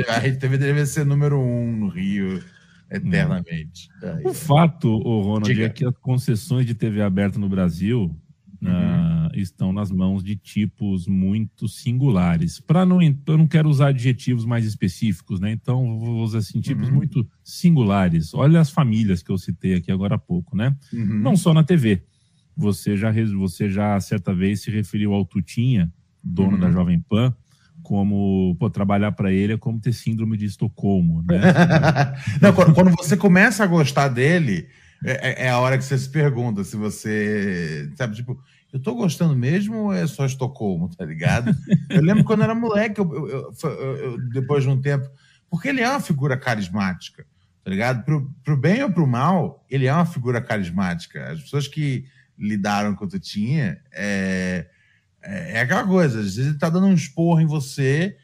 A 0.10 0.20
Rede 0.20 0.38
TV 0.38 0.58
deveria 0.58 0.86
ser 0.86 1.06
número 1.06 1.40
um 1.40 1.78
no 1.78 1.88
Rio 1.88 2.44
eternamente. 2.92 3.90
Hum. 4.04 4.30
O 4.30 4.34
fato, 4.34 4.90
o 4.90 5.22
Ronald, 5.22 5.46
Diga. 5.46 5.66
é 5.66 5.70
que 5.70 5.86
as 5.86 5.98
concessões 5.98 6.66
de 6.66 6.76
TV 6.76 7.02
aberta 7.02 7.40
no 7.40 7.50
Brasil 7.50 8.16
uhum. 8.62 8.93
Estão 9.34 9.74
nas 9.74 9.92
mãos 9.92 10.24
de 10.24 10.36
tipos 10.36 11.08
muito 11.08 11.68
singulares. 11.68 12.60
Para 12.60 12.86
não, 12.86 13.02
eu 13.02 13.38
não 13.38 13.48
quero 13.48 13.70
usar 13.70 13.88
adjetivos 13.88 14.46
mais 14.46 14.66
específicos, 14.66 15.40
né? 15.40 15.52
Então 15.52 16.00
vou 16.00 16.24
usar 16.24 16.40
assim 16.40 16.60
tipos 16.62 16.90
uhum. 16.90 16.96
muito 16.96 17.28
singulares. 17.44 18.34
Olha 18.34 18.60
as 18.60 18.70
famílias 18.70 19.22
que 19.22 19.32
eu 19.32 19.38
citei 19.38 19.76
aqui 19.76 19.92
agora 19.92 20.16
há 20.16 20.20
pouco, 20.20 20.56
né? 20.56 20.76
Uhum. 20.92 21.20
Não 21.20 21.36
só 21.36 21.54
na 21.54 21.64
TV. 21.64 22.04
Você 22.56 22.96
já 22.96 23.12
você 23.38 23.70
já 23.70 24.00
certa 24.00 24.34
vez 24.34 24.62
se 24.62 24.72
referiu 24.72 25.14
ao 25.14 25.26
Tutinha, 25.26 25.92
dono 26.24 26.58
da 26.58 26.68
uhum. 26.68 26.74
Jovem 26.74 27.00
Pan, 27.00 27.36
como 27.82 28.56
pô, 28.60 28.70
trabalhar 28.70 29.12
para 29.12 29.32
ele 29.32 29.54
é 29.54 29.58
como 29.58 29.80
ter 29.80 29.94
síndrome 29.94 30.38
de 30.38 30.46
Estocolmo, 30.46 31.24
né? 31.24 31.40
Não, 32.42 32.54
quando 32.54 32.92
você 32.92 33.18
começa 33.18 33.64
a 33.64 33.68
gostar 33.68 34.08
dele, 34.08 34.68
é, 35.06 35.48
é, 35.48 35.50
a 35.50 35.60
hora 35.60 35.78
que 35.78 35.84
você 35.84 35.98
se 35.98 36.10
pergunta 36.10 36.64
se 36.64 36.78
você. 36.78 37.92
Sabe, 37.96 38.16
tipo, 38.16 38.40
eu 38.74 38.80
tô 38.80 38.96
gostando 38.96 39.36
mesmo 39.36 39.78
ou 39.78 39.94
é 39.94 40.08
só 40.08 40.26
Estocolmo, 40.26 40.90
tá 40.90 41.06
ligado? 41.06 41.56
eu 41.92 42.02
lembro 42.02 42.24
quando 42.24 42.42
era 42.44 42.56
moleque, 42.56 43.00
eu, 43.00 43.30
eu, 43.30 43.54
eu, 43.70 44.30
depois 44.30 44.64
de 44.64 44.70
um 44.70 44.82
tempo. 44.82 45.08
Porque 45.48 45.70
ele 45.70 45.82
é 45.82 45.88
uma 45.88 46.00
figura 46.00 46.36
carismática, 46.36 47.24
tá 47.64 47.70
ligado? 47.70 48.04
Pro, 48.04 48.34
pro 48.44 48.58
bem 48.58 48.82
ou 48.82 48.92
pro 48.92 49.06
mal, 49.06 49.64
ele 49.70 49.86
é 49.86 49.94
uma 49.94 50.08
figura 50.08 50.42
carismática. 50.42 51.32
As 51.32 51.42
pessoas 51.44 51.68
que 51.68 52.06
lidaram 52.36 52.96
com 52.96 53.06
o 53.06 53.08
Tutinha 53.08 53.80
é, 53.92 54.66
é, 55.22 55.58
é 55.58 55.62
aquela 55.62 55.86
coisa, 55.86 56.20
às 56.20 56.36
vezes 56.36 56.50
ele 56.50 56.58
tá 56.58 56.68
dando 56.68 56.88
um 56.88 56.96
esporro 56.96 57.40
em 57.40 57.46
você 57.46 58.18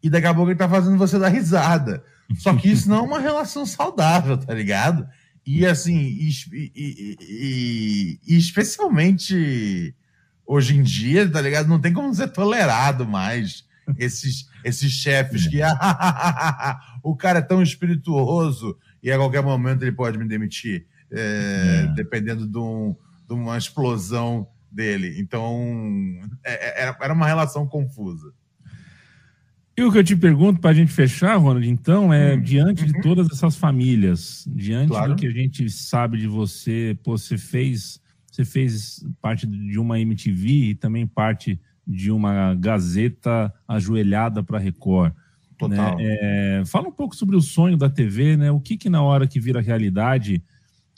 e 0.00 0.08
daqui 0.08 0.28
a 0.28 0.34
pouco 0.34 0.52
ele 0.52 0.58
tá 0.58 0.68
fazendo 0.68 0.96
você 0.96 1.18
dar 1.18 1.28
risada. 1.28 2.04
Só 2.36 2.54
que 2.54 2.70
isso 2.70 2.88
não 2.88 2.98
é 2.98 3.00
uma 3.00 3.18
relação 3.18 3.66
saudável, 3.66 4.38
tá 4.38 4.54
ligado? 4.54 5.08
E 5.50 5.64
assim, 5.64 5.96
e, 5.96 6.30
e, 6.76 8.20
e, 8.28 8.36
especialmente 8.36 9.94
hoje 10.46 10.76
em 10.76 10.82
dia, 10.82 11.26
tá 11.26 11.40
ligado? 11.40 11.66
Não 11.66 11.80
tem 11.80 11.90
como 11.90 12.14
ser 12.14 12.28
tolerado 12.28 13.08
mais 13.08 13.64
esses, 13.96 14.46
esses 14.62 14.92
chefes 14.92 15.46
que 15.46 15.56
o 17.02 17.16
cara 17.16 17.38
é 17.38 17.42
tão 17.42 17.62
espirituoso 17.62 18.76
e 19.02 19.10
a 19.10 19.16
qualquer 19.16 19.42
momento 19.42 19.82
ele 19.82 19.92
pode 19.92 20.18
me 20.18 20.28
demitir, 20.28 20.86
é, 21.10 21.86
é. 21.86 21.94
dependendo 21.94 22.46
de, 22.46 22.58
um, 22.58 22.94
de, 23.26 23.32
uma 23.32 23.56
explosão 23.56 24.46
dele. 24.70 25.18
Então, 25.18 26.20
é, 26.44 26.84
é, 26.84 26.96
era 27.00 27.14
uma 27.14 27.26
relação 27.26 27.66
confusa. 27.66 28.34
E 29.78 29.82
o 29.84 29.92
que 29.92 29.98
eu 29.98 30.02
te 30.02 30.16
pergunto 30.16 30.60
para 30.60 30.70
a 30.70 30.74
gente 30.74 30.90
fechar, 30.90 31.36
Ronald, 31.36 31.68
então, 31.68 32.12
é 32.12 32.34
hum. 32.34 32.42
diante 32.42 32.84
de 32.84 32.96
uhum. 32.96 33.00
todas 33.00 33.30
essas 33.30 33.54
famílias, 33.54 34.44
diante 34.52 34.88
claro. 34.88 35.14
do 35.14 35.16
que 35.16 35.24
a 35.24 35.30
gente 35.30 35.70
sabe 35.70 36.18
de 36.18 36.26
você, 36.26 36.98
pô, 37.04 37.16
você 37.16 37.38
fez, 37.38 38.00
você 38.28 38.44
fez 38.44 39.06
parte 39.22 39.46
de 39.46 39.78
uma 39.78 40.00
MTV 40.00 40.48
e 40.48 40.74
também 40.74 41.06
parte 41.06 41.60
de 41.86 42.10
uma 42.10 42.56
Gazeta 42.56 43.54
ajoelhada 43.68 44.42
para 44.42 44.58
Record. 44.58 45.12
Total. 45.56 45.96
Né? 45.96 46.16
É, 46.20 46.62
fala 46.66 46.88
um 46.88 46.92
pouco 46.92 47.14
sobre 47.14 47.36
o 47.36 47.40
sonho 47.40 47.76
da 47.76 47.88
TV, 47.88 48.36
né? 48.36 48.50
O 48.50 48.58
que 48.58 48.76
que 48.76 48.90
na 48.90 49.00
hora 49.00 49.28
que 49.28 49.38
vira 49.38 49.60
realidade 49.60 50.42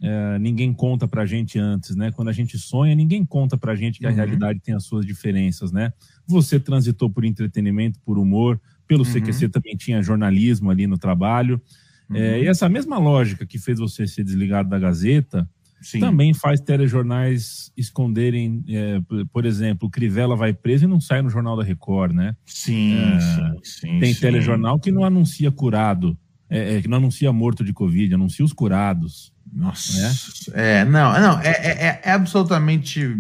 é, 0.03 0.39
ninguém 0.39 0.73
conta 0.73 1.07
pra 1.07 1.27
gente 1.27 1.59
antes, 1.59 1.95
né? 1.95 2.11
Quando 2.11 2.29
a 2.29 2.33
gente 2.33 2.57
sonha, 2.57 2.95
ninguém 2.95 3.25
conta 3.27 3.59
pra 3.59 3.75
gente 3.75 3.99
que 3.99 4.07
a 4.07 4.09
uhum. 4.09 4.17
realidade 4.17 4.59
tem 4.61 4.75
as 4.75 4.85
suas 4.85 5.05
diferenças, 5.05 5.71
né? 5.71 5.93
Você 6.27 6.59
transitou 6.59 7.11
por 7.11 7.27
entretenimento, 7.27 8.01
por 8.01 8.19
humor, 8.19 8.59
pelo 8.91 9.05
uhum. 9.05 9.13
CQC 9.13 9.49
também 9.51 9.77
tinha 9.77 10.03
jornalismo 10.03 10.69
ali 10.69 10.85
no 10.85 10.99
trabalho. 10.99 11.63
É, 12.11 12.13
uhum. 12.13 12.19
É, 12.19 12.43
e 12.43 12.47
essa 12.49 12.69
mesma 12.69 12.99
lógica 12.99 13.47
que 13.47 13.57
fez 13.57 13.79
você 13.79 14.05
ser 14.05 14.25
desligado 14.25 14.69
da 14.69 14.81
Gazeta 14.81 15.49
Sim. 15.81 16.01
também 16.01 16.35
faz 16.35 16.61
telejornais 16.61 17.71
esconderem, 17.77 18.65
é, 18.69 19.01
por 19.33 19.47
exemplo, 19.47 19.87
o 19.87 19.91
Crivella 19.91 20.35
vai 20.35 20.53
preso 20.53 20.87
e 20.87 20.89
não 20.89 21.01
sai 21.01 21.23
no 21.23 21.31
Jornal 21.31 21.57
da 21.57 21.63
Record, 21.63 22.13
né? 22.13 22.35
Sim, 22.45 22.97
é, 22.97 23.21
sim, 23.21 23.61
sim, 23.63 23.99
Tem 24.01 24.13
sim. 24.13 24.21
telejornal 24.21 24.81
que 24.81 24.91
não 24.91 25.05
anuncia 25.05 25.53
curado, 25.53 26.19
é, 26.49 26.79
é, 26.79 26.83
que 26.83 26.89
não 26.89 26.97
anuncia 26.97 27.33
morto 27.33 27.63
de 27.63 27.73
Covid, 27.73 28.13
anuncia 28.13 28.45
os 28.45 28.53
curados. 28.53 29.33
Nossa. 29.53 30.53
É, 30.53 30.81
é 30.81 30.85
não, 30.85 31.13
não, 31.21 31.41
é, 31.41 31.51
é, 31.51 32.01
é 32.03 32.11
absolutamente 32.11 33.17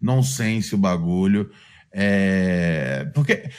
nonsense 0.00 0.74
o 0.74 0.78
bagulho. 0.78 1.50
É, 1.92 3.10
porque 3.14 3.50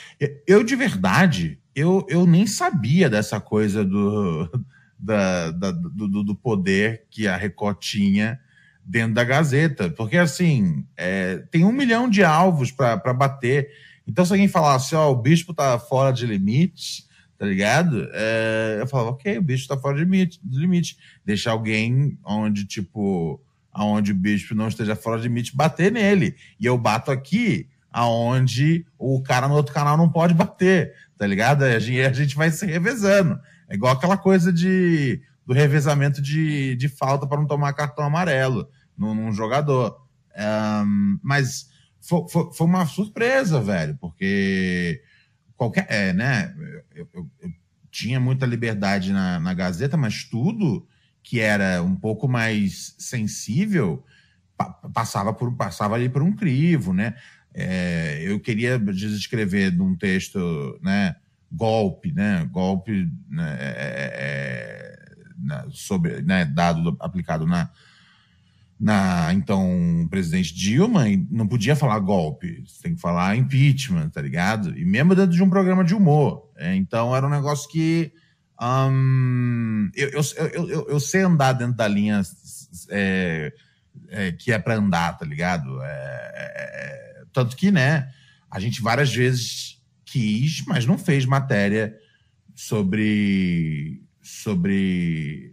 eu, 0.46 0.64
de 0.64 0.74
verdade, 0.74 1.58
eu, 1.74 2.04
eu 2.08 2.26
nem 2.26 2.46
sabia 2.46 3.08
dessa 3.08 3.40
coisa 3.40 3.84
do, 3.84 4.50
da, 4.98 5.50
da 5.50 5.70
do, 5.70 6.24
do, 6.24 6.34
poder 6.34 7.04
que 7.10 7.28
a 7.28 7.36
Record 7.36 7.78
tinha 7.78 8.40
dentro 8.84 9.14
da 9.14 9.24
Gazeta. 9.24 9.88
Porque, 9.90 10.16
assim, 10.16 10.84
é, 10.96 11.38
tem 11.50 11.64
um 11.64 11.72
milhão 11.72 12.08
de 12.08 12.24
alvos 12.24 12.70
para 12.70 13.12
bater. 13.12 13.70
Então, 14.06 14.24
se 14.24 14.32
alguém 14.32 14.48
falasse, 14.48 14.94
ó, 14.94 15.10
o 15.10 15.16
bispo 15.16 15.54
tá 15.54 15.78
fora 15.78 16.12
de 16.12 16.26
limites, 16.26 17.08
tá 17.38 17.46
ligado? 17.46 18.08
É, 18.12 18.78
eu 18.80 18.86
falava, 18.86 19.10
ok, 19.10 19.38
o 19.38 19.42
bicho 19.42 19.68
tá 19.68 19.76
fora 19.76 19.96
de 19.96 20.04
limite, 20.04 20.40
de 20.42 20.58
limite. 20.58 20.98
Deixa 21.24 21.50
alguém 21.50 22.18
onde, 22.24 22.64
tipo, 22.64 23.40
aonde 23.72 24.12
o 24.12 24.14
bispo 24.14 24.54
não 24.54 24.68
esteja 24.68 24.94
fora 24.94 25.20
de 25.20 25.28
limite, 25.28 25.56
bater 25.56 25.90
nele. 25.90 26.36
E 26.58 26.66
eu 26.66 26.76
bato 26.76 27.10
aqui 27.10 27.68
aonde 27.94 28.84
o 28.98 29.22
cara 29.22 29.46
no 29.46 29.54
outro 29.54 29.72
canal 29.72 29.96
não 29.96 30.10
pode 30.10 30.34
bater, 30.34 30.92
tá 31.16 31.24
ligado? 31.24 31.64
Gente, 31.78 32.00
a 32.00 32.12
gente 32.12 32.34
vai 32.34 32.50
se 32.50 32.66
revezando. 32.66 33.38
É 33.68 33.76
igual 33.76 33.92
aquela 33.92 34.16
coisa 34.16 34.52
de, 34.52 35.22
do 35.46 35.54
revezamento 35.54 36.20
de, 36.20 36.74
de 36.74 36.88
falta 36.88 37.24
para 37.24 37.38
não 37.38 37.46
tomar 37.46 37.72
cartão 37.72 38.04
amarelo 38.04 38.68
num, 38.98 39.14
num 39.14 39.32
jogador. 39.32 39.96
Um, 40.36 41.20
mas 41.22 41.68
foi, 42.00 42.28
foi, 42.28 42.52
foi, 42.52 42.66
uma 42.66 42.84
surpresa, 42.84 43.60
velho, 43.60 43.96
porque 44.00 45.00
qualquer. 45.56 45.86
É, 45.88 46.12
né? 46.12 46.52
Eu, 46.92 47.08
eu, 47.14 47.30
eu 47.42 47.50
tinha 47.92 48.18
muita 48.18 48.44
liberdade 48.44 49.12
na, 49.12 49.38
na 49.38 49.54
Gazeta, 49.54 49.96
mas 49.96 50.24
tudo 50.24 50.84
que 51.22 51.38
era 51.38 51.80
um 51.80 51.94
pouco 51.94 52.26
mais 52.26 52.96
sensível 52.98 54.04
passava 54.92 55.32
por 55.32 55.52
passava 55.56 55.94
ali 55.94 56.08
por 56.08 56.22
um 56.22 56.32
crivo, 56.32 56.92
né? 56.92 57.14
É, 57.54 58.20
eu 58.22 58.40
queria 58.40 58.78
descrever 58.78 59.72
num 59.72 59.96
texto, 59.96 60.78
né? 60.82 61.14
Golpe, 61.50 62.12
né? 62.12 62.48
Golpe 62.50 63.08
né, 63.30 63.56
é, 63.60 63.68
é, 63.68 64.96
é 65.50 65.64
sobre, 65.70 66.20
né, 66.22 66.44
dado 66.44 66.96
aplicado 67.00 67.46
na 67.46 67.70
na 68.78 69.32
então 69.32 70.06
presidente 70.10 70.52
Dilma 70.52 71.04
não 71.30 71.46
podia 71.46 71.76
falar 71.76 71.98
golpe, 72.00 72.64
você 72.66 72.82
tem 72.82 72.94
que 72.94 73.00
falar 73.00 73.36
impeachment, 73.36 74.10
tá 74.10 74.20
ligado? 74.20 74.76
E 74.76 74.84
mesmo 74.84 75.14
dentro 75.14 75.30
de 75.30 75.42
um 75.42 75.48
programa 75.48 75.84
de 75.84 75.94
humor. 75.94 76.50
É, 76.56 76.74
então 76.74 77.14
era 77.14 77.26
um 77.26 77.30
negócio 77.30 77.70
que 77.70 78.12
um, 78.60 79.90
eu, 79.94 80.10
eu, 80.10 80.68
eu, 80.68 80.88
eu, 80.88 81.00
sei 81.00 81.22
andar 81.22 81.52
dentro 81.52 81.74
da 81.74 81.88
linha 81.88 82.22
é, 82.90 83.52
é, 84.08 84.32
que 84.32 84.52
é 84.52 84.58
para 84.58 84.76
andar, 84.76 85.16
tá 85.18 85.24
ligado? 85.24 85.82
É, 85.82 86.32
é, 86.34 86.52
é, 86.54 87.13
tanto 87.34 87.56
que, 87.56 87.70
né, 87.70 88.10
a 88.50 88.58
gente 88.58 88.80
várias 88.80 89.12
vezes 89.12 89.82
quis, 90.04 90.64
mas 90.66 90.86
não 90.86 90.96
fez 90.96 91.26
matéria 91.26 91.94
sobre 92.54 94.00
sobre 94.22 95.52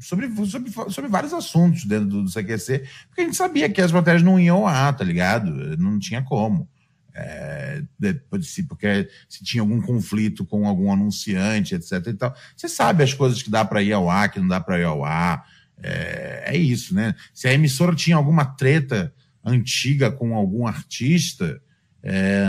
sobre, 0.00 0.28
sobre, 0.46 0.70
sobre 0.70 1.08
vários 1.08 1.32
assuntos 1.32 1.86
dentro 1.86 2.06
do, 2.06 2.22
do 2.24 2.30
CQC, 2.30 2.84
porque 3.06 3.22
a 3.22 3.24
gente 3.24 3.36
sabia 3.36 3.70
que 3.70 3.80
as 3.80 3.90
matérias 3.90 4.22
não 4.22 4.38
iam 4.38 4.66
a, 4.66 4.92
tá 4.92 5.02
ligado? 5.02 5.50
Não 5.78 5.98
tinha 5.98 6.22
como. 6.22 6.68
É, 7.16 7.80
se, 8.42 8.64
porque 8.64 9.08
se 9.28 9.44
tinha 9.44 9.62
algum 9.62 9.80
conflito 9.80 10.44
com 10.44 10.66
algum 10.66 10.92
anunciante, 10.92 11.74
etc. 11.74 12.08
E 12.08 12.14
tal. 12.14 12.34
Você 12.56 12.68
sabe 12.68 13.04
as 13.04 13.14
coisas 13.14 13.40
que 13.40 13.50
dá 13.50 13.64
para 13.64 13.82
ir 13.82 13.92
ao 13.92 14.10
ar, 14.10 14.28
que 14.30 14.40
não 14.40 14.48
dá 14.48 14.60
para 14.60 14.78
ir 14.78 14.84
ao 14.84 15.04
ar. 15.04 15.46
É, 15.82 16.44
é, 16.48 16.56
isso, 16.56 16.94
né? 16.94 17.14
Se 17.32 17.48
a 17.48 17.54
emissora 17.54 17.94
tinha 17.94 18.16
alguma 18.16 18.44
treta 18.44 19.14
antiga 19.44 20.10
com 20.10 20.34
algum 20.34 20.66
artista, 20.66 21.60
é, 22.02 22.44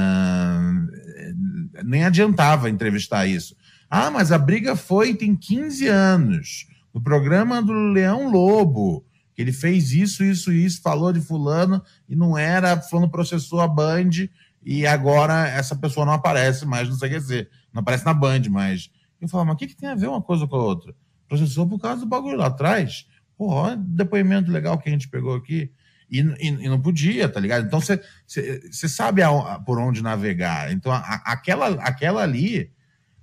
nem 1.84 2.06
adiantava 2.06 2.70
entrevistar 2.70 3.26
isso. 3.28 3.56
Ah, 3.90 4.10
mas 4.10 4.32
a 4.32 4.38
briga 4.38 4.76
foi 4.76 5.14
tem 5.14 5.36
15 5.36 5.88
anos 5.88 6.68
no 6.94 7.02
programa 7.02 7.62
do 7.62 7.74
Leão 7.74 8.32
Lobo, 8.32 9.06
que 9.34 9.42
ele 9.42 9.52
fez 9.52 9.92
isso, 9.92 10.24
isso, 10.24 10.52
isso, 10.52 10.82
falou 10.82 11.12
de 11.12 11.20
fulano 11.20 11.82
e 12.08 12.16
não 12.16 12.38
era, 12.38 12.80
fulano 12.82 13.10
processou 13.10 13.60
a 13.60 13.68
Band 13.68 14.30
e 14.64 14.88
agora 14.88 15.48
essa 15.48 15.76
pessoa 15.76 16.06
não 16.06 16.14
aparece 16.14 16.66
mais 16.66 16.90
no 16.90 16.98
CQC, 16.98 17.48
não 17.74 17.82
aparece 17.82 18.06
na 18.06 18.14
Band 18.14 18.42
mais. 18.50 18.90
Eu 19.22 19.28
falo, 19.28 19.46
mas 19.46 19.56
o 19.56 19.58
que, 19.58 19.68
que 19.68 19.76
tem 19.76 19.90
a 19.90 19.96
ver 19.96 20.08
uma 20.08 20.22
coisa 20.22 20.48
com 20.48 20.56
a 20.56 20.64
outra? 20.64 20.96
Processou 21.28 21.68
por 21.68 21.80
causa 21.80 22.02
do 22.02 22.08
bagulho 22.08 22.38
lá 22.38 22.48
atrás. 22.48 23.08
Porra, 23.38 23.76
depoimento 23.76 24.52
legal 24.52 24.78
que 24.78 24.88
a 24.88 24.92
gente 24.92 25.10
pegou 25.10 25.36
aqui. 25.36 25.72
E, 26.20 26.48
e, 26.48 26.48
e 26.48 26.70
não 26.70 26.80
podia, 26.80 27.28
tá 27.28 27.40
ligado? 27.40 27.66
Então 27.66 27.80
você 27.82 28.88
sabe 28.88 29.22
a, 29.22 29.60
por 29.60 29.80
onde 29.80 30.02
navegar. 30.02 30.72
Então 30.72 30.92
a, 30.92 31.22
aquela, 31.26 31.70
aquela 31.82 32.24
ali 32.24 32.72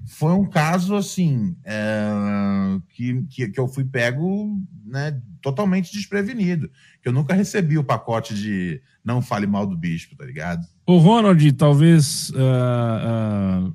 foi 0.06 0.32
um 0.32 0.44
caso 0.44 0.94
assim 0.94 1.56
é, 1.64 2.10
que, 2.90 3.22
que, 3.30 3.48
que, 3.48 3.60
eu 3.60 3.68
fui 3.68 3.84
pego 3.84 4.60
né, 4.84 5.18
totalmente 5.40 5.92
desprevenido. 5.92 6.70
Que 7.02 7.08
eu 7.08 7.12
nunca 7.12 7.34
recebi 7.34 7.78
o 7.78 7.84
pacote 7.84 8.34
de 8.34 8.80
não 9.04 9.22
fale 9.22 9.46
mal 9.46 9.66
do 9.66 9.76
bispo, 9.76 10.16
tá 10.16 10.24
ligado? 10.24 10.66
O 10.86 10.98
Ronald, 10.98 11.52
talvez 11.52 12.30
uh, 12.30 13.68
uh, 13.68 13.74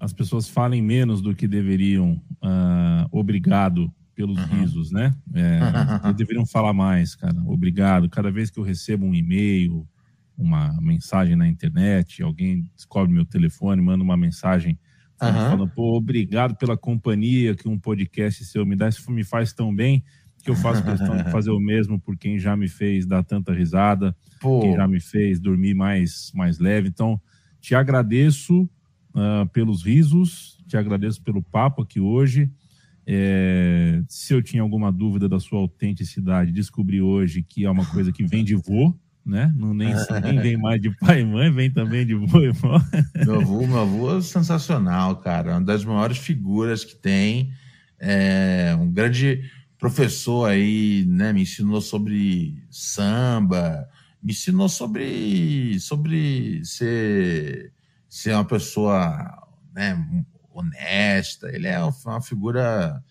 as 0.00 0.12
pessoas 0.12 0.48
falem 0.48 0.82
menos 0.82 1.20
do 1.22 1.34
que 1.34 1.46
deveriam. 1.46 2.20
Uh, 2.42 3.06
obrigado 3.10 3.92
pelos 4.16 4.38
uhum. 4.38 4.60
risos, 4.60 4.90
né? 4.90 5.14
É, 5.32 6.12
deveriam 6.16 6.44
falar 6.44 6.72
mais, 6.72 7.14
cara. 7.14 7.38
Obrigado. 7.46 8.08
Cada 8.08 8.30
vez 8.30 8.50
que 8.50 8.58
eu 8.58 8.64
recebo 8.64 9.06
um 9.06 9.14
e-mail, 9.14 9.86
uma 10.36 10.76
mensagem 10.80 11.36
na 11.36 11.46
internet, 11.46 12.22
alguém 12.22 12.68
descobre 12.74 13.12
meu 13.12 13.24
telefone, 13.24 13.80
manda 13.80 14.02
uma 14.02 14.16
mensagem 14.16 14.78
Uhum. 15.22 15.32
Falando, 15.32 15.68
pô, 15.68 15.96
obrigado 15.96 16.54
pela 16.56 16.76
companhia 16.76 17.54
que 17.54 17.68
um 17.68 17.78
podcast 17.78 18.44
seu 18.44 18.66
me 18.66 18.76
dá. 18.76 18.88
Isso 18.88 19.10
me 19.10 19.24
faz 19.24 19.52
tão 19.52 19.74
bem 19.74 20.04
que 20.42 20.50
eu 20.50 20.54
faço 20.54 20.84
questão 20.84 21.16
de 21.16 21.30
fazer 21.30 21.50
o 21.50 21.58
mesmo 21.58 21.98
por 21.98 22.16
quem 22.16 22.38
já 22.38 22.56
me 22.56 22.68
fez 22.68 23.04
dar 23.04 23.24
tanta 23.24 23.52
risada, 23.52 24.14
pô. 24.40 24.60
quem 24.60 24.76
já 24.76 24.86
me 24.86 25.00
fez 25.00 25.40
dormir 25.40 25.74
mais, 25.74 26.30
mais 26.34 26.58
leve. 26.58 26.88
Então, 26.88 27.20
te 27.60 27.74
agradeço 27.74 28.62
uh, 29.12 29.46
pelos 29.52 29.84
risos, 29.84 30.62
te 30.68 30.76
agradeço 30.76 31.20
pelo 31.22 31.42
papo 31.42 31.82
aqui 31.82 31.98
hoje. 31.98 32.50
É, 33.06 34.02
se 34.08 34.34
eu 34.34 34.42
tinha 34.42 34.62
alguma 34.62 34.90
dúvida 34.90 35.28
da 35.28 35.38
sua 35.38 35.60
autenticidade, 35.60 36.50
descobri 36.50 37.00
hoje 37.00 37.42
que 37.42 37.64
é 37.64 37.70
uma 37.70 37.86
coisa 37.86 38.12
que 38.12 38.24
vem 38.24 38.44
de 38.44 38.56
vô 38.56 38.94
né? 39.26 39.52
Não 39.56 39.74
nem, 39.74 39.92
nem 40.22 40.40
vem 40.40 40.56
mais 40.56 40.80
de 40.80 40.90
pai 40.90 41.22
e 41.22 41.24
mãe, 41.24 41.50
vem 41.50 41.68
também 41.68 42.06
de 42.06 42.14
vô 42.14 42.40
e 42.42 42.52
vó. 42.52 42.80
Meu 43.16 43.40
avô, 43.40 43.66
meu 43.66 43.80
avô 43.80 44.16
é 44.16 44.22
sensacional, 44.22 45.16
cara. 45.16 45.54
Uma 45.54 45.62
das 45.62 45.84
maiores 45.84 46.18
figuras 46.18 46.84
que 46.84 46.94
tem. 46.94 47.50
É 47.98 48.76
um 48.78 48.90
grande 48.90 49.42
professor 49.78 50.48
aí, 50.48 51.04
né? 51.08 51.32
Me 51.32 51.42
ensinou 51.42 51.80
sobre 51.80 52.62
samba, 52.70 53.88
me 54.22 54.32
ensinou 54.32 54.68
sobre, 54.68 55.80
sobre 55.80 56.64
ser, 56.64 57.72
ser 58.08 58.32
uma 58.32 58.44
pessoa 58.44 59.42
né, 59.74 60.24
honesta. 60.58 61.48
Ele 61.54 61.66
é 61.66 61.78
uma 61.82 62.20
figura, 62.20 63.02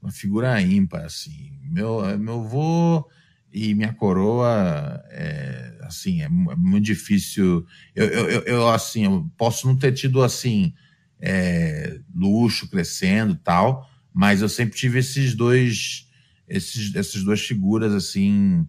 uma 0.00 0.10
figura 0.10 0.60
ímpar, 0.60 1.04
assim. 1.04 1.52
Meu, 1.62 2.18
meu 2.18 2.40
avô 2.40 3.08
e 3.52 3.74
minha 3.74 3.92
coroa, 3.92 5.02
é, 5.10 5.78
assim, 5.82 6.22
é, 6.22 6.24
é 6.24 6.28
muito 6.28 6.84
difícil. 6.84 7.66
Eu, 7.94 8.06
eu, 8.06 8.42
eu, 8.42 8.68
assim, 8.68 9.04
eu 9.04 9.30
posso 9.36 9.66
não 9.66 9.76
ter 9.76 9.92
tido, 9.92 10.22
assim, 10.22 10.72
é, 11.20 12.00
luxo 12.14 12.68
crescendo 12.68 13.36
tal, 13.36 13.88
mas 14.12 14.40
eu 14.40 14.48
sempre 14.48 14.76
tive 14.76 14.98
esses 14.98 15.34
dois, 15.34 16.08
esses, 16.48 16.94
essas 16.94 17.22
duas 17.22 17.40
figuras, 17.40 17.92
assim, 17.92 18.66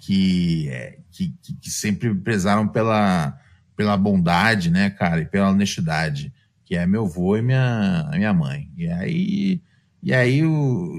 que, 0.00 0.68
é, 0.68 0.98
que, 1.10 1.34
que, 1.60 1.70
sempre 1.70 2.14
prezaram 2.14 2.68
pela, 2.68 3.38
pela 3.74 3.96
bondade, 3.96 4.70
né, 4.70 4.90
cara, 4.90 5.22
e 5.22 5.26
pela 5.26 5.50
honestidade, 5.50 6.32
que 6.66 6.76
é 6.76 6.84
meu 6.84 7.04
avô 7.04 7.36
e 7.36 7.42
minha, 7.42 8.10
minha 8.12 8.34
mãe. 8.34 8.68
E 8.76 8.88
aí, 8.88 9.62
e 10.02 10.12
aí, 10.12 10.42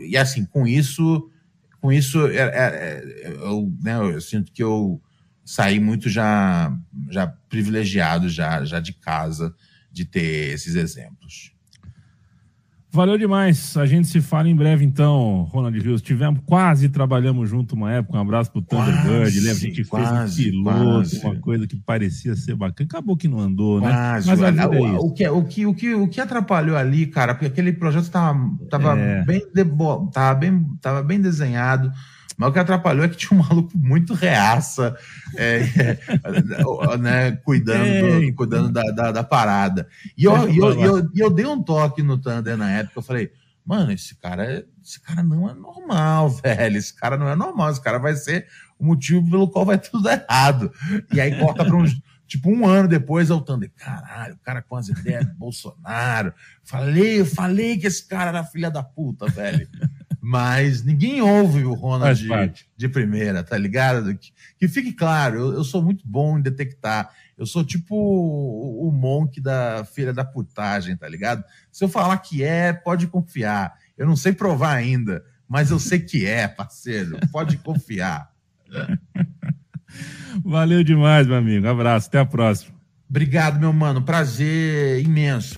e 0.09 0.17
assim, 0.17 0.45
com 0.45 0.65
isso, 0.65 1.29
com 1.81 1.91
isso, 1.91 2.25
é, 2.27 2.39
é, 2.39 3.27
eu, 3.27 3.71
né, 3.83 3.97
eu 3.97 4.21
sinto 4.21 4.51
que 4.51 4.63
eu 4.63 4.99
saí 5.45 5.79
muito 5.79 6.09
já, 6.09 6.75
já 7.09 7.27
privilegiado 7.27 8.29
já, 8.29 8.63
já 8.65 8.79
de 8.79 8.93
casa 8.93 9.53
de 9.91 10.05
ter 10.05 10.53
esses 10.53 10.75
exemplos. 10.75 11.53
Valeu 12.97 13.15
demais. 13.15 13.77
A 13.77 13.85
gente 13.85 14.07
se 14.07 14.19
fala 14.19 14.49
em 14.49 14.55
breve, 14.55 14.83
então, 14.83 15.43
Ronald 15.51 15.79
Rios. 15.79 16.01
Tivemos, 16.01 16.41
quase 16.43 16.89
trabalhamos 16.89 17.47
junto 17.47 17.75
uma 17.75 17.91
época. 17.91 18.17
Um 18.17 18.21
abraço 18.21 18.51
pro 18.51 18.59
Thunderbird. 18.59 19.39
Lembra? 19.39 19.51
A 19.51 19.53
gente 19.53 19.85
quase, 19.85 20.35
fez 20.35 20.47
um 20.47 20.63
piloto, 20.63 20.81
quase. 20.81 21.19
uma 21.23 21.35
coisa 21.35 21.67
que 21.67 21.75
parecia 21.75 22.35
ser 22.35 22.55
bacana. 22.55 22.87
Acabou 22.89 23.15
que 23.15 23.27
não 23.27 23.39
andou, 23.39 23.79
né? 23.79 23.91
Quase. 23.91 24.27
Mas 24.27 24.41
a 24.41 24.49
vida 24.49 24.75
é 24.75 24.81
isso. 24.81 24.97
O, 24.97 25.13
que, 25.13 25.29
o, 25.29 25.43
que, 25.43 25.65
o, 25.67 25.73
que, 25.75 25.93
o 25.93 26.07
que 26.07 26.19
atrapalhou 26.19 26.75
ali, 26.75 27.05
cara, 27.05 27.35
porque 27.35 27.45
aquele 27.45 27.71
projeto 27.71 28.05
estava 28.05 28.35
tava, 28.67 28.97
é. 28.97 29.23
bem, 29.23 29.43
tava 30.11 30.33
bem, 30.33 30.65
tava 30.81 31.03
bem 31.03 31.21
desenhado 31.21 31.91
mas 32.37 32.49
o 32.49 32.53
que 32.53 32.59
atrapalhou 32.59 33.03
é 33.03 33.09
que 33.09 33.17
tinha 33.17 33.37
um 33.37 33.43
maluco 33.47 33.75
muito 33.75 34.13
reaça, 34.13 34.95
é, 35.35 35.57
é, 35.77 36.97
né, 36.97 37.31
cuidando, 37.43 37.83
é, 37.83 38.31
cuidando 38.31 38.71
da, 38.71 38.83
da, 38.91 39.11
da, 39.11 39.23
parada. 39.23 39.87
E 40.15 40.23
eu, 40.23 40.35
eu, 40.47 40.53
eu, 40.53 40.79
eu, 40.79 41.09
eu 41.15 41.29
dei 41.29 41.45
um 41.45 41.61
toque 41.61 42.03
no 42.03 42.17
Thunder 42.17 42.55
na 42.55 42.69
época, 42.69 42.99
eu 42.99 43.03
falei, 43.03 43.31
mano, 43.67 43.91
esse 43.91 44.15
cara, 44.15 44.65
esse 44.81 45.01
cara 45.01 45.21
não 45.21 45.49
é 45.49 45.53
normal, 45.53 46.29
velho. 46.41 46.77
Esse 46.77 46.93
cara 46.93 47.17
não 47.17 47.27
é 47.27 47.35
normal. 47.35 47.69
Esse 47.69 47.81
cara 47.81 47.97
vai 47.97 48.15
ser 48.15 48.47
o 48.79 48.85
motivo 48.85 49.29
pelo 49.29 49.49
qual 49.49 49.65
vai 49.65 49.77
tudo 49.77 50.07
errado. 50.09 50.71
E 51.11 51.19
aí 51.19 51.37
corta 51.37 51.65
para 51.65 51.75
uns. 51.75 51.91
Tipo, 52.27 52.49
um 52.49 52.67
ano 52.67 52.89
depois, 52.89 53.29
eu 53.29 53.39
Thunder, 53.39 53.71
caralho, 53.73 54.33
o 54.33 54.39
cara 54.39 54.61
com 54.61 54.75
as 54.75 54.89
ideias 54.89 55.25
do 55.25 55.33
Bolsonaro. 55.35 56.33
Falei, 56.61 57.21
eu 57.21 57.25
falei 57.25 57.77
que 57.77 57.87
esse 57.87 58.05
cara 58.05 58.31
era 58.31 58.43
filha 58.43 58.69
da 58.69 58.83
puta, 58.83 59.27
velho. 59.27 59.65
Mas 60.29 60.83
ninguém 60.83 61.21
ouve 61.21 61.63
o 61.63 61.73
Ronald 61.73 62.21
de, 62.21 62.67
de, 62.75 62.89
primeira, 62.89 63.41
tá 63.45 63.57
ligado? 63.57 64.13
Que, 64.13 64.33
que 64.59 64.67
fique 64.67 64.91
claro, 64.91 65.37
eu, 65.37 65.53
eu, 65.53 65.63
sou 65.63 65.81
muito 65.81 66.05
bom 66.05 66.37
em 66.37 66.41
detectar. 66.41 67.09
Eu 67.37 67.45
sou 67.45 67.63
tipo 67.63 67.95
o, 67.95 68.89
o 68.89 68.91
monk 68.91 69.39
da 69.39 69.85
feira 69.85 70.11
da 70.11 70.25
putagem, 70.25 70.97
tá 70.97 71.07
ligado? 71.07 71.45
Se 71.71 71.81
eu 71.81 71.87
falar 71.87 72.17
que 72.17 72.43
é, 72.43 72.73
pode 72.73 73.07
confiar. 73.07 73.73
Eu 73.97 74.05
não 74.05 74.17
sei 74.17 74.33
provar 74.33 74.73
ainda, 74.73 75.23
mas 75.47 75.71
eu 75.71 75.79
sei 75.79 76.01
que 76.01 76.25
é, 76.25 76.45
parceiro. 76.45 77.17
Pode 77.31 77.55
confiar. 77.63 78.29
Valeu 80.43 80.83
demais, 80.83 81.25
meu 81.25 81.37
amigo. 81.37 81.65
Abraço, 81.69 82.09
até 82.09 82.19
a 82.19 82.25
próxima. 82.25 82.75
Obrigado, 83.09 83.61
meu 83.61 83.71
mano. 83.71 84.01
Prazer 84.01 85.01
imenso. 85.01 85.57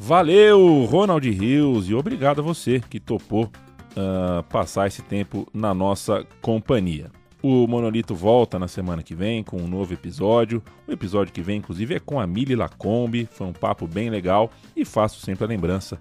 Valeu, 0.00 0.84
Ronald 0.84 1.28
Rios, 1.28 1.90
e 1.90 1.94
obrigado 1.94 2.38
a 2.38 2.42
você 2.42 2.80
que 2.80 3.00
topou 3.00 3.44
uh, 3.46 4.42
passar 4.44 4.86
esse 4.86 5.02
tempo 5.02 5.46
na 5.52 5.74
nossa 5.74 6.24
companhia. 6.40 7.10
O 7.42 7.66
Monolito 7.66 8.14
volta 8.14 8.60
na 8.60 8.68
semana 8.68 9.02
que 9.02 9.14
vem 9.14 9.42
com 9.42 9.56
um 9.56 9.66
novo 9.66 9.92
episódio. 9.92 10.62
O 10.86 10.92
episódio 10.92 11.32
que 11.32 11.42
vem, 11.42 11.58
inclusive, 11.58 11.96
é 11.96 12.00
com 12.00 12.20
a 12.20 12.26
Mili 12.26 12.54
Lacombe. 12.54 13.28
Foi 13.30 13.46
um 13.46 13.52
papo 13.52 13.88
bem 13.88 14.08
legal 14.08 14.50
e 14.76 14.84
faço 14.84 15.20
sempre 15.20 15.44
a 15.44 15.48
lembrança: 15.48 16.00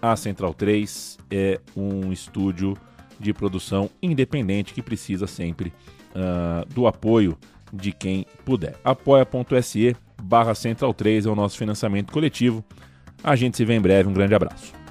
a 0.00 0.14
Central 0.14 0.54
3 0.54 1.18
é 1.30 1.60
um 1.76 2.12
estúdio 2.12 2.76
de 3.18 3.32
produção 3.32 3.90
independente 4.00 4.72
que 4.72 4.82
precisa 4.82 5.26
sempre 5.26 5.72
uh, 6.10 6.64
do 6.72 6.86
apoio 6.86 7.36
de 7.72 7.90
quem 7.90 8.24
puder. 8.44 8.76
apoia.se 8.84 9.96
barra 10.22 10.54
Central 10.54 10.94
3 10.94 11.26
é 11.26 11.30
o 11.30 11.34
nosso 11.34 11.58
financiamento 11.58 12.12
coletivo. 12.12 12.64
A 13.22 13.36
gente 13.36 13.56
se 13.56 13.64
vê 13.64 13.74
em 13.74 13.80
breve. 13.80 14.08
Um 14.08 14.12
grande 14.12 14.34
abraço. 14.34 14.81